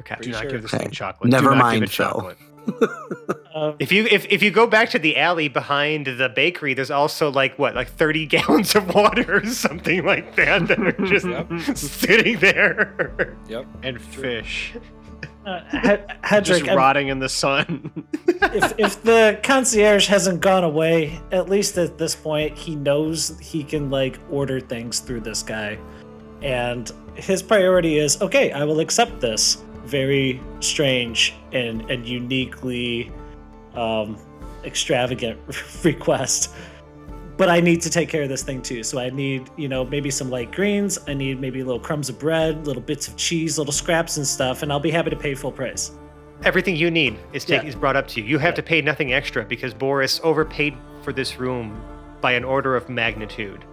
Okay. 0.00 0.16
Do 0.20 0.30
not 0.30 0.42
sure. 0.42 0.50
give 0.50 0.62
this 0.62 0.74
Okay. 0.74 0.84
thing 0.84 0.92
chocolate. 0.92 1.30
Never 1.30 1.54
mind, 1.54 1.80
give 1.82 1.92
Phil. 1.92 2.06
chocolate. 2.08 2.38
Uh, 3.54 3.72
If 3.80 3.90
you 3.92 4.06
if, 4.10 4.24
if 4.30 4.42
you 4.42 4.50
go 4.50 4.66
back 4.66 4.90
to 4.90 4.98
the 4.98 5.16
alley 5.18 5.48
behind 5.48 6.06
the 6.06 6.28
bakery, 6.28 6.74
there's 6.74 6.90
also 6.90 7.30
like 7.30 7.58
what 7.58 7.74
like 7.74 7.88
30 7.88 8.26
gallons 8.34 8.74
of 8.74 8.94
water 8.94 9.38
or 9.38 9.46
something 9.46 10.04
like 10.04 10.36
that 10.36 10.68
that 10.68 10.78
are 10.78 10.92
just 11.06 11.26
Yep. 11.26 11.76
sitting 11.76 12.38
there. 12.38 13.36
Yep. 13.48 13.66
And 13.82 14.00
fish. 14.00 14.74
uh, 15.44 15.60
He- 15.70 15.78
Hedrick, 15.78 16.44
Just 16.44 16.68
I'm- 16.68 16.76
rotting 16.76 17.08
in 17.08 17.18
the 17.18 17.28
sun. 17.28 17.90
if, 18.28 18.74
if 18.78 19.02
the 19.10 19.40
concierge 19.42 20.06
hasn't 20.06 20.40
gone 20.40 20.62
away, 20.64 21.20
at 21.32 21.48
least 21.48 21.76
at 21.78 21.98
this 21.98 22.14
point, 22.14 22.56
he 22.56 22.76
knows 22.76 23.36
he 23.40 23.64
can 23.64 23.90
like 23.90 24.18
order 24.30 24.60
things 24.60 25.00
through 25.00 25.20
this 25.20 25.42
guy. 25.42 25.78
And 26.42 26.90
his 27.16 27.42
priority 27.42 27.98
is 27.98 28.22
okay, 28.22 28.52
I 28.52 28.62
will 28.64 28.78
accept 28.80 29.20
this 29.20 29.58
very 29.84 30.40
strange 30.60 31.34
and, 31.52 31.88
and 31.90 32.06
uniquely 32.06 33.10
um, 33.74 34.18
extravagant 34.64 35.38
request. 35.84 36.54
But 37.36 37.48
I 37.48 37.60
need 37.60 37.80
to 37.82 37.90
take 37.90 38.08
care 38.08 38.22
of 38.22 38.28
this 38.28 38.42
thing 38.42 38.62
too. 38.62 38.82
So 38.82 38.98
I 38.98 39.10
need, 39.10 39.50
you 39.56 39.68
know, 39.68 39.84
maybe 39.84 40.10
some 40.10 40.30
light 40.30 40.52
greens. 40.52 40.98
I 41.08 41.14
need 41.14 41.40
maybe 41.40 41.62
little 41.62 41.80
crumbs 41.80 42.08
of 42.08 42.18
bread, 42.18 42.66
little 42.66 42.82
bits 42.82 43.08
of 43.08 43.16
cheese, 43.16 43.58
little 43.58 43.72
scraps 43.72 44.16
and 44.18 44.26
stuff. 44.26 44.62
And 44.62 44.70
I'll 44.70 44.78
be 44.80 44.90
happy 44.90 45.10
to 45.10 45.16
pay 45.16 45.34
full 45.34 45.50
price. 45.52 45.92
Everything 46.44 46.76
you 46.76 46.90
need 46.90 47.18
is 47.32 47.44
take, 47.44 47.62
Yeah. 47.62 47.68
is 47.68 47.74
brought 47.74 47.96
up 47.96 48.06
to 48.08 48.20
you. 48.20 48.26
You 48.26 48.38
have 48.38 48.52
Yeah. 48.52 48.56
to 48.56 48.62
pay 48.62 48.82
nothing 48.82 49.12
extra 49.12 49.44
because 49.44 49.72
Boris 49.72 50.20
overpaid 50.22 50.74
for 51.02 51.12
this 51.12 51.38
room 51.38 51.80
by 52.20 52.32
an 52.32 52.44
order 52.44 52.76
of 52.76 52.88
magnitude. 52.88 53.64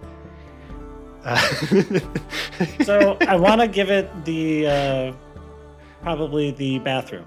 Uh, 1.24 1.36
so 2.84 3.16
I 3.20 3.36
want 3.36 3.60
to 3.60 3.68
give 3.68 3.90
it 3.90 4.08
the 4.24 4.66
uh, 4.66 5.12
probably 6.02 6.50
the 6.52 6.78
bathroom, 6.80 7.24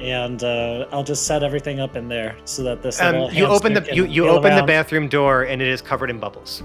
and 0.00 0.42
uh, 0.42 0.86
I'll 0.92 1.04
just 1.04 1.26
set 1.26 1.42
everything 1.42 1.80
up 1.80 1.96
in 1.96 2.08
there 2.08 2.36
so 2.44 2.62
that 2.64 2.82
this. 2.82 3.00
um, 3.00 3.30
you 3.32 3.46
open 3.46 3.74
the 3.74 3.88
you, 3.94 4.04
you 4.06 4.28
open 4.28 4.54
the 4.54 4.62
bathroom 4.62 5.08
door 5.08 5.44
and 5.44 5.62
it 5.62 5.68
is 5.68 5.80
covered 5.80 6.10
in 6.10 6.18
bubbles. 6.18 6.62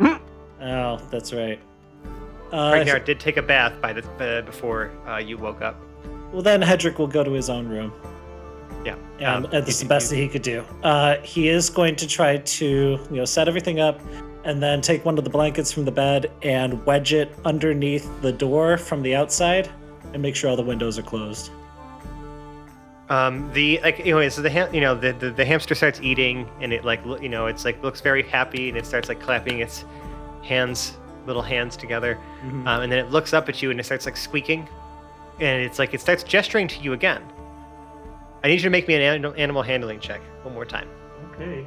Oh, 0.64 0.96
that's 1.10 1.32
right. 1.32 1.58
Uh, 2.52 2.70
Ragnar 2.72 3.00
did 3.00 3.18
take 3.18 3.36
a 3.36 3.42
bath 3.42 3.72
by 3.80 3.92
the 3.92 4.08
uh, 4.24 4.42
before 4.42 4.92
uh, 5.08 5.16
you 5.16 5.36
woke 5.36 5.60
up. 5.60 5.74
well, 6.32 6.40
then 6.40 6.62
Hedrick 6.62 6.98
will 6.98 7.08
go 7.08 7.24
to 7.24 7.32
his 7.32 7.50
own 7.50 7.66
room. 7.68 7.92
Yeah. 8.84 8.94
and 9.18 9.46
Um, 9.46 9.50
that's 9.50 9.80
the 9.80 9.86
best 9.86 10.12
you- 10.12 10.16
that 10.18 10.22
he 10.22 10.28
could 10.28 10.42
do. 10.42 10.64
Uh, 10.84 11.16
he 11.24 11.48
is 11.48 11.68
going 11.68 11.96
to 11.96 12.06
try 12.06 12.36
to, 12.36 12.66
you 12.66 13.16
know, 13.16 13.24
set 13.24 13.48
everything 13.48 13.80
up, 13.80 14.00
and 14.44 14.62
then 14.62 14.80
take 14.80 15.04
one 15.04 15.18
of 15.18 15.24
the 15.24 15.30
blankets 15.30 15.72
from 15.72 15.84
the 15.84 15.90
bed 15.90 16.30
and 16.42 16.86
wedge 16.86 17.12
it 17.12 17.34
underneath 17.44 18.08
the 18.22 18.30
door 18.32 18.76
from 18.78 19.02
the 19.02 19.16
outside, 19.16 19.68
and 20.12 20.20
make 20.22 20.36
sure 20.36 20.50
all 20.50 20.56
the 20.56 20.62
windows 20.62 20.98
are 20.98 21.02
closed. 21.02 21.50
Um, 23.08 23.50
the 23.52 23.78
like 23.82 24.00
anyway, 24.00 24.28
so 24.30 24.40
the 24.42 24.48
ham, 24.50 24.72
you 24.74 24.80
know 24.80 24.94
the, 24.94 25.12
the 25.12 25.30
the 25.30 25.44
hamster 25.44 25.74
starts 25.74 26.00
eating 26.00 26.48
and 26.60 26.72
it 26.72 26.84
like 26.84 27.04
lo- 27.04 27.18
you 27.20 27.28
know 27.28 27.46
it's 27.46 27.64
like 27.64 27.82
looks 27.82 28.00
very 28.00 28.22
happy 28.22 28.68
and 28.68 28.78
it 28.78 28.86
starts 28.86 29.08
like 29.08 29.20
clapping 29.20 29.58
its 29.58 29.84
hands, 30.42 30.96
little 31.26 31.42
hands 31.42 31.76
together, 31.76 32.18
Mhm. 32.44 32.66
um, 32.66 32.82
and 32.82 32.90
then 32.92 32.98
it 32.98 33.10
looks 33.10 33.32
up 33.34 33.48
at 33.48 33.60
you 33.60 33.70
and 33.70 33.78
it 33.78 33.84
starts 33.84 34.06
like 34.06 34.16
squeaking, 34.16 34.68
and 35.40 35.62
it's 35.62 35.78
like 35.78 35.92
it 35.94 36.00
starts 36.00 36.22
gesturing 36.22 36.68
to 36.68 36.80
you 36.80 36.92
again. 36.94 37.22
I 38.44 38.48
need 38.48 38.54
you 38.54 38.62
to 38.62 38.70
make 38.70 38.88
me 38.88 38.94
an 38.94 39.02
animal, 39.02 39.34
animal 39.36 39.62
handling 39.62 40.00
check 40.00 40.20
one 40.42 40.54
more 40.54 40.64
time. 40.64 40.88
Okay. 41.34 41.66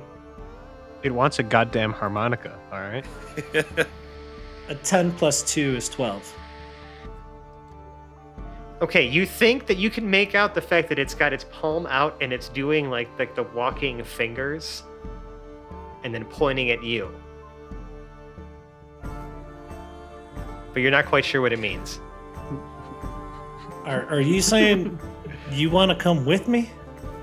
It 1.04 1.12
wants 1.14 1.38
a 1.40 1.44
goddamn 1.44 1.94
harmonica, 1.94 2.58
all 2.72 2.80
right? 2.80 3.06
A 4.68 4.74
10 4.76 5.12
plus 5.14 5.44
2 5.54 5.76
is 5.76 5.88
12. 5.90 6.34
Okay, 8.82 9.08
you 9.08 9.26
think 9.26 9.68
that 9.68 9.78
you 9.78 9.90
can 9.90 10.10
make 10.10 10.36
out 10.36 10.54
the 10.54 10.62
fact 10.62 10.90
that 10.90 11.00
it's 11.00 11.14
got 11.14 11.32
its 11.34 11.46
palm 11.52 11.86
out 11.88 12.18
and 12.22 12.34
it's 12.34 12.50
doing 12.50 12.90
like 12.90 13.08
like 13.18 13.34
the 13.36 13.44
walking 13.44 14.04
fingers, 14.04 14.84
and 16.04 16.14
then 16.14 16.26
pointing 16.26 16.72
at 16.72 16.84
you. 16.84 17.10
But 20.74 20.82
you're 20.82 20.92
not 20.92 21.06
quite 21.06 21.24
sure 21.24 21.42
what 21.42 21.54
it 21.54 21.60
means. 21.60 22.00
Are, 23.86 24.04
are 24.08 24.20
you 24.22 24.42
saying 24.42 25.00
you 25.52 25.70
want 25.70 25.90
to 25.92 25.96
come 25.96 26.26
with 26.26 26.48
me? 26.48 26.70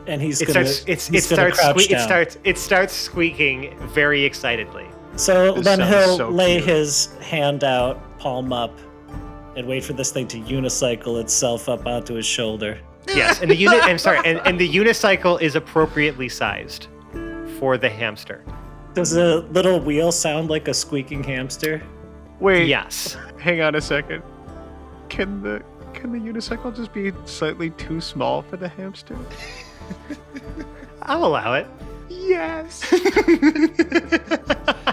And 0.06 0.20
he's 0.22 0.40
It 0.40 0.46
gonna, 0.46 0.66
starts. 0.66 0.84
It's, 0.88 1.08
it 1.08 1.12
gonna 1.36 1.52
starts. 1.52 1.58
crouch 1.60 1.76
Sque- 1.76 1.84
it 1.84 1.88
down. 1.90 2.06
starts. 2.08 2.38
It 2.44 2.58
starts 2.58 2.92
squeaking 2.94 3.78
very 3.88 4.24
excitedly. 4.24 4.86
So 5.16 5.52
This 5.54 5.64
then 5.64 5.78
sounds 5.78 5.90
he'll 6.06 6.16
so 6.16 6.28
lay 6.30 6.56
cute. 6.56 6.68
his 6.68 7.14
hand 7.16 7.62
out, 7.62 8.00
palm 8.18 8.52
up, 8.52 8.76
and 9.56 9.66
wait 9.66 9.84
for 9.84 9.92
this 9.92 10.10
thing 10.10 10.26
to 10.28 10.40
unicycle 10.40 11.20
itself 11.20 11.68
up 11.68 11.86
onto 11.86 12.14
his 12.14 12.26
shoulder. 12.26 12.78
Yes, 13.08 13.40
and 13.42 13.50
the 13.50 13.56
unit. 13.56 13.82
I'm 13.82 13.98
sorry, 13.98 14.20
and, 14.24 14.40
and 14.46 14.60
the 14.60 14.68
unicycle 14.72 15.40
is 15.42 15.56
appropriately 15.56 16.28
sized 16.28 16.86
for 17.58 17.76
the 17.76 17.90
hamster. 17.90 18.44
Does 18.94 19.16
a 19.16 19.38
little 19.50 19.80
wheel 19.80 20.12
sound 20.12 20.50
like 20.50 20.68
a 20.68 20.74
squeaking 20.74 21.24
hamster? 21.24 21.82
Wait, 22.38 22.68
Yes. 22.68 23.16
hang 23.40 23.60
on 23.60 23.74
a 23.74 23.80
second. 23.80 24.22
Can 25.08 25.42
the 25.42 25.62
can 25.94 26.12
the 26.12 26.18
unicycle 26.18 26.74
just 26.74 26.92
be 26.92 27.12
slightly 27.24 27.70
too 27.70 28.00
small 28.00 28.42
for 28.42 28.56
the 28.56 28.68
hamster? 28.68 29.16
I'll 31.02 31.24
allow 31.24 31.54
it. 31.54 31.66
Yes. 32.08 32.84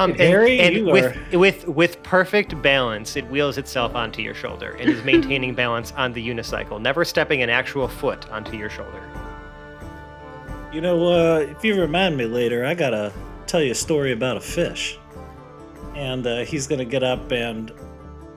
Um, 0.00 0.10
and, 0.12 0.20
Harry, 0.20 0.58
and 0.60 0.86
with 0.86 1.16
are- 1.32 1.38
with 1.38 1.68
with 1.68 2.02
perfect 2.02 2.60
balance, 2.62 3.16
it 3.16 3.26
wheels 3.28 3.58
itself 3.58 3.94
onto 3.94 4.22
your 4.22 4.34
shoulder 4.34 4.76
and 4.80 4.88
is 4.88 5.04
maintaining 5.04 5.54
balance 5.54 5.92
on 5.96 6.12
the 6.12 6.26
unicycle, 6.26 6.80
never 6.80 7.04
stepping 7.04 7.42
an 7.42 7.50
actual 7.50 7.86
foot 7.88 8.30
onto 8.30 8.56
your 8.56 8.70
shoulder. 8.70 9.02
You 10.72 10.80
know, 10.80 11.12
uh, 11.12 11.38
if 11.40 11.64
you 11.64 11.80
remind 11.80 12.16
me 12.16 12.26
later, 12.26 12.64
I 12.64 12.74
gotta 12.74 13.12
tell 13.46 13.62
you 13.62 13.72
a 13.72 13.74
story 13.74 14.12
about 14.12 14.36
a 14.36 14.40
fish. 14.40 14.98
And 15.94 16.26
uh, 16.26 16.44
he's 16.44 16.66
gonna 16.66 16.84
get 16.84 17.02
up 17.02 17.32
and 17.32 17.72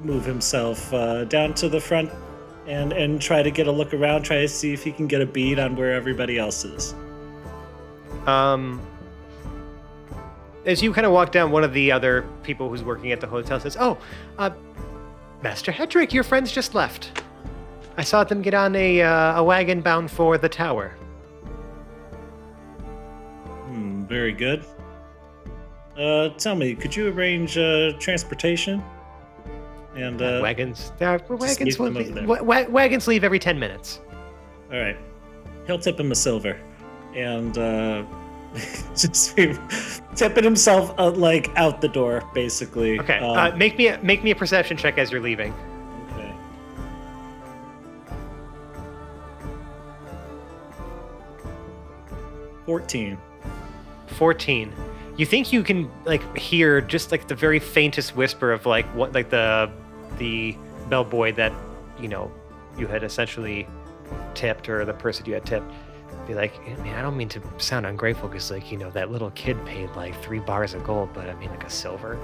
move 0.01 0.25
himself 0.25 0.93
uh, 0.93 1.23
down 1.25 1.53
to 1.53 1.69
the 1.69 1.79
front 1.79 2.11
and 2.67 2.91
and 2.91 3.21
try 3.21 3.43
to 3.43 3.51
get 3.51 3.67
a 3.67 3.71
look 3.71 3.93
around, 3.93 4.23
try 4.23 4.41
to 4.41 4.47
see 4.47 4.73
if 4.73 4.83
he 4.83 4.91
can 4.91 5.07
get 5.07 5.21
a 5.21 5.25
bead 5.25 5.59
on 5.59 5.75
where 5.75 5.93
everybody 5.93 6.37
else 6.37 6.65
is. 6.65 6.95
Um, 8.25 8.81
as 10.65 10.81
you 10.81 10.93
kind 10.93 11.05
of 11.05 11.11
walk 11.13 11.31
down, 11.31 11.51
one 11.51 11.63
of 11.63 11.73
the 11.73 11.91
other 11.91 12.25
people 12.43 12.69
who's 12.69 12.83
working 12.83 13.11
at 13.11 13.19
the 13.21 13.27
hotel 13.27 13.59
says, 13.59 13.75
"Oh, 13.79 13.97
uh, 14.37 14.51
Master 15.41 15.71
Hedrick, 15.71 16.13
your 16.13 16.23
friends 16.23 16.51
just 16.51 16.73
left. 16.75 17.23
I 17.97 18.03
saw 18.03 18.23
them 18.23 18.41
get 18.41 18.53
on 18.53 18.75
a 18.75 19.01
uh, 19.01 19.39
a 19.39 19.43
wagon 19.43 19.81
bound 19.81 20.09
for 20.11 20.37
the 20.37 20.49
tower." 20.49 20.95
Hmm, 23.65 24.05
very 24.05 24.33
good. 24.33 24.63
Uh, 25.97 26.29
tell 26.37 26.55
me, 26.55 26.73
could 26.75 26.95
you 26.95 27.09
arrange 27.09 27.57
uh, 27.57 27.93
transportation? 27.99 28.83
And 29.95 30.19
uh, 30.23 30.39
wagons, 30.41 30.91
there 30.97 31.09
are, 31.09 31.21
wagons, 31.35 31.79
leave 31.79 31.93
be- 31.93 31.99
over 31.99 32.11
there. 32.11 32.25
wa- 32.25 32.41
wa- 32.41 32.65
wagons 32.67 33.07
leave 33.07 33.23
every 33.23 33.37
ten 33.37 33.59
minutes. 33.59 33.99
all 34.71 34.79
right, 34.79 34.97
he'll 35.67 35.77
tip 35.77 35.99
him 35.99 36.11
a 36.11 36.15
silver, 36.15 36.59
and 37.15 37.55
uh, 37.59 38.03
just 38.95 39.35
tipping 40.15 40.43
himself 40.43 40.93
uh, 40.97 41.09
like 41.11 41.49
out 41.55 41.81
the 41.81 41.87
door, 41.87 42.23
basically. 42.33 42.99
Okay, 42.99 43.19
Um, 43.19 43.37
uh, 43.37 43.55
make 43.55 43.77
me 43.77 43.87
a, 43.87 44.01
make 44.03 44.23
me 44.23 44.31
a 44.31 44.35
perception 44.35 44.77
check 44.77 44.97
as 44.97 45.11
you're 45.11 45.21
leaving. 45.21 45.53
Okay. 46.13 46.33
Fourteen. 52.65 53.17
14 54.13 54.71
you 55.15 55.25
think 55.25 55.53
you 55.53 55.63
can 55.63 55.91
like 56.05 56.37
hear 56.37 56.81
just 56.81 57.11
like 57.11 57.27
the 57.27 57.35
very 57.35 57.59
faintest 57.59 58.15
whisper 58.15 58.51
of 58.51 58.65
like 58.65 58.85
what 58.95 59.13
like 59.13 59.29
the 59.29 59.69
the 60.17 60.55
bellboy 60.89 61.31
that 61.33 61.53
you 61.99 62.07
know 62.07 62.31
you 62.77 62.87
had 62.87 63.03
essentially 63.03 63.67
tipped 64.33 64.69
or 64.69 64.85
the 64.85 64.93
person 64.93 65.25
you 65.25 65.33
had 65.33 65.45
tipped 65.45 65.71
be 66.27 66.33
like 66.33 66.53
i 66.67 66.75
mean 66.81 66.93
i 66.93 67.01
don't 67.01 67.17
mean 67.17 67.29
to 67.29 67.41
sound 67.57 67.85
ungrateful 67.85 68.27
because 68.29 68.49
like 68.51 68.71
you 68.71 68.77
know 68.77 68.89
that 68.91 69.11
little 69.11 69.31
kid 69.31 69.57
paid 69.65 69.89
like 69.95 70.19
three 70.21 70.39
bars 70.39 70.73
of 70.73 70.83
gold 70.83 71.09
but 71.13 71.29
i 71.29 71.33
mean 71.35 71.49
like 71.49 71.63
a 71.63 71.69
silver 71.69 72.17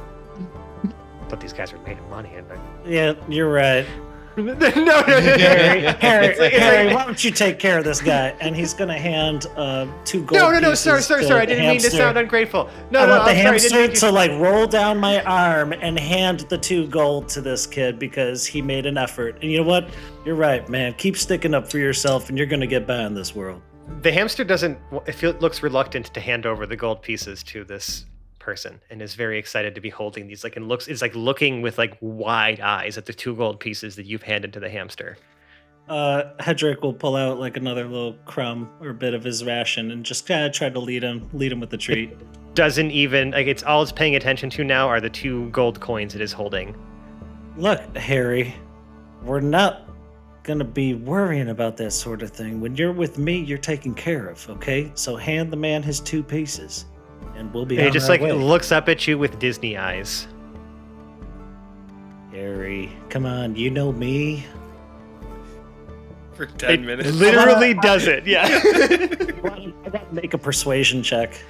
but 1.29 1.39
these 1.39 1.53
guys 1.53 1.73
are 1.73 1.79
made 1.79 1.97
of 1.97 2.09
money 2.09 2.31
and 2.35 2.47
like 2.49 2.59
Yeah, 2.85 3.13
you're 3.27 3.51
right. 3.51 3.85
no 4.39 4.53
no 4.53 4.55
no, 4.77 5.03
Harry, 5.03 5.81
Harry, 5.81 6.39
like- 6.39 6.53
Harry, 6.53 6.93
why 6.93 7.03
don't 7.03 7.21
you 7.25 7.29
take 7.31 7.59
care 7.59 7.77
of 7.79 7.83
this 7.83 7.99
guy? 7.99 8.27
And 8.39 8.55
he's 8.55 8.73
gonna 8.73 8.97
hand 8.97 9.47
uh, 9.57 9.85
two 10.05 10.23
gold. 10.23 10.39
no 10.39 10.51
no 10.51 10.59
no 10.59 10.69
pieces 10.69 10.83
sorry 10.83 11.01
sorry 11.03 11.23
sorry 11.25 11.41
i 11.41 11.45
didn't 11.45 11.67
mean 11.67 11.79
to 11.81 11.89
sound 11.91 12.17
ungrateful 12.17 12.69
no 12.89 12.99
I 13.01 13.05
no 13.05 13.11
want 13.17 13.25
the 13.25 13.31
i'm 13.31 13.37
sorry 13.37 13.55
I 13.55 13.57
didn't 13.57 13.71
hamster 13.73 13.77
mean 13.87 13.93
to 13.95 14.11
like 14.11 14.31
roll 14.39 14.65
down 14.65 14.97
my 14.97 15.21
arm 15.23 15.73
and 15.73 15.99
hand 15.99 16.41
the 16.41 16.57
two 16.57 16.87
gold 16.87 17.27
to 17.29 17.41
this 17.41 17.67
kid 17.67 17.99
because 17.99 18.45
he 18.45 18.61
made 18.61 18.85
an 18.85 18.97
effort. 18.97 19.39
And 19.41 19.51
you 19.51 19.57
know 19.57 19.67
what? 19.67 19.89
You're 20.23 20.35
right, 20.35 20.67
man. 20.69 20.93
Keep 20.93 21.17
sticking 21.17 21.53
up 21.53 21.69
for 21.69 21.77
yourself, 21.79 22.29
and 22.29 22.37
you're 22.37 22.47
gonna 22.47 22.67
get 22.67 22.87
by 22.87 23.01
in 23.05 23.13
this 23.15 23.35
world. 23.35 23.61
The 24.01 24.11
hamster 24.11 24.43
doesn't. 24.43 24.77
It 25.07 25.41
looks 25.41 25.61
reluctant 25.63 26.13
to 26.13 26.19
hand 26.19 26.45
over 26.45 26.65
the 26.65 26.75
gold 26.75 27.01
pieces 27.01 27.43
to 27.43 27.63
this 27.63 28.05
person, 28.39 28.81
and 28.89 29.01
is 29.01 29.15
very 29.15 29.37
excited 29.37 29.75
to 29.75 29.81
be 29.81 29.89
holding 29.89 30.27
these. 30.27 30.43
Like, 30.43 30.55
and 30.55 30.67
looks 30.67 30.87
is 30.87 31.01
like 31.01 31.15
looking 31.15 31.61
with 31.61 31.77
like 31.77 31.97
wide 32.01 32.59
eyes 32.59 32.97
at 32.97 33.05
the 33.05 33.13
two 33.13 33.35
gold 33.35 33.59
pieces 33.59 33.95
that 33.95 34.05
you've 34.05 34.23
handed 34.23 34.53
to 34.53 34.59
the 34.59 34.69
hamster. 34.69 35.17
Uh, 35.89 36.33
Hedrick 36.39 36.81
will 36.81 36.93
pull 36.93 37.15
out 37.15 37.39
like 37.39 37.57
another 37.57 37.85
little 37.85 38.13
crumb 38.25 38.69
or 38.79 38.93
bit 38.93 39.15
of 39.15 39.23
his 39.23 39.43
ration 39.43 39.89
and 39.89 40.05
just 40.05 40.27
kind 40.27 40.45
of 40.45 40.53
try 40.53 40.69
to 40.69 40.79
lead 40.79 41.03
him, 41.03 41.27
lead 41.33 41.51
him 41.51 41.59
with 41.59 41.71
the 41.71 41.77
treat. 41.77 42.15
Doesn't 42.53 42.91
even 42.91 43.31
like 43.31 43.47
it's 43.47 43.63
all 43.63 43.81
it's 43.81 43.91
paying 43.91 44.15
attention 44.15 44.49
to 44.51 44.63
now 44.63 44.87
are 44.87 45.01
the 45.01 45.09
two 45.09 45.49
gold 45.49 45.79
coins 45.79 46.13
it 46.13 46.21
is 46.21 46.31
holding. 46.31 46.75
Look, 47.57 47.97
Harry, 47.97 48.53
we're 49.23 49.39
not 49.39 49.88
gonna 50.43 50.63
be 50.63 50.93
worrying 50.93 51.49
about 51.49 51.77
that 51.77 51.91
sort 51.91 52.21
of 52.21 52.31
thing. 52.31 52.59
When 52.61 52.75
you're 52.75 52.91
with 52.91 53.17
me, 53.17 53.39
you're 53.39 53.57
taken 53.57 53.93
care 53.93 54.27
of, 54.27 54.49
okay? 54.49 54.91
So 54.95 55.15
hand 55.15 55.51
the 55.51 55.57
man 55.57 55.83
his 55.83 55.99
two 55.99 56.23
pieces, 56.23 56.85
and 57.35 57.53
we'll 57.53 57.65
be. 57.65 57.75
And 57.75 57.81
he 57.81 57.87
on 57.87 57.93
just 57.93 58.05
our 58.09 58.15
like 58.15 58.21
way. 58.21 58.31
looks 58.31 58.71
up 58.71 58.89
at 58.89 59.07
you 59.07 59.17
with 59.17 59.37
Disney 59.39 59.77
eyes. 59.77 60.27
Harry, 62.31 62.91
come 63.09 63.25
on, 63.25 63.55
you 63.55 63.69
know 63.69 63.91
me. 63.91 64.45
For 66.33 66.45
10 66.45 66.85
minutes. 66.85 67.11
Literally 67.11 67.73
does 67.81 68.07
it. 68.07 68.25
Yeah. 68.25 68.45
I 68.45 69.89
gotta 69.89 70.13
make 70.13 70.33
a 70.33 70.37
persuasion 70.37 71.03
check. 71.03 71.43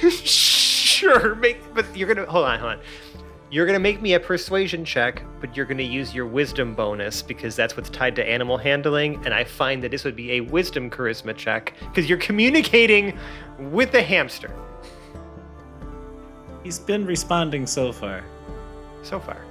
sure. 0.00 1.34
Make, 1.34 1.58
but 1.74 1.84
you're 1.94 2.12
gonna 2.12 2.30
hold 2.30 2.46
on, 2.46 2.58
hold 2.58 2.72
on. 2.72 2.80
You're 3.52 3.66
gonna 3.66 3.78
make 3.78 4.00
me 4.00 4.14
a 4.14 4.20
persuasion 4.20 4.82
check, 4.82 5.22
but 5.38 5.54
you're 5.54 5.66
gonna 5.66 5.82
use 5.82 6.14
your 6.14 6.24
wisdom 6.24 6.74
bonus 6.74 7.20
because 7.20 7.54
that's 7.54 7.76
what's 7.76 7.90
tied 7.90 8.16
to 8.16 8.26
animal 8.26 8.56
handling. 8.56 9.22
And 9.26 9.34
I 9.34 9.44
find 9.44 9.84
that 9.84 9.90
this 9.90 10.04
would 10.04 10.16
be 10.16 10.32
a 10.32 10.40
wisdom 10.40 10.88
charisma 10.88 11.36
check 11.36 11.74
because 11.80 12.08
you're 12.08 12.16
communicating 12.16 13.18
with 13.58 13.92
the 13.92 14.02
hamster 14.02 14.50
He's 16.64 16.78
been 16.78 17.04
responding 17.04 17.66
so 17.66 17.92
far. 17.92 18.24
so 19.02 19.20
far. 19.20 19.44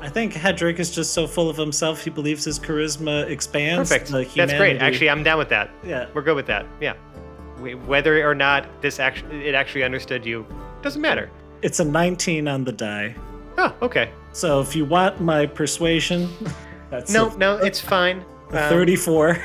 I 0.00 0.08
think 0.08 0.32
Hedrick 0.32 0.80
is 0.80 0.92
just 0.92 1.14
so 1.14 1.26
full 1.28 1.48
of 1.48 1.56
himself 1.56 2.02
he 2.02 2.10
believes 2.10 2.44
his 2.44 2.58
charisma 2.58 3.28
expands. 3.30 3.88
Perfect. 3.88 4.08
to 4.08 4.24
That's 4.34 4.52
great. 4.54 4.78
Actually, 4.78 5.10
I'm 5.10 5.22
down 5.22 5.38
with 5.38 5.50
that. 5.50 5.70
yeah. 5.84 6.08
We're 6.12 6.22
good 6.22 6.34
with 6.34 6.46
that. 6.46 6.66
Yeah. 6.80 6.94
Whether 7.86 8.28
or 8.28 8.34
not 8.34 8.66
this 8.82 8.98
actually 8.98 9.46
it 9.46 9.54
actually 9.54 9.84
understood 9.84 10.26
you 10.26 10.44
doesn't 10.82 11.00
matter. 11.00 11.30
It's 11.62 11.78
a 11.78 11.84
19 11.84 12.48
on 12.48 12.64
the 12.64 12.72
die. 12.72 13.14
Oh, 13.58 13.74
okay. 13.82 14.10
So 14.32 14.60
if 14.60 14.74
you 14.74 14.84
want 14.84 15.20
my 15.20 15.46
persuasion, 15.46 16.28
that's 16.90 17.12
No, 17.12 17.30
a, 17.30 17.36
no, 17.38 17.56
it's 17.58 17.80
fine. 17.80 18.18
Um, 18.50 18.68
34. 18.68 19.34
he- 19.34 19.40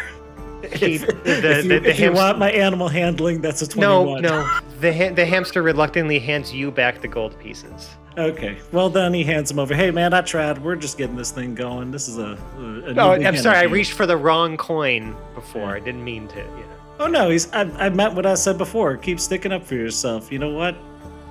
if, 0.61 0.73
the- 0.73 0.73
if 0.73 0.81
you, 0.83 0.99
the- 1.01 1.79
the 1.79 1.89
if 1.89 1.99
you 1.99 2.05
hamster- 2.05 2.11
want 2.13 2.37
my 2.39 2.51
animal 2.51 2.87
handling, 2.87 3.41
that's 3.41 3.61
a 3.61 3.67
21. 3.67 4.21
no. 4.21 4.29
No. 4.43 4.59
The 4.81 4.93
ha- 4.93 5.13
the 5.13 5.25
hamster 5.25 5.61
reluctantly 5.61 6.19
hands 6.19 6.53
you 6.53 6.71
back 6.71 7.01
the 7.01 7.07
gold 7.07 7.37
pieces. 7.39 7.89
Okay. 8.17 8.57
Well, 8.73 8.89
then 8.89 9.13
he 9.13 9.23
hands 9.23 9.51
him 9.51 9.59
over. 9.59 9.73
Hey, 9.73 9.91
man, 9.91 10.13
I 10.13 10.21
tried. 10.21 10.57
We're 10.57 10.75
just 10.75 10.97
getting 10.97 11.15
this 11.15 11.31
thing 11.31 11.53
going. 11.55 11.91
This 11.91 12.07
is 12.09 12.17
a. 12.17 12.37
a, 12.57 12.91
a 12.91 12.95
oh, 12.97 13.11
I'm 13.13 13.37
sorry. 13.37 13.57
I 13.57 13.63
reached 13.63 13.93
for 13.93 14.05
the 14.05 14.17
wrong 14.17 14.57
coin 14.57 15.15
before. 15.35 15.75
I 15.75 15.79
didn't 15.79 16.03
mean 16.03 16.27
to. 16.29 16.39
You 16.39 16.43
know. 16.43 16.75
Oh 17.01 17.07
no, 17.07 17.29
he's. 17.29 17.49
I, 17.53 17.61
I 17.85 17.89
meant 17.89 18.15
what 18.15 18.25
I 18.25 18.33
said 18.33 18.57
before. 18.57 18.97
Keep 18.97 19.19
sticking 19.21 19.51
up 19.53 19.65
for 19.65 19.75
yourself. 19.75 20.31
You 20.31 20.39
know 20.39 20.49
what? 20.51 20.75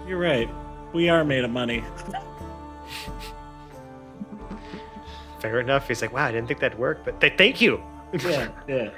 You're 0.06 0.18
right. 0.18 0.48
We 0.94 1.08
are 1.10 1.24
made 1.24 1.44
of 1.44 1.50
money. 1.50 1.82
Fair 5.40 5.60
enough. 5.60 5.88
He's 5.88 6.02
like, 6.02 6.12
wow, 6.12 6.26
I 6.26 6.32
didn't 6.32 6.48
think 6.48 6.60
that'd 6.60 6.78
work, 6.78 7.04
but 7.04 7.20
th- 7.20 7.34
thank 7.36 7.60
you. 7.60 7.82
yeah, 8.24 8.48
yeah. 8.68 8.90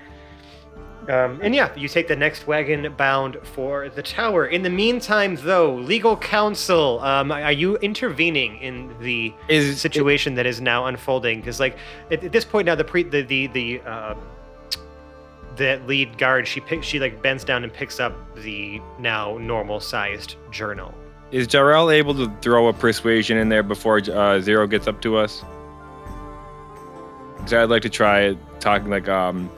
Um, 1.09 1.41
and 1.43 1.55
yeah, 1.55 1.75
you 1.77 1.89
take 1.89 2.09
the 2.09 2.17
next 2.17 2.47
wagon 2.47 2.93
bound 2.97 3.39
for 3.43 3.89
the 3.89 4.03
tower. 4.03 4.47
In 4.47 4.63
the 4.63 4.71
meantime, 4.71 5.37
though, 5.41 5.75
legal 5.75 6.17
counsel, 6.17 7.01
um, 7.01 7.33
are 7.33 7.53
you 7.53 7.77
intervening 7.79 8.59
in 8.59 8.95
the 9.01 9.33
Is 9.49 9.81
situation 9.81 10.35
that 10.35 10.47
is 10.47 10.61
now 10.61 10.87
unfolding? 10.87 11.41
Because, 11.41 11.59
like, 11.59 11.77
at, 12.11 12.23
at 12.23 12.33
this 12.33 12.45
point 12.45 12.67
now, 12.67 12.75
the 12.75 12.85
pre 12.85 13.03
the 13.03 13.23
the 13.23 13.47
the 13.49 13.81
uh, 13.81 14.15
the 15.57 15.81
lead 15.87 16.17
guard 16.17 16.47
she 16.47 16.61
pick, 16.61 16.83
she 16.83 17.01
like 17.01 17.23
bends 17.23 17.45
down 17.45 17.65
and 17.65 17.73
picks 17.73 17.99
up 17.99 18.15
the 18.37 18.81
now 18.99 19.37
normal 19.39 19.81
sized 19.81 20.37
journal. 20.51 20.95
Is 21.33 21.47
Jarrell 21.47 21.93
able 21.93 22.15
to 22.15 22.33
throw 22.41 22.69
a 22.69 22.73
persuasion 22.73 23.37
in 23.37 23.49
there 23.49 23.63
before 23.63 23.99
uh, 23.99 24.41
Zero 24.41 24.67
gets 24.67 24.89
up 24.89 25.01
to 25.03 25.17
us? 25.17 25.45
Because 27.37 27.53
I'd 27.53 27.71
like 27.71 27.83
to 27.83 27.89
try 27.89 28.21
it, 28.23 28.39
talking 28.59 28.91
like, 28.91 29.09
um, 29.09 29.51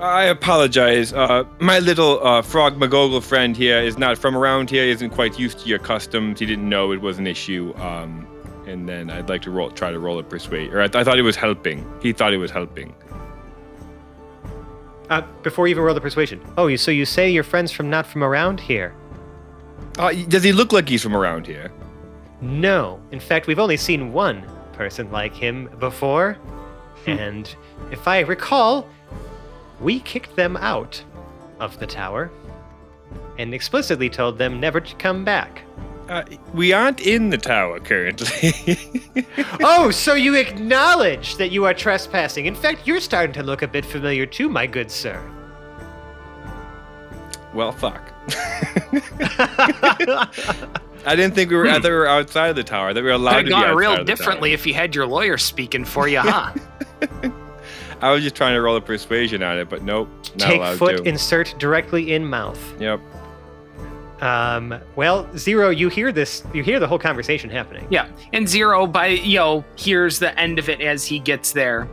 I 0.00 0.24
apologize. 0.24 1.12
Uh, 1.12 1.44
my 1.58 1.78
little 1.78 2.24
uh, 2.26 2.42
frog 2.42 2.78
McGoggle 2.78 3.22
friend 3.22 3.56
here 3.56 3.78
is 3.78 3.98
not 3.98 4.16
from 4.18 4.36
around 4.36 4.70
here. 4.70 4.84
He 4.84 4.90
isn't 4.90 5.10
quite 5.10 5.38
used 5.38 5.60
to 5.60 5.68
your 5.68 5.78
customs. 5.78 6.40
He 6.40 6.46
didn't 6.46 6.68
know 6.68 6.92
it 6.92 7.00
was 7.00 7.18
an 7.18 7.26
issue. 7.26 7.72
Um, 7.76 8.26
and 8.66 8.88
then 8.88 9.10
I'd 9.10 9.28
like 9.28 9.42
to 9.42 9.50
roll, 9.50 9.70
try 9.70 9.90
to 9.92 9.98
roll 9.98 10.18
a 10.18 10.22
persuade. 10.22 10.72
Or 10.72 10.82
I, 10.82 10.84
I 10.86 11.04
thought 11.04 11.16
he 11.16 11.22
was 11.22 11.36
helping. 11.36 11.84
He 12.00 12.12
thought 12.12 12.32
he 12.32 12.38
was 12.38 12.50
helping. 12.50 12.94
Uh, 15.10 15.20
before 15.42 15.66
you 15.66 15.72
even 15.72 15.82
roll 15.82 15.94
the 15.94 16.00
persuasion. 16.00 16.40
Oh, 16.56 16.68
you 16.68 16.76
so 16.76 16.90
you 16.90 17.04
say 17.04 17.30
your 17.30 17.42
friends 17.42 17.70
from 17.70 17.90
not 17.90 18.06
from 18.06 18.24
around 18.24 18.60
here? 18.60 18.94
Uh, 19.98 20.12
does 20.28 20.42
he 20.42 20.52
look 20.52 20.72
like 20.72 20.88
he's 20.88 21.02
from 21.02 21.16
around 21.16 21.46
here? 21.46 21.70
No. 22.40 23.00
In 23.12 23.20
fact, 23.20 23.46
we've 23.46 23.58
only 23.58 23.76
seen 23.76 24.12
one 24.12 24.44
person 24.72 25.10
like 25.10 25.34
him 25.34 25.70
before. 25.78 26.38
and 27.06 27.54
if 27.90 28.08
I 28.08 28.20
recall, 28.20 28.88
we 29.80 30.00
kicked 30.00 30.36
them 30.36 30.56
out 30.56 31.02
of 31.60 31.78
the 31.78 31.86
tower 31.86 32.30
and 33.38 33.54
explicitly 33.54 34.08
told 34.08 34.38
them 34.38 34.60
never 34.60 34.80
to 34.80 34.94
come 34.96 35.24
back. 35.24 35.62
Uh, 36.08 36.24
we 36.52 36.72
aren't 36.72 37.00
in 37.00 37.30
the 37.30 37.38
tower 37.38 37.80
currently. 37.80 38.52
oh, 39.62 39.90
so 39.90 40.14
you 40.14 40.34
acknowledge 40.34 41.36
that 41.36 41.50
you 41.50 41.64
are 41.64 41.72
trespassing. 41.72 42.46
In 42.46 42.54
fact, 42.54 42.86
you're 42.86 43.00
starting 43.00 43.32
to 43.34 43.42
look 43.42 43.62
a 43.62 43.68
bit 43.68 43.84
familiar 43.84 44.26
too, 44.26 44.48
my 44.48 44.66
good 44.66 44.90
sir. 44.90 45.22
well, 47.54 47.72
fuck. 47.72 48.11
I 51.04 51.16
didn't 51.16 51.34
think 51.34 51.50
we 51.50 51.56
were. 51.56 51.68
I 51.68 51.74
thought 51.74 51.84
we 51.84 51.90
were 51.90 52.06
outside 52.08 52.48
of 52.48 52.56
the 52.56 52.62
tower. 52.64 52.88
I 52.90 52.94
thought 52.94 53.02
we 53.02 53.08
were 53.08 53.10
allowed 53.12 53.44
Could 53.44 53.50
to 53.50 53.56
have 53.56 53.62
be 53.62 53.62
gone 53.62 53.64
outside 53.64 53.76
real 53.78 53.92
of 53.92 53.98
the 53.98 54.04
differently 54.04 54.50
tower. 54.50 54.54
if 54.54 54.66
you 54.66 54.74
had 54.74 54.94
your 54.94 55.06
lawyer 55.06 55.36
speaking 55.38 55.84
for 55.84 56.06
you, 56.08 56.20
huh? 56.20 56.52
I 58.00 58.10
was 58.10 58.22
just 58.22 58.34
trying 58.34 58.54
to 58.54 58.60
roll 58.60 58.76
a 58.76 58.80
persuasion 58.80 59.42
on 59.42 59.58
it, 59.58 59.68
but 59.68 59.82
nope, 59.82 60.08
not 60.36 60.46
Take 60.48 60.58
allowed 60.58 60.78
foot, 60.78 60.96
to. 60.98 61.02
insert 61.04 61.54
directly 61.58 62.12
in 62.14 62.24
mouth. 62.24 62.80
Yep. 62.80 63.00
Um, 64.20 64.80
well, 64.94 65.28
Zero, 65.36 65.70
you 65.70 65.88
hear 65.88 66.12
this, 66.12 66.44
you 66.54 66.62
hear 66.62 66.78
the 66.78 66.86
whole 66.86 66.98
conversation 66.98 67.50
happening. 67.50 67.86
Yeah, 67.90 68.08
and 68.32 68.48
Zero 68.48 68.86
by 68.86 69.08
you 69.08 69.38
know 69.38 69.64
here's 69.76 70.18
the 70.20 70.38
end 70.38 70.58
of 70.60 70.68
it 70.68 70.80
as 70.80 71.04
he 71.04 71.18
gets 71.18 71.52
there. 71.52 71.88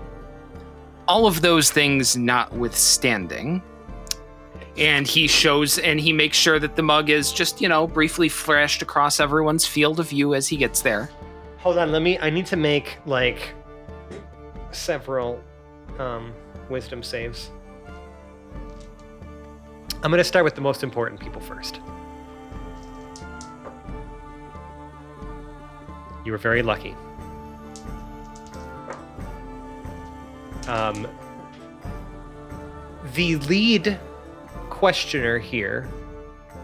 All 1.07 1.25
of 1.25 1.41
those 1.41 1.71
things 1.71 2.15
notwithstanding, 2.15 3.63
and 4.78 5.07
he 5.07 5.28
shows 5.28 5.78
and 5.80 5.99
he 5.99 6.13
makes 6.13 6.38
sure 6.38 6.59
that 6.59 6.76
the 6.76 6.82
mug 6.82 7.09
is 7.09 7.32
just 7.32 7.61
you 7.61 7.70
know 7.70 7.88
briefly 7.88 8.30
flashed 8.30 8.82
across 8.82 9.20
everyone's 9.20 9.65
field 9.65 9.99
of 9.99 10.09
view 10.09 10.34
as 10.34 10.47
he 10.47 10.57
gets 10.57 10.82
there. 10.82 11.09
Hold 11.57 11.78
on, 11.78 11.91
let 11.91 12.01
me. 12.01 12.17
I 12.20 12.30
need 12.30 12.45
to 12.47 12.55
make 12.55 12.97
like 13.05 13.53
several 14.72 15.41
um, 15.97 16.34
wisdom 16.70 17.03
saves. 17.03 17.51
I'm 20.01 20.11
gonna 20.11 20.24
start 20.24 20.45
with 20.45 20.55
the 20.55 20.61
most 20.61 20.84
important 20.84 21.20
people 21.20 21.41
first. 21.41 21.82
You 26.26 26.32
were 26.32 26.38
very 26.38 26.61
lucky. 26.61 26.95
Um, 30.67 31.07
the 33.15 33.38
lead 33.38 33.99
questioner 34.80 35.38
here, 35.38 35.89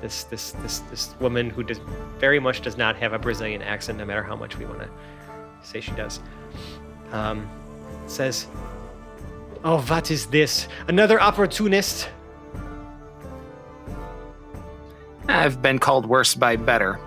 this 0.01 0.23
this 0.23 0.51
this 0.63 0.79
this 0.89 1.13
woman 1.19 1.49
who 1.49 1.63
does 1.63 1.81
very 2.17 2.39
much 2.39 2.61
does 2.61 2.77
not 2.77 2.95
have 2.95 3.11
a 3.11 3.19
Brazilian 3.19 3.61
accent, 3.61 3.97
no 3.97 4.05
matter 4.05 4.23
how 4.23 4.37
much 4.37 4.57
we 4.57 4.63
want 4.63 4.79
to 4.79 4.89
say 5.61 5.81
she 5.81 5.91
does, 5.91 6.21
um, 7.11 7.45
says, 8.07 8.47
"Oh, 9.65 9.81
what 9.81 10.11
is 10.11 10.27
this? 10.27 10.69
Another 10.87 11.19
opportunist?" 11.19 12.07
I've 15.27 15.61
been 15.61 15.79
called 15.79 16.05
worse 16.05 16.35
by 16.35 16.55
better. 16.55 16.97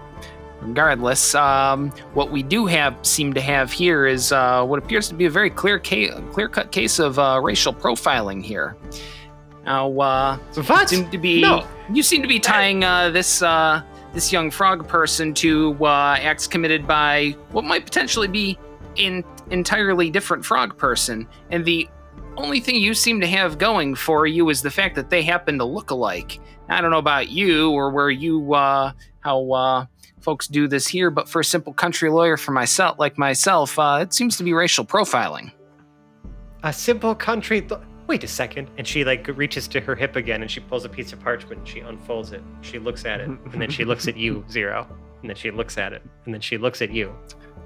Regardless, 0.60 1.34
um, 1.34 1.90
what 2.12 2.30
we 2.30 2.42
do 2.42 2.66
have 2.66 2.98
seem 3.02 3.32
to 3.32 3.40
have 3.40 3.72
here 3.72 4.04
is 4.06 4.30
uh, 4.30 4.62
what 4.66 4.78
appears 4.78 5.08
to 5.08 5.14
be 5.14 5.24
a 5.24 5.30
very 5.30 5.48
clear 5.48 5.78
ca- 5.78 6.20
clear-cut 6.32 6.70
case 6.70 6.98
of 6.98 7.18
uh, 7.18 7.40
racial 7.42 7.72
profiling 7.72 8.42
here. 8.44 8.76
Now, 9.68 9.90
uh, 10.00 10.38
What? 10.66 10.88
seem 10.88 11.10
to 11.10 11.18
be 11.18 11.42
No. 11.42 11.66
you 11.92 12.02
seem 12.02 12.22
to 12.22 12.28
be 12.28 12.40
tying 12.40 12.84
uh, 12.84 13.10
this 13.10 13.42
uh, 13.42 13.82
this 14.14 14.32
young 14.32 14.50
frog 14.50 14.88
person 14.88 15.34
to 15.34 15.76
uh, 15.84 16.16
acts 16.18 16.46
committed 16.46 16.86
by 16.86 17.36
what 17.52 17.64
might 17.66 17.84
potentially 17.84 18.28
be 18.28 18.58
an 18.96 19.22
entirely 19.50 20.08
different 20.08 20.42
frog 20.42 20.74
person, 20.78 21.28
and 21.50 21.66
the 21.66 21.86
only 22.38 22.60
thing 22.60 22.76
you 22.76 22.94
seem 22.94 23.20
to 23.20 23.26
have 23.26 23.58
going 23.58 23.94
for 23.94 24.26
you 24.26 24.48
is 24.48 24.62
the 24.62 24.70
fact 24.70 24.94
that 24.94 25.10
they 25.10 25.22
happen 25.22 25.58
to 25.58 25.64
look 25.66 25.90
alike. 25.90 26.40
I 26.70 26.80
don't 26.80 26.90
know 26.90 26.98
about 26.98 27.28
you 27.28 27.70
or 27.72 27.90
where 27.90 28.10
you, 28.10 28.54
uh, 28.54 28.92
how 29.20 29.50
uh, 29.52 29.86
folks 30.20 30.46
do 30.48 30.66
this 30.66 30.86
here, 30.86 31.10
but 31.10 31.28
for 31.28 31.40
a 31.40 31.44
simple 31.44 31.74
country 31.74 32.08
lawyer 32.10 32.36
for 32.38 32.52
myself, 32.52 32.98
like 32.98 33.18
myself, 33.18 33.78
uh, 33.78 33.98
it 34.02 34.14
seems 34.14 34.36
to 34.38 34.44
be 34.44 34.52
racial 34.54 34.84
profiling. 34.86 35.50
A 36.62 36.72
simple 36.72 37.14
country. 37.14 37.60
Th- 37.60 37.80
Wait 38.08 38.24
a 38.24 38.26
second. 38.26 38.70
And 38.78 38.86
she 38.86 39.04
like 39.04 39.28
reaches 39.36 39.68
to 39.68 39.80
her 39.80 39.94
hip 39.94 40.16
again 40.16 40.40
and 40.40 40.50
she 40.50 40.60
pulls 40.60 40.86
a 40.86 40.88
piece 40.88 41.12
of 41.12 41.20
parchment 41.20 41.58
and 41.58 41.68
she 41.68 41.80
unfolds 41.80 42.32
it. 42.32 42.42
She 42.62 42.78
looks 42.78 43.04
at 43.04 43.20
it 43.20 43.28
and 43.28 43.60
then 43.60 43.70
she 43.70 43.84
looks 43.84 44.08
at 44.08 44.16
you, 44.16 44.44
Zero. 44.50 44.88
And 45.20 45.28
then 45.28 45.36
she 45.36 45.50
looks 45.50 45.76
at 45.76 45.92
it 45.92 46.02
and 46.24 46.32
then 46.32 46.40
she 46.40 46.56
looks 46.56 46.80
at 46.80 46.90
you. 46.90 47.14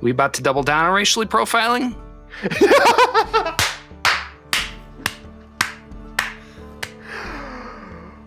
We 0.01 0.11
about 0.11 0.35
to 0.35 0.43
double 0.43 0.65
down 0.65 0.87
on 0.87 0.93
racially 0.95 1.27
profiling? 1.27 1.97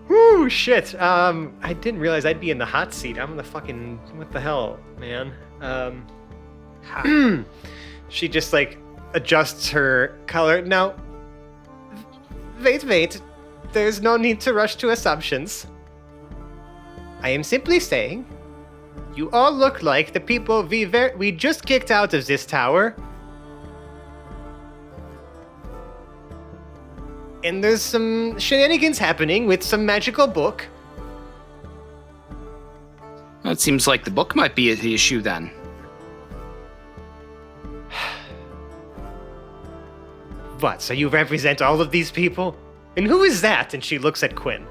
Woo, 0.08 0.50
shit. 0.50 1.00
Um, 1.02 1.54
I 1.62 1.74
didn't 1.74 2.00
realize 2.00 2.26
I'd 2.26 2.40
be 2.40 2.50
in 2.50 2.58
the 2.58 2.66
hot 2.66 2.94
seat. 2.94 3.20
I'm 3.20 3.32
in 3.32 3.38
the 3.38 3.44
fucking. 3.44 3.98
What 4.16 4.32
the 4.32 4.40
hell, 4.40 4.80
man? 5.00 5.34
Um, 5.60 6.06
she 8.10 8.30
just 8.30 8.54
like 8.54 8.78
adjusts 9.14 9.70
her 9.70 10.18
color. 10.28 10.62
Now, 10.62 10.96
wait, 12.66 12.84
wait. 12.84 13.22
There's 13.72 14.02
no 14.02 14.18
need 14.18 14.42
to 14.42 14.54
rush 14.54 14.76
to 14.78 14.90
assumptions. 14.90 15.68
I 17.22 17.30
am 17.30 17.44
simply 17.44 17.80
saying, 17.80 18.26
you 19.16 19.32
all 19.32 19.52
look 19.52 19.82
like 19.82 20.12
the 20.12 20.20
people 20.20 20.64
we 20.64 20.84
ver- 20.84 21.16
we 21.16 21.32
just 21.32 21.66
kicked 21.66 21.92
out 21.92 22.14
of 22.14 22.26
this 22.26 22.46
tower. 22.46 22.96
And 27.44 27.64
there's 27.64 27.82
some 27.82 28.38
shenanigans 28.40 28.98
happening 28.98 29.46
with 29.46 29.64
some 29.64 29.86
magical 29.86 30.28
book. 30.28 30.68
Well, 33.44 33.54
it 33.54 33.60
seems 33.60 33.88
like 33.88 34.04
the 34.04 34.12
book 34.12 34.36
might 34.36 34.56
be 34.56 34.74
the 34.74 34.94
issue 34.96 35.22
then. 35.22 35.52
What? 40.66 40.82
So 40.82 40.96
you 40.96 41.10
represent 41.10 41.62
all 41.62 41.80
of 41.80 41.92
these 41.92 42.10
people? 42.10 42.58
And 42.98 43.06
who 43.06 43.22
is 43.22 43.42
that? 43.42 43.76
And 43.76 43.84
she 43.84 44.00
looks 44.00 44.24
at 44.24 44.36
Quinn, 44.36 44.66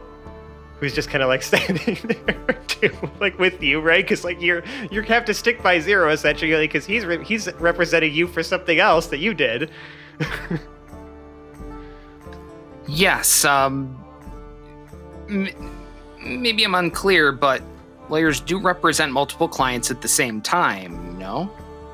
who's 0.80 0.92
just 0.92 1.08
kind 1.08 1.22
of 1.22 1.28
like 1.28 1.40
standing 1.50 1.96
there 2.02 2.60
too, 2.66 2.92
like 3.20 3.38
with 3.38 3.62
you, 3.62 3.78
right? 3.80 4.02
Because 4.04 4.24
like 4.24 4.42
you're 4.42 4.64
you 4.90 5.02
have 5.02 5.24
to 5.26 5.32
stick 5.32 5.62
by 5.62 5.78
zero 5.78 6.10
essentially, 6.10 6.66
because 6.66 6.84
he's 6.84 7.04
re- 7.04 7.22
he's 7.22 7.46
representing 7.60 8.12
you 8.12 8.26
for 8.26 8.42
something 8.42 8.80
else 8.80 9.06
that 9.06 9.18
you 9.18 9.34
did. 9.34 9.70
Yes, 12.88 13.44
um. 13.44 13.96
M- 15.30 15.48
maybe 16.20 16.64
I'm 16.64 16.74
unclear, 16.74 17.32
but 17.32 17.62
lawyers 18.10 18.40
do 18.40 18.58
represent 18.58 19.10
multiple 19.12 19.48
clients 19.48 19.90
at 19.90 20.02
the 20.02 20.08
same 20.08 20.42
time, 20.42 21.18
no? 21.18 21.50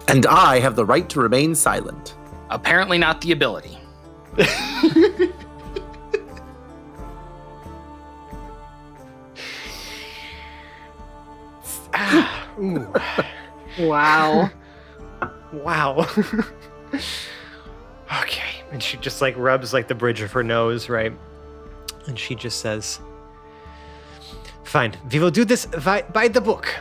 And 0.08 0.26
I 0.26 0.58
have 0.58 0.74
the 0.74 0.84
right 0.84 1.08
to 1.10 1.20
remain 1.20 1.54
silent. 1.54 2.16
Apparently 2.48 2.98
not 2.98 3.20
the 3.20 3.30
ability. 3.30 3.79
Ah, 11.94 12.46
Wow. 13.78 14.50
wow. 15.52 16.06
okay, 18.22 18.62
and 18.72 18.82
she 18.82 18.96
just 18.98 19.20
like 19.20 19.36
rubs 19.36 19.72
like 19.72 19.88
the 19.88 19.94
bridge 19.94 20.20
of 20.20 20.32
her 20.32 20.42
nose, 20.42 20.88
right? 20.88 21.12
And 22.06 22.18
she 22.18 22.34
just 22.34 22.60
says, 22.60 23.00
"Fine, 24.64 24.96
we 25.12 25.18
will 25.18 25.30
do 25.30 25.44
this 25.44 25.66
by, 25.66 26.02
by 26.02 26.28
the 26.28 26.40
book. 26.40 26.74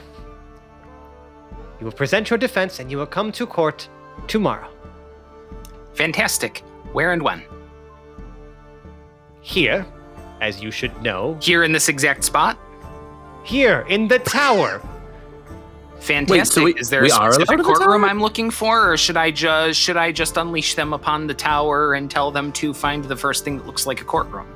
You 1.80 1.86
will 1.86 1.94
present 1.94 2.30
your 2.30 2.38
defense, 2.38 2.80
and 2.80 2.92
you 2.92 2.98
will 2.98 3.06
come 3.08 3.32
to 3.34 3.46
court 3.46 3.88
tomorrow." 4.28 4.70
Fantastic. 5.94 6.64
Where 6.94 7.12
and 7.12 7.22
when? 7.22 7.44
Here, 9.42 9.86
as 10.42 10.62
you 10.62 10.72
should 10.72 11.02
know, 11.02 11.38
Here 11.42 11.64
in 11.64 11.72
this 11.72 11.90
exact 11.90 12.24
spot? 12.24 12.58
here 13.44 13.86
in 13.90 14.08
the 14.08 14.20
tower. 14.20 14.82
Fantastic. 16.02 16.64
we- 16.64 16.74
Is 16.76 16.90
there 16.90 17.04
a 17.04 17.10
specific 17.10 17.62
courtroom? 17.66 18.04
I'm 18.06 18.20
looking 18.22 18.52
for, 18.52 18.92
or 18.92 18.98
should 18.98 19.18
I 19.18 19.32
just 19.32 19.80
should 19.80 19.98
I 19.98 20.12
just 20.12 20.38
unleash 20.38 20.76
them 20.76 20.94
upon 20.94 21.26
the 21.28 21.34
tower 21.34 21.94
and 21.96 22.12
tell 22.12 22.32
them 22.32 22.52
to 22.54 22.74
find 22.74 23.04
the 23.04 23.16
first 23.16 23.44
thing 23.44 23.58
that 23.58 23.66
looks 23.66 23.88
like 23.88 24.02
a 24.02 24.04
courtroom? 24.06 24.48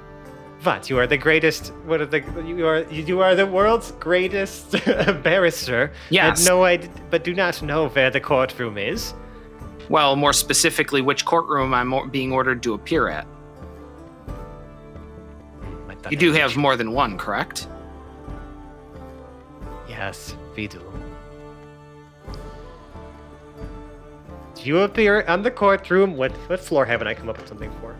But 0.64 0.90
you 0.90 1.00
are 1.00 1.08
the 1.08 1.18
greatest. 1.18 1.74
What 1.86 2.02
are 2.02 2.06
the? 2.06 2.20
You 2.46 2.68
are 2.68 2.84
you 2.84 3.20
are 3.22 3.36
the 3.36 3.46
world's 3.48 3.92
greatest 3.94 4.72
barrister. 5.24 5.92
Yes. 6.10 6.46
No, 6.46 6.64
I 6.64 6.78
d- 6.78 6.90
but 7.10 7.24
do 7.24 7.34
not 7.34 7.62
know 7.62 7.90
where 7.90 8.10
the 8.12 8.22
courtroom 8.22 8.78
is. 8.78 9.14
Well, 9.90 10.16
more 10.16 10.34
specifically, 10.34 11.02
which 11.02 11.26
courtroom 11.26 11.74
I'm 11.74 12.10
being 12.10 12.32
ordered 12.32 12.64
to 12.64 12.74
appear 12.74 13.10
at. 13.10 13.28
You 16.10 16.18
do 16.18 16.34
have 16.34 16.58
more 16.58 16.76
than 16.76 16.92
one, 16.92 17.18
correct? 17.18 17.68
Yes, 19.88 20.36
we 20.56 20.68
do. 20.68 20.82
You 24.58 24.80
appear 24.80 25.26
on 25.28 25.44
the 25.44 25.52
courtroom. 25.52 26.16
What 26.16 26.32
what 26.50 26.60
floor 26.60 26.86
haven't 26.86 27.08
I 27.08 27.14
come 27.14 27.30
up 27.30 27.38
with 27.38 27.48
something 27.48 27.72
for? 27.82 27.96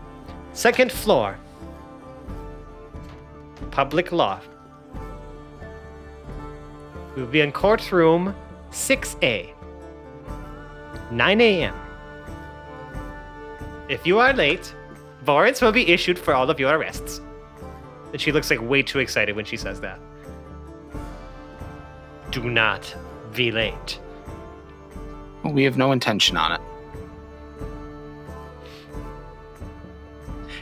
Second 0.54 0.92
floor. 0.92 1.38
Public 3.72 4.12
law. 4.12 4.40
We'll 7.16 7.28
be 7.28 7.42
in 7.42 7.52
courtroom 7.52 8.36
6A. 8.72 9.54
9 11.16 11.42
a.m. 11.42 11.76
If 13.88 14.08
you 14.08 14.20
are 14.20 14.34
late, 14.34 14.74
warrants 15.26 15.62
will 15.62 15.72
be 15.72 15.88
issued 15.90 16.18
for 16.18 16.34
all 16.34 16.50
of 16.50 16.60
your 16.60 16.76
arrests. 16.76 17.22
And 18.12 18.20
she 18.20 18.32
looks 18.32 18.50
like 18.50 18.62
way 18.62 18.82
too 18.82 19.00
excited 19.00 19.36
when 19.36 19.46
she 19.46 19.58
says 19.58 19.80
that. 19.82 20.00
Do 22.32 22.50
not 22.50 22.96
be 23.34 23.52
late. 23.52 24.00
We 25.44 25.64
have 25.66 25.78
no 25.78 25.92
intention 25.92 26.38
on 26.38 26.54
it. 26.54 26.62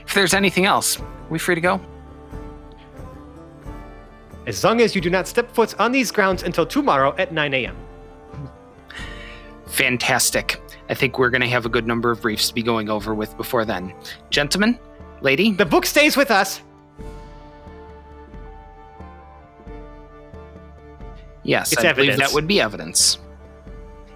If 0.05 0.13
there's 0.13 0.33
anything 0.33 0.65
else, 0.65 0.97
we 1.29 1.39
free 1.39 1.55
to 1.55 1.61
go? 1.61 1.79
As 4.47 4.63
long 4.63 4.81
as 4.81 4.95
you 4.95 5.01
do 5.01 5.09
not 5.09 5.27
step 5.27 5.53
foot 5.53 5.79
on 5.79 5.93
these 5.93 6.11
grounds 6.11 6.43
until 6.43 6.65
tomorrow 6.65 7.15
at 7.17 7.31
9 7.31 7.53
a.m. 7.53 7.77
Fantastic. 9.71 10.61
I 10.89 10.93
think 10.93 11.17
we're 11.17 11.29
going 11.29 11.41
to 11.41 11.47
have 11.47 11.65
a 11.65 11.69
good 11.69 11.87
number 11.87 12.11
of 12.11 12.21
briefs 12.21 12.49
to 12.49 12.53
be 12.53 12.61
going 12.61 12.89
over 12.89 13.15
with 13.15 13.35
before 13.37 13.63
then. 13.63 13.93
Gentlemen, 14.29 14.77
lady, 15.21 15.53
The 15.53 15.65
book 15.65 15.85
stays 15.85 16.17
with 16.17 16.29
us. 16.29 16.61
yes, 21.43 21.71
It's 21.71 21.83
I 21.83 21.93
believe 21.93 22.17
that 22.17 22.33
would 22.33 22.47
be 22.47 22.59
evidence, 22.61 23.17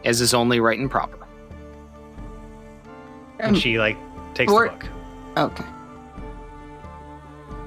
as 0.03 0.20
is 0.22 0.34
only 0.34 0.60
right 0.60 0.78
and 0.78 0.91
proper. 0.91 1.18
And 3.39 3.56
Um, 3.56 3.56
she 3.56 3.80
like 3.80 3.97
takes 4.34 4.51
or- 4.51 4.66
the 4.66 4.72
book. 4.72 4.86
Okay. 5.38 5.64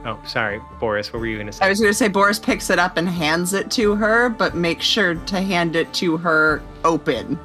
Oh, 0.06 0.18
sorry, 0.26 0.60
Boris. 0.78 1.12
What 1.12 1.20
were 1.20 1.26
you 1.26 1.36
gonna 1.38 1.52
say? 1.52 1.64
I 1.64 1.68
was 1.68 1.80
going 1.80 1.90
to 1.90 1.96
say 1.96 2.08
Boris 2.08 2.38
picks 2.38 2.70
it 2.70 2.78
up 2.78 2.96
and 2.98 3.08
hands 3.08 3.52
it 3.52 3.70
to 3.72 3.94
her, 3.96 4.28
but 4.28 4.54
make 4.54 4.80
sure 4.80 5.14
to 5.16 5.40
hand 5.40 5.74
it 5.76 5.92
to 5.94 6.16
her 6.18 6.62
open 6.84 7.38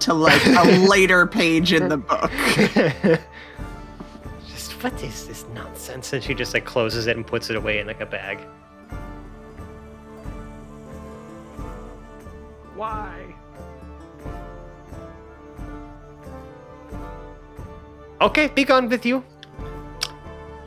to 0.00 0.14
like 0.14 0.44
a 0.46 0.86
later 0.88 1.26
page 1.26 1.72
in 1.72 1.88
the 1.88 1.96
book. 1.96 2.30
just 4.46 4.72
what 4.82 5.02
is 5.02 5.26
this 5.26 5.44
nonsense? 5.54 6.12
And 6.12 6.22
she 6.22 6.34
just 6.34 6.54
like 6.54 6.64
closes 6.64 7.06
it 7.06 7.16
and 7.16 7.26
puts 7.26 7.50
it 7.50 7.56
away 7.56 7.80
in 7.80 7.86
like 7.86 8.00
a 8.00 8.06
bag. 8.06 8.38
Why? 12.74 13.34
Okay, 18.20 18.48
be 18.48 18.64
gone 18.64 18.88
with 18.88 19.04
you. 19.04 19.22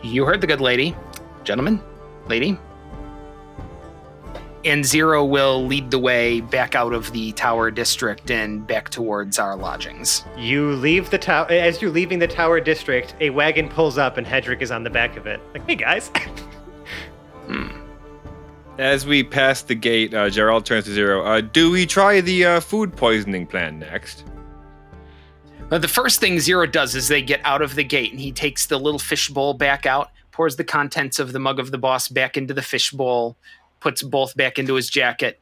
You 0.03 0.25
heard 0.25 0.41
the 0.41 0.47
good 0.47 0.61
lady. 0.61 0.95
Gentlemen, 1.43 1.81
lady. 2.27 2.57
And 4.67 4.85
Zero 4.85 5.23
will 5.23 5.65
lead 5.65 5.91
the 5.91 5.99
way 5.99 6.41
back 6.41 6.75
out 6.75 6.91
of 6.91 7.13
the 7.13 7.31
tower 7.31 7.71
district 7.71 8.29
and 8.29 8.67
back 8.67 8.89
towards 8.89 9.39
our 9.39 9.55
lodgings. 9.55 10.25
You 10.35 10.73
leave 10.73 11.09
the 11.09 11.17
tower. 11.17 11.49
As 11.49 11.81
you're 11.81 11.89
leaving 11.89 12.19
the 12.19 12.27
tower 12.27 12.59
district, 12.59 13.15
a 13.21 13.29
wagon 13.29 13.69
pulls 13.69 13.97
up 13.97 14.17
and 14.17 14.27
Hedrick 14.27 14.61
is 14.61 14.69
on 14.69 14.83
the 14.83 14.89
back 14.89 15.15
of 15.15 15.25
it. 15.25 15.39
Like, 15.53 15.65
hey 15.65 15.75
guys. 15.75 16.11
As 18.77 19.07
we 19.07 19.23
pass 19.23 19.61
the 19.61 19.73
gate, 19.73 20.13
uh, 20.13 20.29
Gerald 20.29 20.65
turns 20.65 20.83
to 20.83 20.91
Zero. 20.91 21.25
Uh, 21.25 21.39
do 21.39 21.71
we 21.71 21.85
try 21.85 22.19
the 22.19 22.43
uh, 22.43 22.59
food 22.59 22.93
poisoning 22.93 23.47
plan 23.47 23.79
next? 23.79 24.25
But 25.69 25.81
the 25.81 25.87
first 25.87 26.19
thing 26.19 26.41
Zero 26.41 26.65
does 26.65 26.93
is 26.93 27.07
they 27.07 27.21
get 27.21 27.39
out 27.45 27.61
of 27.61 27.75
the 27.75 27.85
gate 27.85 28.11
and 28.11 28.19
he 28.19 28.33
takes 28.33 28.65
the 28.65 28.77
little 28.77 28.99
fish 28.99 29.29
bowl 29.29 29.53
back 29.53 29.85
out, 29.85 30.11
pours 30.31 30.57
the 30.57 30.63
contents 30.65 31.19
of 31.19 31.31
the 31.31 31.39
mug 31.39 31.57
of 31.57 31.71
the 31.71 31.77
boss 31.77 32.07
back 32.09 32.35
into 32.35 32.53
the 32.53 32.61
fish 32.61 32.91
bowl, 32.91 33.37
puts 33.79 34.03
both 34.03 34.35
back 34.35 34.59
into 34.59 34.75
his 34.75 34.89
jacket, 34.89 35.39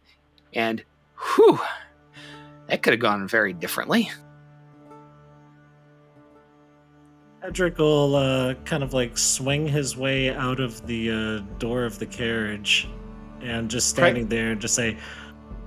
and 0.54 0.84
whew, 1.36 1.60
that 2.68 2.82
could 2.82 2.94
have 2.94 3.00
gone 3.00 3.28
very 3.28 3.54
differently. 3.54 4.10
Edric 7.44 7.78
will 7.78 8.16
uh, 8.16 8.56
kind 8.66 8.82
of 8.82 8.94
like 8.94 9.18
swing 9.18 9.68
his 9.68 9.96
way 9.96 10.34
out 10.34 10.60
of 10.60 10.86
the 10.88 11.12
uh, 11.12 11.58
door 11.60 11.86
of 11.86 12.00
the 12.00 12.06
carriage 12.06 12.88
and 13.42 13.70
just 13.70 13.90
standing 13.90 14.28
there 14.28 14.52
and 14.52 14.60
just 14.62 14.74
say, 14.74 14.98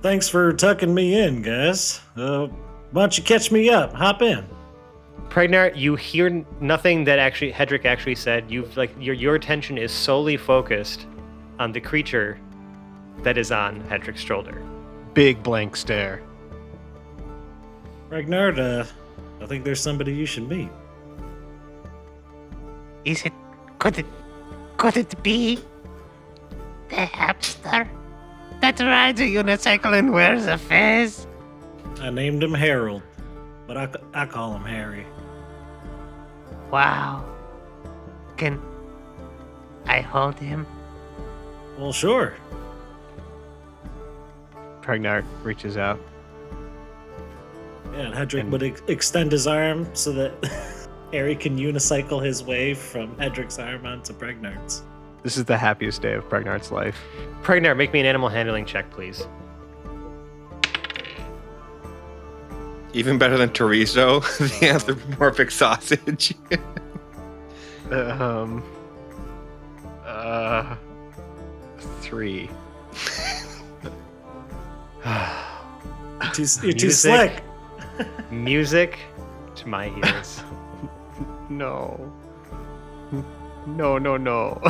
Thanks 0.01 0.27
for 0.29 0.53
tucking 0.53 0.93
me 0.93 1.21
in, 1.21 1.41
guys. 1.41 2.01
Uh, 2.15 2.47
why 2.91 3.01
don't 3.01 3.17
you 3.17 3.23
catch 3.23 3.51
me 3.51 3.69
up? 3.69 3.93
Hop 3.93 4.21
in. 4.21 4.45
Pregnar, 5.29 5.75
you 5.77 5.95
hear 5.95 6.45
nothing 6.59 7.03
that 7.03 7.19
actually 7.19 7.51
Hedrick 7.51 7.85
actually 7.85 8.15
said. 8.15 8.49
You've 8.49 8.75
like 8.75 8.91
your 8.99 9.13
your 9.13 9.35
attention 9.35 9.77
is 9.77 9.91
solely 9.91 10.37
focused 10.37 11.05
on 11.59 11.71
the 11.71 11.79
creature 11.79 12.39
that 13.23 13.37
is 13.37 13.51
on 13.51 13.81
Hedrick's 13.83 14.21
shoulder. 14.21 14.61
Big 15.13 15.41
blank 15.43 15.75
stare. 15.75 16.21
Ragnar, 18.09 18.59
uh, 18.59 18.85
I 19.41 19.45
think 19.45 19.63
there's 19.63 19.81
somebody 19.81 20.13
you 20.13 20.25
should 20.25 20.47
meet. 20.47 20.69
Is 23.05 23.23
it 23.23 23.33
could 23.77 23.97
it 23.99 24.05
could 24.77 24.97
it 24.97 25.21
be 25.23 25.59
the 26.89 27.05
hamster 27.05 27.89
that 28.61 28.79
rides 28.79 29.21
a 29.21 29.25
unicycle 29.25 29.97
and 29.97 30.11
wears 30.11 30.47
a 30.47 30.57
fez? 30.57 31.27
I 32.01 32.09
named 32.09 32.43
him 32.43 32.53
Harold, 32.53 33.03
but 33.67 33.77
I, 33.77 33.89
I 34.13 34.25
call 34.25 34.55
him 34.55 34.63
Harry. 34.63 35.05
Wow. 36.71 37.25
Can 38.37 38.61
I 39.85 40.01
hold 40.01 40.39
him? 40.39 40.65
Well, 41.77 41.91
sure. 41.91 42.35
Pregnart 44.89 45.23
reaches 45.43 45.77
out. 45.77 45.99
Yeah, 47.93 47.99
and 48.07 48.13
Hedrick 48.15 48.39
And- 48.41 48.51
would 48.51 48.63
ex- 48.63 48.81
extend 48.87 49.31
his 49.31 49.45
arm 49.45 49.87
so 49.93 50.11
that 50.13 50.33
Harry 51.13 51.35
can 51.35 51.57
unicycle 51.59 52.23
his 52.23 52.43
way 52.43 52.73
from 52.73 53.15
Hedrick's 53.17 53.59
arm 53.59 53.85
onto 53.85 54.13
Pregnart's. 54.13 54.81
This 55.21 55.37
is 55.37 55.45
the 55.45 55.57
happiest 55.57 56.01
day 56.01 56.13
of 56.13 56.27
Pregnart's 56.27 56.71
life. 56.71 56.97
Pregnar, 57.43 57.77
make 57.77 57.93
me 57.93 57.99
an 57.99 58.07
animal 58.07 58.29
handling 58.29 58.65
check, 58.65 58.89
please. 58.89 59.27
Even 62.93 63.19
better 63.19 63.37
than 63.37 63.49
chorizo, 63.51 64.21
the 64.59 64.67
anthropomorphic 64.69 65.51
sausage. 65.51 66.33
Um. 67.91 68.61
Uh. 70.05 70.75
Three. 72.01 72.47
You're 76.21 76.31
too, 76.33 76.47
you're 76.63 76.73
too 76.73 76.91
slick. 76.91 77.43
Music 78.31 78.99
to 79.55 79.67
my 79.67 79.89
ears. 80.05 80.43
No. 81.49 82.13
No, 83.65 83.97
no, 83.97 84.17
no. 84.17 84.61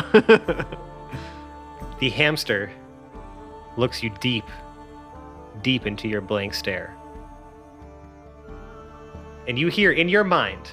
the 2.00 2.10
hamster 2.10 2.72
looks 3.76 4.02
you 4.02 4.10
deep, 4.22 4.46
deep 5.62 5.86
into 5.86 6.08
your 6.08 6.22
blank 6.22 6.54
stare. 6.54 6.96
And 9.46 9.60
you 9.60 9.68
hear 9.68 9.92
in 9.92 10.08
your 10.08 10.24
mind, 10.24 10.72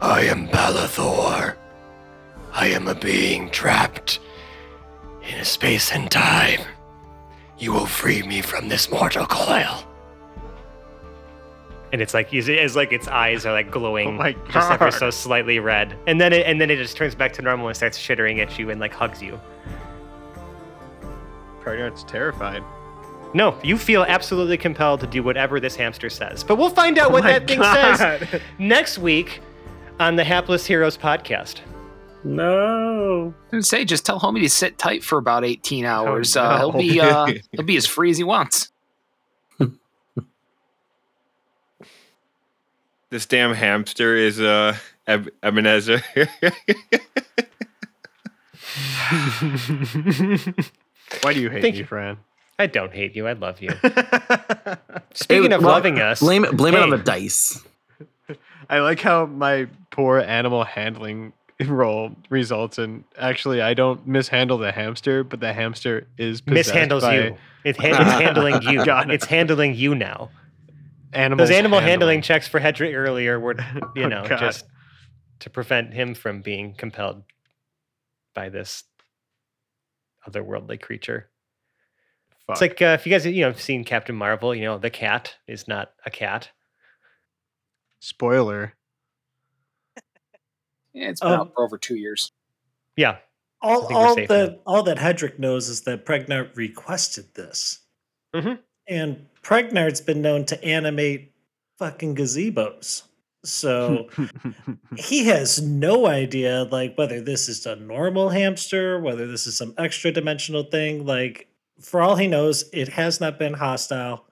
I 0.00 0.22
am 0.22 0.46
Balathor. 0.46 1.56
I 2.52 2.68
am 2.68 2.86
a 2.86 2.94
being 2.94 3.50
trapped 3.50 4.20
in 5.28 5.40
a 5.40 5.44
space 5.44 5.90
and 5.90 6.08
time. 6.10 6.60
You 7.58 7.72
will 7.72 7.86
free 7.86 8.22
me 8.22 8.40
from 8.42 8.68
this 8.68 8.90
mortal 8.90 9.26
coil. 9.26 9.84
and 11.92 12.02
it's 12.02 12.12
like 12.12 12.32
it's, 12.34 12.48
it's 12.48 12.74
like 12.74 12.92
its 12.92 13.06
eyes 13.06 13.46
are 13.46 13.52
like 13.52 13.70
glowing, 13.70 14.08
Oh 14.08 14.12
my 14.12 14.32
just 14.50 14.70
ever 14.70 14.90
God. 14.90 14.94
so 14.98 15.10
slightly 15.10 15.60
red, 15.60 15.96
and 16.08 16.20
then 16.20 16.32
it 16.32 16.44
and 16.46 16.60
then 16.60 16.68
it 16.70 16.76
just 16.76 16.96
turns 16.96 17.14
back 17.14 17.32
to 17.34 17.42
normal 17.42 17.68
and 17.68 17.76
starts 17.76 17.96
shittering 17.98 18.40
at 18.42 18.58
you 18.58 18.70
and 18.70 18.80
like 18.80 18.92
hugs 18.92 19.22
you. 19.22 19.40
Pregnart's 21.62 22.02
terrified. 22.04 22.62
No, 23.32 23.56
you 23.62 23.78
feel 23.78 24.02
absolutely 24.04 24.56
compelled 24.58 25.00
to 25.00 25.06
do 25.06 25.22
whatever 25.22 25.58
this 25.60 25.74
hamster 25.76 26.10
says. 26.10 26.44
But 26.44 26.56
we'll 26.56 26.70
find 26.70 26.98
out 26.98 27.10
Oh 27.10 27.14
what 27.14 27.24
my 27.24 27.38
that 27.38 27.48
thing 27.48 27.62
says 27.62 28.40
next 28.58 28.98
week 28.98 29.40
on 29.98 30.16
the 30.16 30.24
Hapless 30.24 30.66
Heroes 30.66 30.96
podcast. 30.98 31.60
No. 32.24 33.34
I 33.52 33.56
would 33.56 33.66
say 33.66 33.84
just 33.84 34.06
tell 34.06 34.18
homie 34.18 34.40
to 34.40 34.48
sit 34.48 34.78
tight 34.78 35.04
for 35.04 35.18
about 35.18 35.44
18 35.44 35.84
hours. 35.84 36.34
no. 36.34 36.42
uh, 36.42 36.58
he'll 36.58 36.72
be 36.72 37.00
uh, 37.00 37.26
he'll 37.52 37.64
be 37.64 37.76
as 37.76 37.86
free 37.86 38.10
as 38.10 38.16
he 38.16 38.24
wants. 38.24 38.70
this 43.10 43.26
damn 43.26 43.52
hamster 43.54 44.16
is 44.16 44.40
uh, 44.40 44.76
Eb- 45.06 45.30
Ebenezer. 45.42 46.02
Why 51.22 51.32
do 51.32 51.40
you 51.40 51.50
hate 51.50 51.62
Thank 51.62 51.74
me, 51.74 51.80
you. 51.80 51.84
Fran? 51.86 52.18
I 52.58 52.66
don't 52.66 52.92
hate 52.92 53.14
you. 53.16 53.26
I 53.26 53.32
love 53.32 53.60
you. 53.60 53.70
Speaking 55.14 55.50
Hey, 55.50 55.56
of 55.56 55.62
well, 55.62 55.72
loving 55.72 55.98
us, 56.00 56.20
blame 56.20 56.44
it. 56.44 56.56
Blame 56.56 56.74
it 56.74 56.80
on 56.82 56.90
the 56.90 56.98
dice. 56.98 57.62
I 58.70 58.78
like 58.80 59.00
how 59.00 59.26
my 59.26 59.68
poor 59.90 60.18
animal 60.20 60.64
handling 60.64 61.32
role 61.66 62.10
results 62.30 62.78
in 62.78 63.04
actually 63.18 63.60
I 63.62 63.74
don't 63.74 64.06
mishandle 64.06 64.58
the 64.58 64.72
hamster, 64.72 65.22
but 65.24 65.40
the 65.40 65.52
hamster 65.52 66.06
is 66.18 66.42
mishandles 66.42 67.02
by 67.02 67.14
you. 67.16 67.36
It 67.64 67.76
ha- 67.76 67.86
it's 67.88 67.98
handling 67.98 68.62
you. 68.62 68.80
It. 68.82 69.10
It's 69.10 69.24
handling 69.26 69.74
you 69.74 69.94
now. 69.94 70.30
Animals 71.12 71.48
Those 71.48 71.56
animal 71.56 71.78
handling 71.78 71.90
handling. 71.90 72.22
checks 72.22 72.48
for 72.48 72.58
Hedrick 72.58 72.92
earlier 72.94 73.38
were, 73.38 73.54
you 73.94 74.04
Oh, 74.04 74.08
know, 74.08 74.26
God. 74.26 74.40
just 74.40 74.64
to 75.40 75.50
prevent 75.50 75.94
him 75.94 76.14
from 76.14 76.42
being 76.42 76.74
compelled 76.74 77.22
by 78.34 78.48
this 78.48 78.82
otherworldly 80.28 80.80
creature. 80.80 81.28
Fuck. 82.46 82.54
It's 82.54 82.60
like 82.60 82.82
uh, 82.82 82.96
if 82.98 83.06
you 83.06 83.12
guys, 83.12 83.24
you 83.26 83.42
know, 83.42 83.46
have 83.48 83.60
seen 83.60 83.84
Captain 83.84 84.16
Marvel, 84.16 84.54
you 84.54 84.64
know, 84.64 84.76
the 84.76 84.90
cat 84.90 85.36
is 85.46 85.68
not 85.68 85.92
a 86.04 86.10
cat. 86.10 86.50
spoiler. 88.00 88.74
Yeah, 90.94 91.10
it's 91.10 91.20
been 91.20 91.32
Um, 91.32 91.40
out 91.40 91.54
for 91.54 91.64
over 91.64 91.76
two 91.76 91.96
years. 91.96 92.30
Yeah, 92.96 93.18
All, 93.60 93.92
all 93.94 94.14
safe 94.14 94.28
that 94.28 94.60
all 94.66 94.82
that 94.84 94.98
Hedrick 94.98 95.38
knows 95.38 95.68
is 95.68 95.82
that 95.82 96.04
Pregnart 96.06 96.56
requested 96.56 97.34
this, 97.34 97.80
Mhm. 98.34 98.58
and 98.88 99.26
Pregnart's 99.42 100.00
been 100.00 100.22
known 100.22 100.44
to 100.46 100.62
animate 100.64 101.32
fucking 101.78 102.14
gazebos. 102.14 103.02
So 103.44 104.08
he 104.96 105.24
has 105.26 105.60
no 105.60 106.06
idea, 106.06 106.64
like 106.70 106.96
whether 106.96 107.20
this 107.20 107.48
is 107.48 107.66
a 107.66 107.76
normal 107.76 108.28
hamster, 108.30 109.00
whether 109.00 109.26
this 109.26 109.46
is 109.46 109.56
some 109.56 109.74
extra 109.76 110.12
dimensional 110.12 110.62
thing. 110.62 111.04
Like 111.04 111.48
for 111.80 112.00
all 112.00 112.16
he 112.16 112.26
knows, 112.28 112.64
it 112.72 112.88
has 112.90 113.20
not 113.20 113.38
been 113.38 113.54
hostile, 113.54 114.24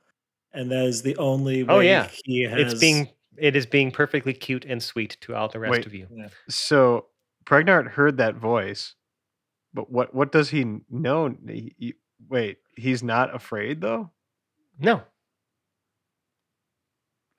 and 0.52 0.70
that 0.70 0.84
is 0.84 1.02
the 1.02 1.16
only 1.16 1.62
way 1.64 1.74
Oh, 1.74 1.80
yeah. 1.80 2.08
he 2.24 2.42
has. 2.42 2.72
it's 2.72 2.80
being 2.80 3.08
it 3.36 3.56
is 3.56 3.66
being 3.66 3.90
perfectly 3.90 4.32
cute 4.32 4.64
and 4.64 4.82
sweet 4.82 5.16
to 5.22 5.34
all 5.34 5.48
the 5.48 5.58
rest 5.58 5.70
Wait. 5.72 5.86
of 5.86 5.94
you. 5.94 6.06
so 6.48 7.06
Pregnart 7.44 7.88
heard 7.88 8.16
that 8.18 8.36
voice, 8.36 8.94
but 9.74 9.90
what 9.90 10.14
what 10.14 10.30
does 10.32 10.50
he 10.50 10.64
know? 10.90 11.34
He- 11.48 11.74
he- 11.78 11.94
wait, 12.28 12.58
he's 12.76 13.02
not 13.02 13.34
afraid 13.34 13.80
though. 13.80 14.10
No, 14.78 15.02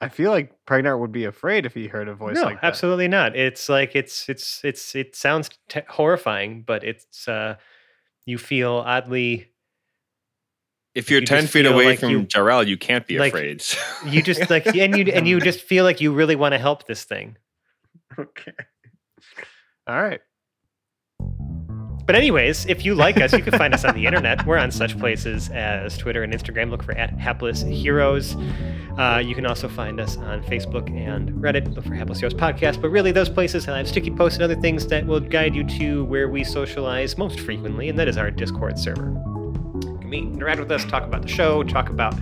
I 0.01 0.09
feel 0.09 0.31
like 0.31 0.53
Pregnart 0.65 0.99
would 0.99 1.13
be 1.13 1.23
afraid 1.23 1.65
if 1.65 1.73
he 1.73 1.87
heard 1.87 2.09
a 2.09 2.13
voice 2.15 2.35
no, 2.35 2.43
like 2.43 2.59
that. 2.59 2.67
absolutely 2.67 3.07
not. 3.07 3.37
It's 3.37 3.69
like 3.69 3.95
it's 3.95 4.27
it's 4.27 4.59
it's 4.65 4.95
it 4.95 5.15
sounds 5.15 5.49
te- 5.69 5.79
horrifying, 5.87 6.63
but 6.63 6.83
it's 6.83 7.27
uh 7.27 7.55
you 8.25 8.37
feel 8.37 8.83
oddly 8.85 9.47
if 10.95 11.09
you're 11.09 11.21
You 11.21 11.25
10 11.25 11.47
feet 11.47 11.65
away 11.65 11.85
like 11.85 11.99
from 11.99 12.09
you- 12.11 12.21
Jarrell, 12.23 12.65
you 12.65 12.77
can't 12.77 13.05
be 13.07 13.17
like, 13.19 13.33
afraid. 13.33 13.61
so- 13.61 13.79
you 14.07 14.21
just 14.21 14.49
like 14.49 14.65
and 14.67 14.97
you 14.97 15.11
and 15.13 15.27
you 15.27 15.39
just 15.39 15.61
feel 15.61 15.83
like 15.83 16.01
you 16.01 16.13
really 16.13 16.35
want 16.35 16.53
to 16.53 16.59
help 16.59 16.85
this 16.87 17.03
thing. 17.03 17.37
Okay. 18.17 18.53
All 19.87 20.01
right. 20.01 20.21
But 22.05 22.15
anyways, 22.17 22.65
if 22.65 22.83
you 22.83 22.95
like 22.95 23.17
us, 23.21 23.31
you 23.31 23.41
can 23.41 23.57
find 23.57 23.73
us 23.73 23.85
on 23.85 23.95
the 23.95 24.05
internet. 24.05 24.45
We're 24.45 24.57
on 24.57 24.71
such 24.71 24.99
places 24.99 25.49
as 25.49 25.97
Twitter 25.97 26.21
and 26.21 26.33
Instagram. 26.33 26.69
Look 26.69 26.83
for 26.83 26.91
at 26.97 27.11
Hapless 27.17 27.61
Heroes. 27.61 28.35
Uh, 28.97 29.21
you 29.23 29.33
can 29.33 29.45
also 29.45 29.69
find 29.69 30.01
us 30.01 30.17
on 30.17 30.43
Facebook 30.43 30.89
and 30.93 31.29
Reddit. 31.41 31.73
Look 31.73 31.85
for 31.85 31.93
Hapless 31.95 32.19
Heroes 32.19 32.33
Podcast. 32.33 32.81
But 32.81 32.89
really, 32.89 33.13
those 33.13 33.29
places 33.29 33.63
have 33.65 33.87
sticky 33.87 34.11
posts 34.11 34.37
and 34.37 34.43
other 34.43 34.59
things 34.59 34.85
that 34.87 35.05
will 35.05 35.21
guide 35.21 35.55
you 35.55 35.63
to 35.79 36.03
where 36.05 36.27
we 36.27 36.43
socialize 36.43 37.17
most 37.17 37.39
frequently, 37.39 37.87
and 37.87 37.97
that 37.97 38.09
is 38.09 38.17
our 38.17 38.29
Discord 38.29 38.77
server. 38.77 39.32
Meet, 40.13 40.25
interact 40.25 40.59
with 40.59 40.71
us, 40.71 40.85
talk 40.85 41.01
about 41.01 41.23
the 41.23 41.27
show, 41.27 41.63
talk 41.63 41.89
about 41.89 42.13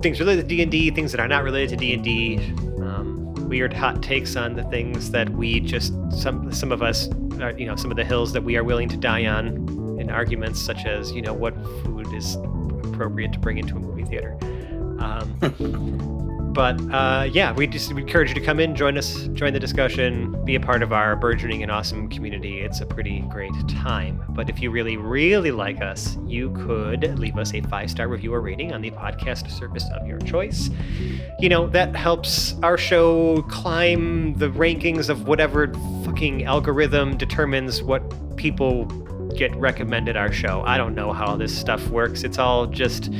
things 0.00 0.18
related 0.18 0.48
to 0.48 0.56
D&D, 0.56 0.92
things 0.92 1.12
that 1.12 1.20
are 1.20 1.28
not 1.28 1.44
related 1.44 1.70
to 1.70 1.76
D&D. 1.76 2.38
Um, 2.80 3.34
weird 3.50 3.74
hot 3.74 4.02
takes 4.02 4.34
on 4.34 4.54
the 4.56 4.62
things 4.64 5.10
that 5.10 5.28
we 5.28 5.60
just 5.60 5.92
some 6.10 6.50
some 6.50 6.72
of 6.72 6.80
us 6.80 7.10
are, 7.38 7.52
you 7.52 7.66
know 7.66 7.76
some 7.76 7.90
of 7.90 7.98
the 7.98 8.04
hills 8.04 8.32
that 8.32 8.42
we 8.42 8.56
are 8.56 8.64
willing 8.64 8.88
to 8.88 8.96
die 8.96 9.26
on 9.26 9.46
in 10.00 10.08
arguments 10.08 10.58
such 10.58 10.86
as 10.86 11.12
you 11.12 11.20
know 11.20 11.34
what 11.34 11.54
food 11.82 12.10
is 12.14 12.36
appropriate 12.84 13.34
to 13.34 13.38
bring 13.38 13.58
into 13.58 13.76
a 13.76 13.80
movie 13.80 14.04
theater. 14.04 14.38
Um, 15.00 16.20
but 16.54 16.80
uh, 16.92 17.28
yeah, 17.30 17.52
we 17.52 17.66
just 17.66 17.92
we 17.92 18.02
encourage 18.02 18.28
you 18.28 18.34
to 18.34 18.40
come 18.40 18.60
in, 18.60 18.76
join 18.76 18.96
us, 18.96 19.26
join 19.34 19.52
the 19.52 19.60
discussion, 19.60 20.42
be 20.44 20.54
a 20.54 20.60
part 20.60 20.82
of 20.82 20.92
our 20.92 21.16
burgeoning 21.16 21.62
and 21.62 21.70
awesome 21.70 22.08
community. 22.08 22.60
It's 22.60 22.80
a 22.80 22.86
pretty 22.86 23.20
great 23.28 23.52
time. 23.68 24.22
But 24.30 24.48
if 24.48 24.60
you 24.60 24.70
really, 24.70 24.96
really 24.96 25.50
like 25.50 25.82
us, 25.82 26.16
you 26.26 26.50
could 26.52 27.18
leave 27.18 27.36
us 27.36 27.52
a 27.54 27.60
five 27.62 27.90
star 27.90 28.06
review 28.06 28.32
or 28.32 28.40
rating 28.40 28.72
on 28.72 28.80
the 28.80 28.92
podcast 28.92 29.50
service 29.50 29.84
of 29.92 30.06
your 30.06 30.20
choice. 30.20 30.70
You 31.40 31.48
know, 31.48 31.66
that 31.68 31.96
helps 31.96 32.54
our 32.62 32.78
show 32.78 33.42
climb 33.42 34.34
the 34.34 34.48
rankings 34.50 35.08
of 35.08 35.26
whatever 35.26 35.72
fucking 36.04 36.44
algorithm 36.44 37.16
determines 37.16 37.82
what 37.82 38.02
people 38.36 38.86
get 39.36 39.54
recommended 39.56 40.16
our 40.16 40.32
show. 40.32 40.62
I 40.64 40.78
don't 40.78 40.94
know 40.94 41.12
how 41.12 41.36
this 41.36 41.56
stuff 41.56 41.86
works. 41.88 42.22
It's 42.22 42.38
all 42.38 42.66
just, 42.66 43.12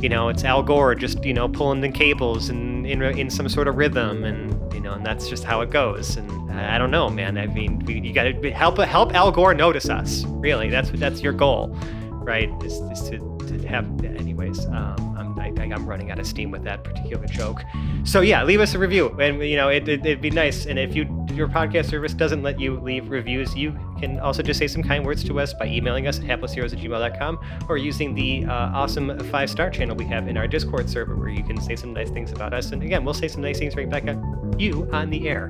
you 0.00 0.08
know, 0.08 0.28
it's 0.28 0.44
Al 0.44 0.62
Gore 0.62 0.94
just, 0.94 1.24
you 1.24 1.34
know, 1.34 1.48
pulling 1.48 1.80
the 1.80 1.90
cables 1.90 2.48
and 2.48 2.77
in, 2.88 3.02
in 3.02 3.30
some 3.30 3.48
sort 3.48 3.68
of 3.68 3.76
rhythm 3.76 4.24
and, 4.24 4.72
you 4.72 4.80
know, 4.80 4.94
and 4.94 5.04
that's 5.04 5.28
just 5.28 5.44
how 5.44 5.60
it 5.60 5.70
goes. 5.70 6.16
And 6.16 6.50
I 6.52 6.78
don't 6.78 6.90
know, 6.90 7.08
man. 7.08 7.36
I 7.38 7.46
mean, 7.46 7.86
you 7.86 8.12
got 8.12 8.24
to 8.24 8.50
help 8.50 8.78
help 8.78 9.14
Al 9.14 9.30
Gore 9.30 9.54
notice 9.54 9.88
us. 9.88 10.24
Really. 10.26 10.70
That's 10.70 10.90
that's 10.90 11.20
your 11.20 11.32
goal, 11.32 11.68
right? 12.10 12.50
Is, 12.64 12.74
is 12.74 13.08
to, 13.10 13.18
to 13.46 13.68
have 13.68 13.84
anyways. 14.04 14.66
Um, 14.66 15.07
I, 15.40 15.52
I'm 15.58 15.86
running 15.86 16.10
out 16.10 16.18
of 16.18 16.26
steam 16.26 16.50
with 16.50 16.64
that 16.64 16.84
particular 16.84 17.26
joke. 17.26 17.62
So 18.04 18.20
yeah, 18.20 18.44
leave 18.44 18.60
us 18.60 18.74
a 18.74 18.78
review, 18.78 19.08
and 19.20 19.42
you 19.42 19.56
know 19.56 19.68
it, 19.68 19.88
it, 19.88 20.00
it'd 20.00 20.20
be 20.20 20.30
nice. 20.30 20.66
And 20.66 20.78
if 20.78 20.94
you 20.94 21.04
your 21.32 21.48
podcast 21.48 21.86
service 21.86 22.14
doesn't 22.14 22.42
let 22.42 22.58
you 22.60 22.80
leave 22.80 23.10
reviews, 23.10 23.54
you 23.54 23.78
can 24.00 24.18
also 24.20 24.42
just 24.42 24.58
say 24.58 24.66
some 24.66 24.82
kind 24.82 25.04
words 25.04 25.22
to 25.24 25.40
us 25.40 25.54
by 25.54 25.66
emailing 25.66 26.06
us 26.06 26.18
at 26.18 26.24
haplessheroes 26.24 26.72
at 26.72 26.78
gmail.com 26.78 27.38
or 27.68 27.76
using 27.76 28.14
the 28.14 28.44
uh, 28.44 28.52
awesome 28.52 29.18
five 29.30 29.48
star 29.50 29.70
channel 29.70 29.96
we 29.96 30.04
have 30.04 30.28
in 30.28 30.36
our 30.36 30.46
Discord 30.46 30.88
server, 30.88 31.16
where 31.16 31.28
you 31.28 31.44
can 31.44 31.60
say 31.60 31.76
some 31.76 31.92
nice 31.92 32.10
things 32.10 32.32
about 32.32 32.52
us. 32.52 32.72
And 32.72 32.82
again, 32.82 33.04
we'll 33.04 33.14
say 33.14 33.28
some 33.28 33.42
nice 33.42 33.58
things 33.58 33.76
right 33.76 33.88
back 33.88 34.06
at 34.06 34.18
you 34.58 34.88
on 34.92 35.10
the 35.10 35.28
air. 35.28 35.48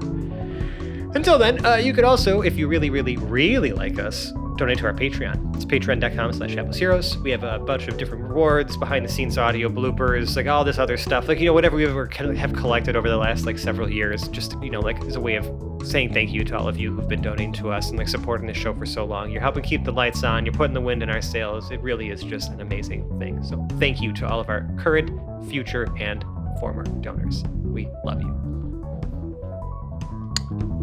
Until 1.15 1.39
then, 1.39 1.65
uh, 1.65 1.77
you 1.77 1.95
could 1.95 2.05
also, 2.05 2.43
if 2.43 2.57
you 2.57 2.69
really, 2.69 2.91
really, 2.91 3.17
really 3.17 3.73
like 3.73 3.99
us, 3.99 4.33
donate 4.59 4.79
to 4.79 4.87
our 4.87 4.93
Patreon. 4.93 5.55
It's 5.55 5.65
patreon.com 5.65 6.33
slash 6.33 6.51
heroes. 6.77 7.17
We 7.19 7.31
have 7.31 7.45
a 7.45 7.59
bunch 7.61 7.87
of 7.87 7.97
different 7.97 8.25
rewards, 8.25 8.77
behind 8.77 9.05
the 9.05 9.09
scenes 9.09 9.39
audio, 9.39 9.69
bloopers, 9.69 10.37
like 10.37 10.47
all 10.47 10.65
this 10.65 10.79
other 10.79 10.97
stuff. 10.97 11.29
Like, 11.29 11.39
you 11.39 11.47
know, 11.47 11.53
whatever 11.53 11.77
we 11.77 11.87
ever 11.87 12.07
have 12.35 12.53
collected 12.53 12.97
over 12.97 13.09
the 13.09 13.17
last 13.17 13.47
like 13.47 13.59
several 13.59 13.89
years, 13.91 14.27
just, 14.29 14.61
you 14.61 14.71
know, 14.71 14.81
like 14.81 15.01
as 15.05 15.17
a 15.17 15.21
way 15.21 15.37
of 15.37 15.47
saying 15.87 16.13
thank 16.13 16.33
you 16.33 16.43
to 16.45 16.59
all 16.59 16.69
of 16.69 16.77
you 16.77 16.93
who've 16.95 17.09
been 17.09 17.23
donating 17.23 17.53
to 17.53 17.71
us 17.71 17.89
and 17.91 17.99
like 17.99 18.09
supporting 18.09 18.47
the 18.47 18.55
show 18.55 18.75
for 18.75 18.85
so 18.85 19.05
long. 19.05 19.31
You're 19.31 19.41
helping 19.41 19.63
keep 19.63 19.85
the 19.85 19.93
lights 19.93 20.25
on, 20.25 20.45
you're 20.45 20.55
putting 20.55 20.75
the 20.75 20.81
wind 20.81 21.03
in 21.03 21.09
our 21.09 21.23
sails. 21.23 21.71
It 21.71 21.81
really 21.81 22.11
is 22.11 22.23
just 22.23 22.51
an 22.51 22.61
amazing 22.61 23.19
thing. 23.19 23.43
So 23.45 23.65
thank 23.79 24.01
you 24.01 24.13
to 24.15 24.29
all 24.29 24.41
of 24.41 24.49
our 24.49 24.69
current, 24.77 25.11
future, 25.49 25.87
and 25.99 26.25
former 26.59 26.83
donors. 26.83 27.45
We 27.63 27.89
love 28.05 28.21
you. 28.21 28.35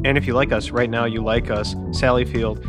And 0.05 0.17
if 0.17 0.27
you 0.27 0.33
like 0.33 0.53
us 0.53 0.69
right 0.69 0.89
now, 0.89 1.05
you 1.05 1.21
like 1.21 1.49
us, 1.49 1.75
Sally 1.91 2.23
Field, 2.23 2.65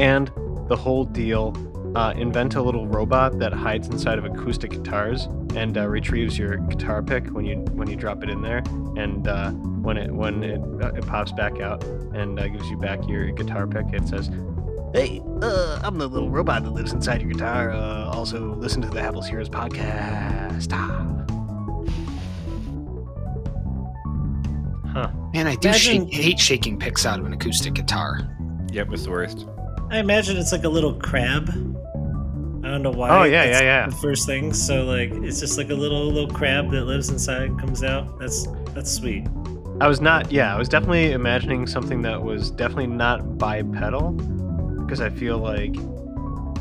and 0.00 0.30
the 0.68 0.76
whole 0.76 1.04
deal. 1.04 1.54
Uh, 1.96 2.12
invent 2.18 2.54
a 2.54 2.60
little 2.62 2.86
robot 2.86 3.38
that 3.38 3.50
hides 3.50 3.88
inside 3.88 4.18
of 4.18 4.24
acoustic 4.26 4.70
guitars 4.72 5.24
and 5.56 5.78
uh, 5.78 5.88
retrieves 5.88 6.38
your 6.38 6.58
guitar 6.58 7.02
pick 7.02 7.26
when 7.28 7.46
you 7.46 7.56
when 7.72 7.88
you 7.88 7.96
drop 7.96 8.22
it 8.22 8.28
in 8.28 8.42
there, 8.42 8.58
and 8.96 9.26
uh, 9.26 9.50
when 9.52 9.96
it 9.96 10.12
when 10.12 10.44
it, 10.44 10.60
uh, 10.82 10.92
it 10.92 11.06
pops 11.06 11.32
back 11.32 11.60
out 11.60 11.82
and 12.12 12.38
uh, 12.38 12.46
gives 12.48 12.68
you 12.68 12.76
back 12.76 13.00
your 13.08 13.30
guitar 13.30 13.66
pick, 13.66 13.86
it 13.94 14.06
says, 14.06 14.30
"Hey, 14.92 15.22
uh, 15.40 15.80
I'm 15.82 15.96
the 15.96 16.06
little 16.06 16.28
robot 16.30 16.62
that 16.64 16.70
lives 16.72 16.92
inside 16.92 17.22
your 17.22 17.30
guitar. 17.32 17.70
Uh, 17.72 18.04
also, 18.10 18.54
listen 18.56 18.82
to 18.82 18.88
the 18.88 19.00
Hapless 19.00 19.26
Heroes 19.26 19.48
podcast." 19.48 20.68
Ah. 20.72 21.24
Huh. 24.92 25.10
Man, 25.32 25.46
I 25.46 25.54
do 25.56 25.68
Imagine- 25.68 26.08
shake, 26.10 26.14
hate 26.14 26.38
shaking 26.38 26.78
picks 26.78 27.06
out 27.06 27.18
of 27.18 27.24
an 27.26 27.32
acoustic 27.32 27.72
guitar. 27.74 28.20
Yep, 28.72 28.92
it's 28.92 29.04
the 29.04 29.10
worst. 29.10 29.46
I 29.90 29.98
imagine 29.98 30.36
it's 30.36 30.52
like 30.52 30.64
a 30.64 30.68
little 30.68 30.94
crab. 30.94 31.48
I 31.48 32.70
don't 32.70 32.82
know 32.82 32.90
why. 32.90 33.08
Oh, 33.08 33.24
yeah, 33.24 33.44
yeah, 33.44 33.60
yeah. 33.60 33.86
The 33.86 33.96
first 33.96 34.26
thing. 34.26 34.52
So 34.52 34.84
like, 34.84 35.10
it's 35.24 35.40
just 35.40 35.56
like 35.56 35.70
a 35.70 35.74
little 35.74 36.04
little 36.06 36.30
crab 36.30 36.70
that 36.72 36.84
lives 36.84 37.08
inside 37.08 37.58
comes 37.58 37.82
out. 37.82 38.18
That's 38.18 38.46
that's 38.74 38.90
sweet. 38.90 39.26
I 39.80 39.86
was 39.86 40.00
not, 40.00 40.32
yeah, 40.32 40.54
I 40.54 40.58
was 40.58 40.68
definitely 40.68 41.12
imagining 41.12 41.66
something 41.66 42.02
that 42.02 42.20
was 42.20 42.50
definitely 42.50 42.88
not 42.88 43.38
bipedal 43.38 44.10
because 44.82 45.00
I 45.00 45.08
feel 45.08 45.38
like 45.38 45.72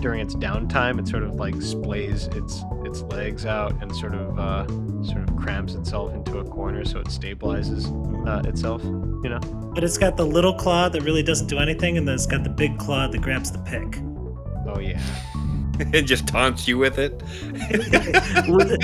during 0.02 0.22
its 0.22 0.36
downtime 0.36 1.00
it 1.00 1.08
sort 1.08 1.24
of 1.24 1.36
like 1.36 1.56
splays 1.56 2.34
its 2.36 2.64
its 2.86 3.02
legs 3.12 3.46
out 3.48 3.74
and 3.82 3.96
sort 3.96 4.14
of 4.14 4.38
uh, 4.38 4.68
sort 5.04 5.28
of 5.28 5.36
cramps 5.36 5.74
itself 5.74 6.14
into 6.14 6.38
a 6.38 6.46
corner 6.46 6.86
so 6.86 7.00
it 7.00 7.08
stabilizes 7.08 7.88
uh, 8.28 8.48
itself, 8.48 8.84
you 9.24 9.30
know. 9.30 9.40
But 9.74 9.84
it's 9.84 9.98
got 9.98 10.18
the 10.18 10.26
little 10.26 10.54
claw 10.54 10.90
that 10.90 11.02
really 11.04 11.24
doesn't 11.24 11.48
do 11.48 11.58
anything, 11.60 11.98
and 11.98 12.08
then 12.08 12.16
it's 12.16 12.26
got 12.26 12.44
the 12.44 12.50
big 12.50 12.78
claw 12.78 13.08
that 13.08 13.22
grabs 13.22 13.52
the 13.52 13.60
pick. 13.60 14.00
Oh 14.68 14.80
yeah. 14.80 15.02
it 15.94 16.04
just 16.04 16.28
taunts 16.28 16.68
you 16.68 16.78
with 16.80 16.98
it. 16.98 17.22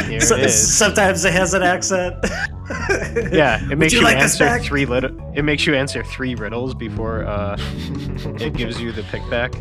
Here 0.05 0.21
So- 0.21 0.35
it 0.35 0.45
is. 0.45 0.77
Sometimes 0.77 1.25
it 1.25 1.33
has 1.33 1.53
an 1.53 1.63
accent. 1.63 2.15
Yeah, 3.31 3.59
it 3.71 3.77
makes 3.77 3.93
you 3.93 3.99
you, 3.99 4.05
like 4.05 4.17
answer 4.17 4.59
three 4.59 4.85
lit- 4.85 5.03
it 5.35 5.43
makes 5.43 5.65
you 5.65 5.73
answer 5.75 6.03
three 6.03 6.35
riddles 6.35 6.73
before 6.73 7.25
uh, 7.25 7.57
it 8.39 8.53
gives 8.57 8.79
you 8.79 8.91
the 8.91 9.03
pick 9.03 9.27
back. 9.29 9.53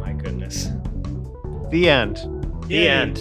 My 0.00 0.12
goodness. 0.12 0.68
The 1.70 1.88
end. 1.88 2.16
The 2.68 2.74
Yay. 2.74 2.88
end. 2.88 3.18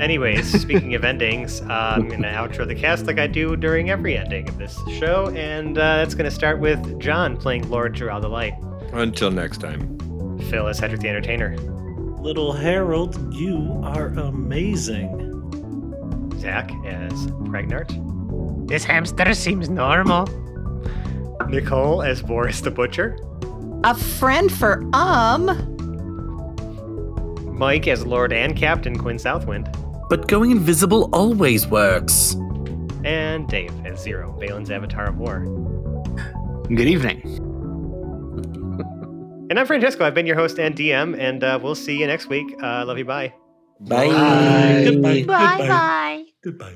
Anyways, 0.00 0.58
speaking 0.62 0.94
of 0.94 1.04
endings, 1.04 1.60
uh, 1.60 1.92
I'm 1.96 2.08
going 2.08 2.22
to 2.22 2.28
outro 2.28 2.66
the 2.66 2.74
cast 2.74 3.06
like 3.06 3.18
I 3.18 3.26
do 3.26 3.54
during 3.54 3.90
every 3.90 4.16
ending 4.16 4.48
of 4.48 4.56
this 4.56 4.78
show, 4.98 5.28
and 5.36 5.76
uh, 5.76 6.02
it's 6.02 6.14
going 6.14 6.24
to 6.24 6.30
start 6.34 6.58
with 6.58 6.98
John 6.98 7.36
playing 7.36 7.68
Lord 7.68 7.92
Gerald 7.92 8.24
the 8.24 8.28
Light, 8.28 8.54
Until 8.94 9.30
next 9.30 9.58
time. 9.58 9.98
Phil 10.48 10.66
as 10.68 10.80
Hedrick 10.80 11.00
the 11.00 11.08
Entertainer, 11.10 11.54
Little 12.22 12.52
Harold, 12.52 13.34
you 13.34 13.78
are 13.84 14.06
amazing. 14.08 15.18
Zach 16.38 16.70
as 16.86 17.12
Pregnart, 17.52 18.68
This 18.68 18.84
hamster 18.84 19.34
seems 19.34 19.68
normal. 19.68 20.26
Nicole 21.48 22.02
as 22.02 22.22
Boris 22.22 22.62
the 22.62 22.70
Butcher, 22.70 23.18
A 23.84 23.94
friend 23.94 24.50
for 24.50 24.82
um. 24.94 25.66
Mike 27.58 27.86
as 27.86 28.06
Lord 28.06 28.32
and 28.32 28.56
Captain 28.56 28.96
Quinn 28.98 29.18
Southwind, 29.18 29.68
But 30.10 30.28
going 30.28 30.50
invisible 30.50 31.08
always 31.12 31.66
works. 31.66 32.34
and 33.04 33.48
Dave 33.48 33.72
as 33.86 34.00
Zero, 34.02 34.36
Balin's 34.38 34.70
Avatar 34.70 35.08
of 35.08 35.16
War. 35.16 35.40
Good 36.68 36.88
evening. 36.88 37.22
And 39.50 39.58
I'm 39.58 39.66
Francesco. 39.66 40.04
I've 40.04 40.14
been 40.14 40.26
your 40.26 40.36
host 40.36 40.58
and 40.60 40.76
DM, 40.76 41.18
and 41.18 41.42
uh, 41.42 41.58
we'll 41.60 41.74
see 41.74 41.98
you 41.98 42.06
next 42.06 42.28
week. 42.28 42.46
Uh, 42.62 42.84
love 42.86 42.98
you. 42.98 43.04
Bye. 43.04 43.32
Bye. 43.80 44.84
Goodbye. 44.84 45.10
Bye 45.12 45.18
Goodbye. 45.22 45.68
bye. 45.68 46.24
Goodbye. 46.44 46.74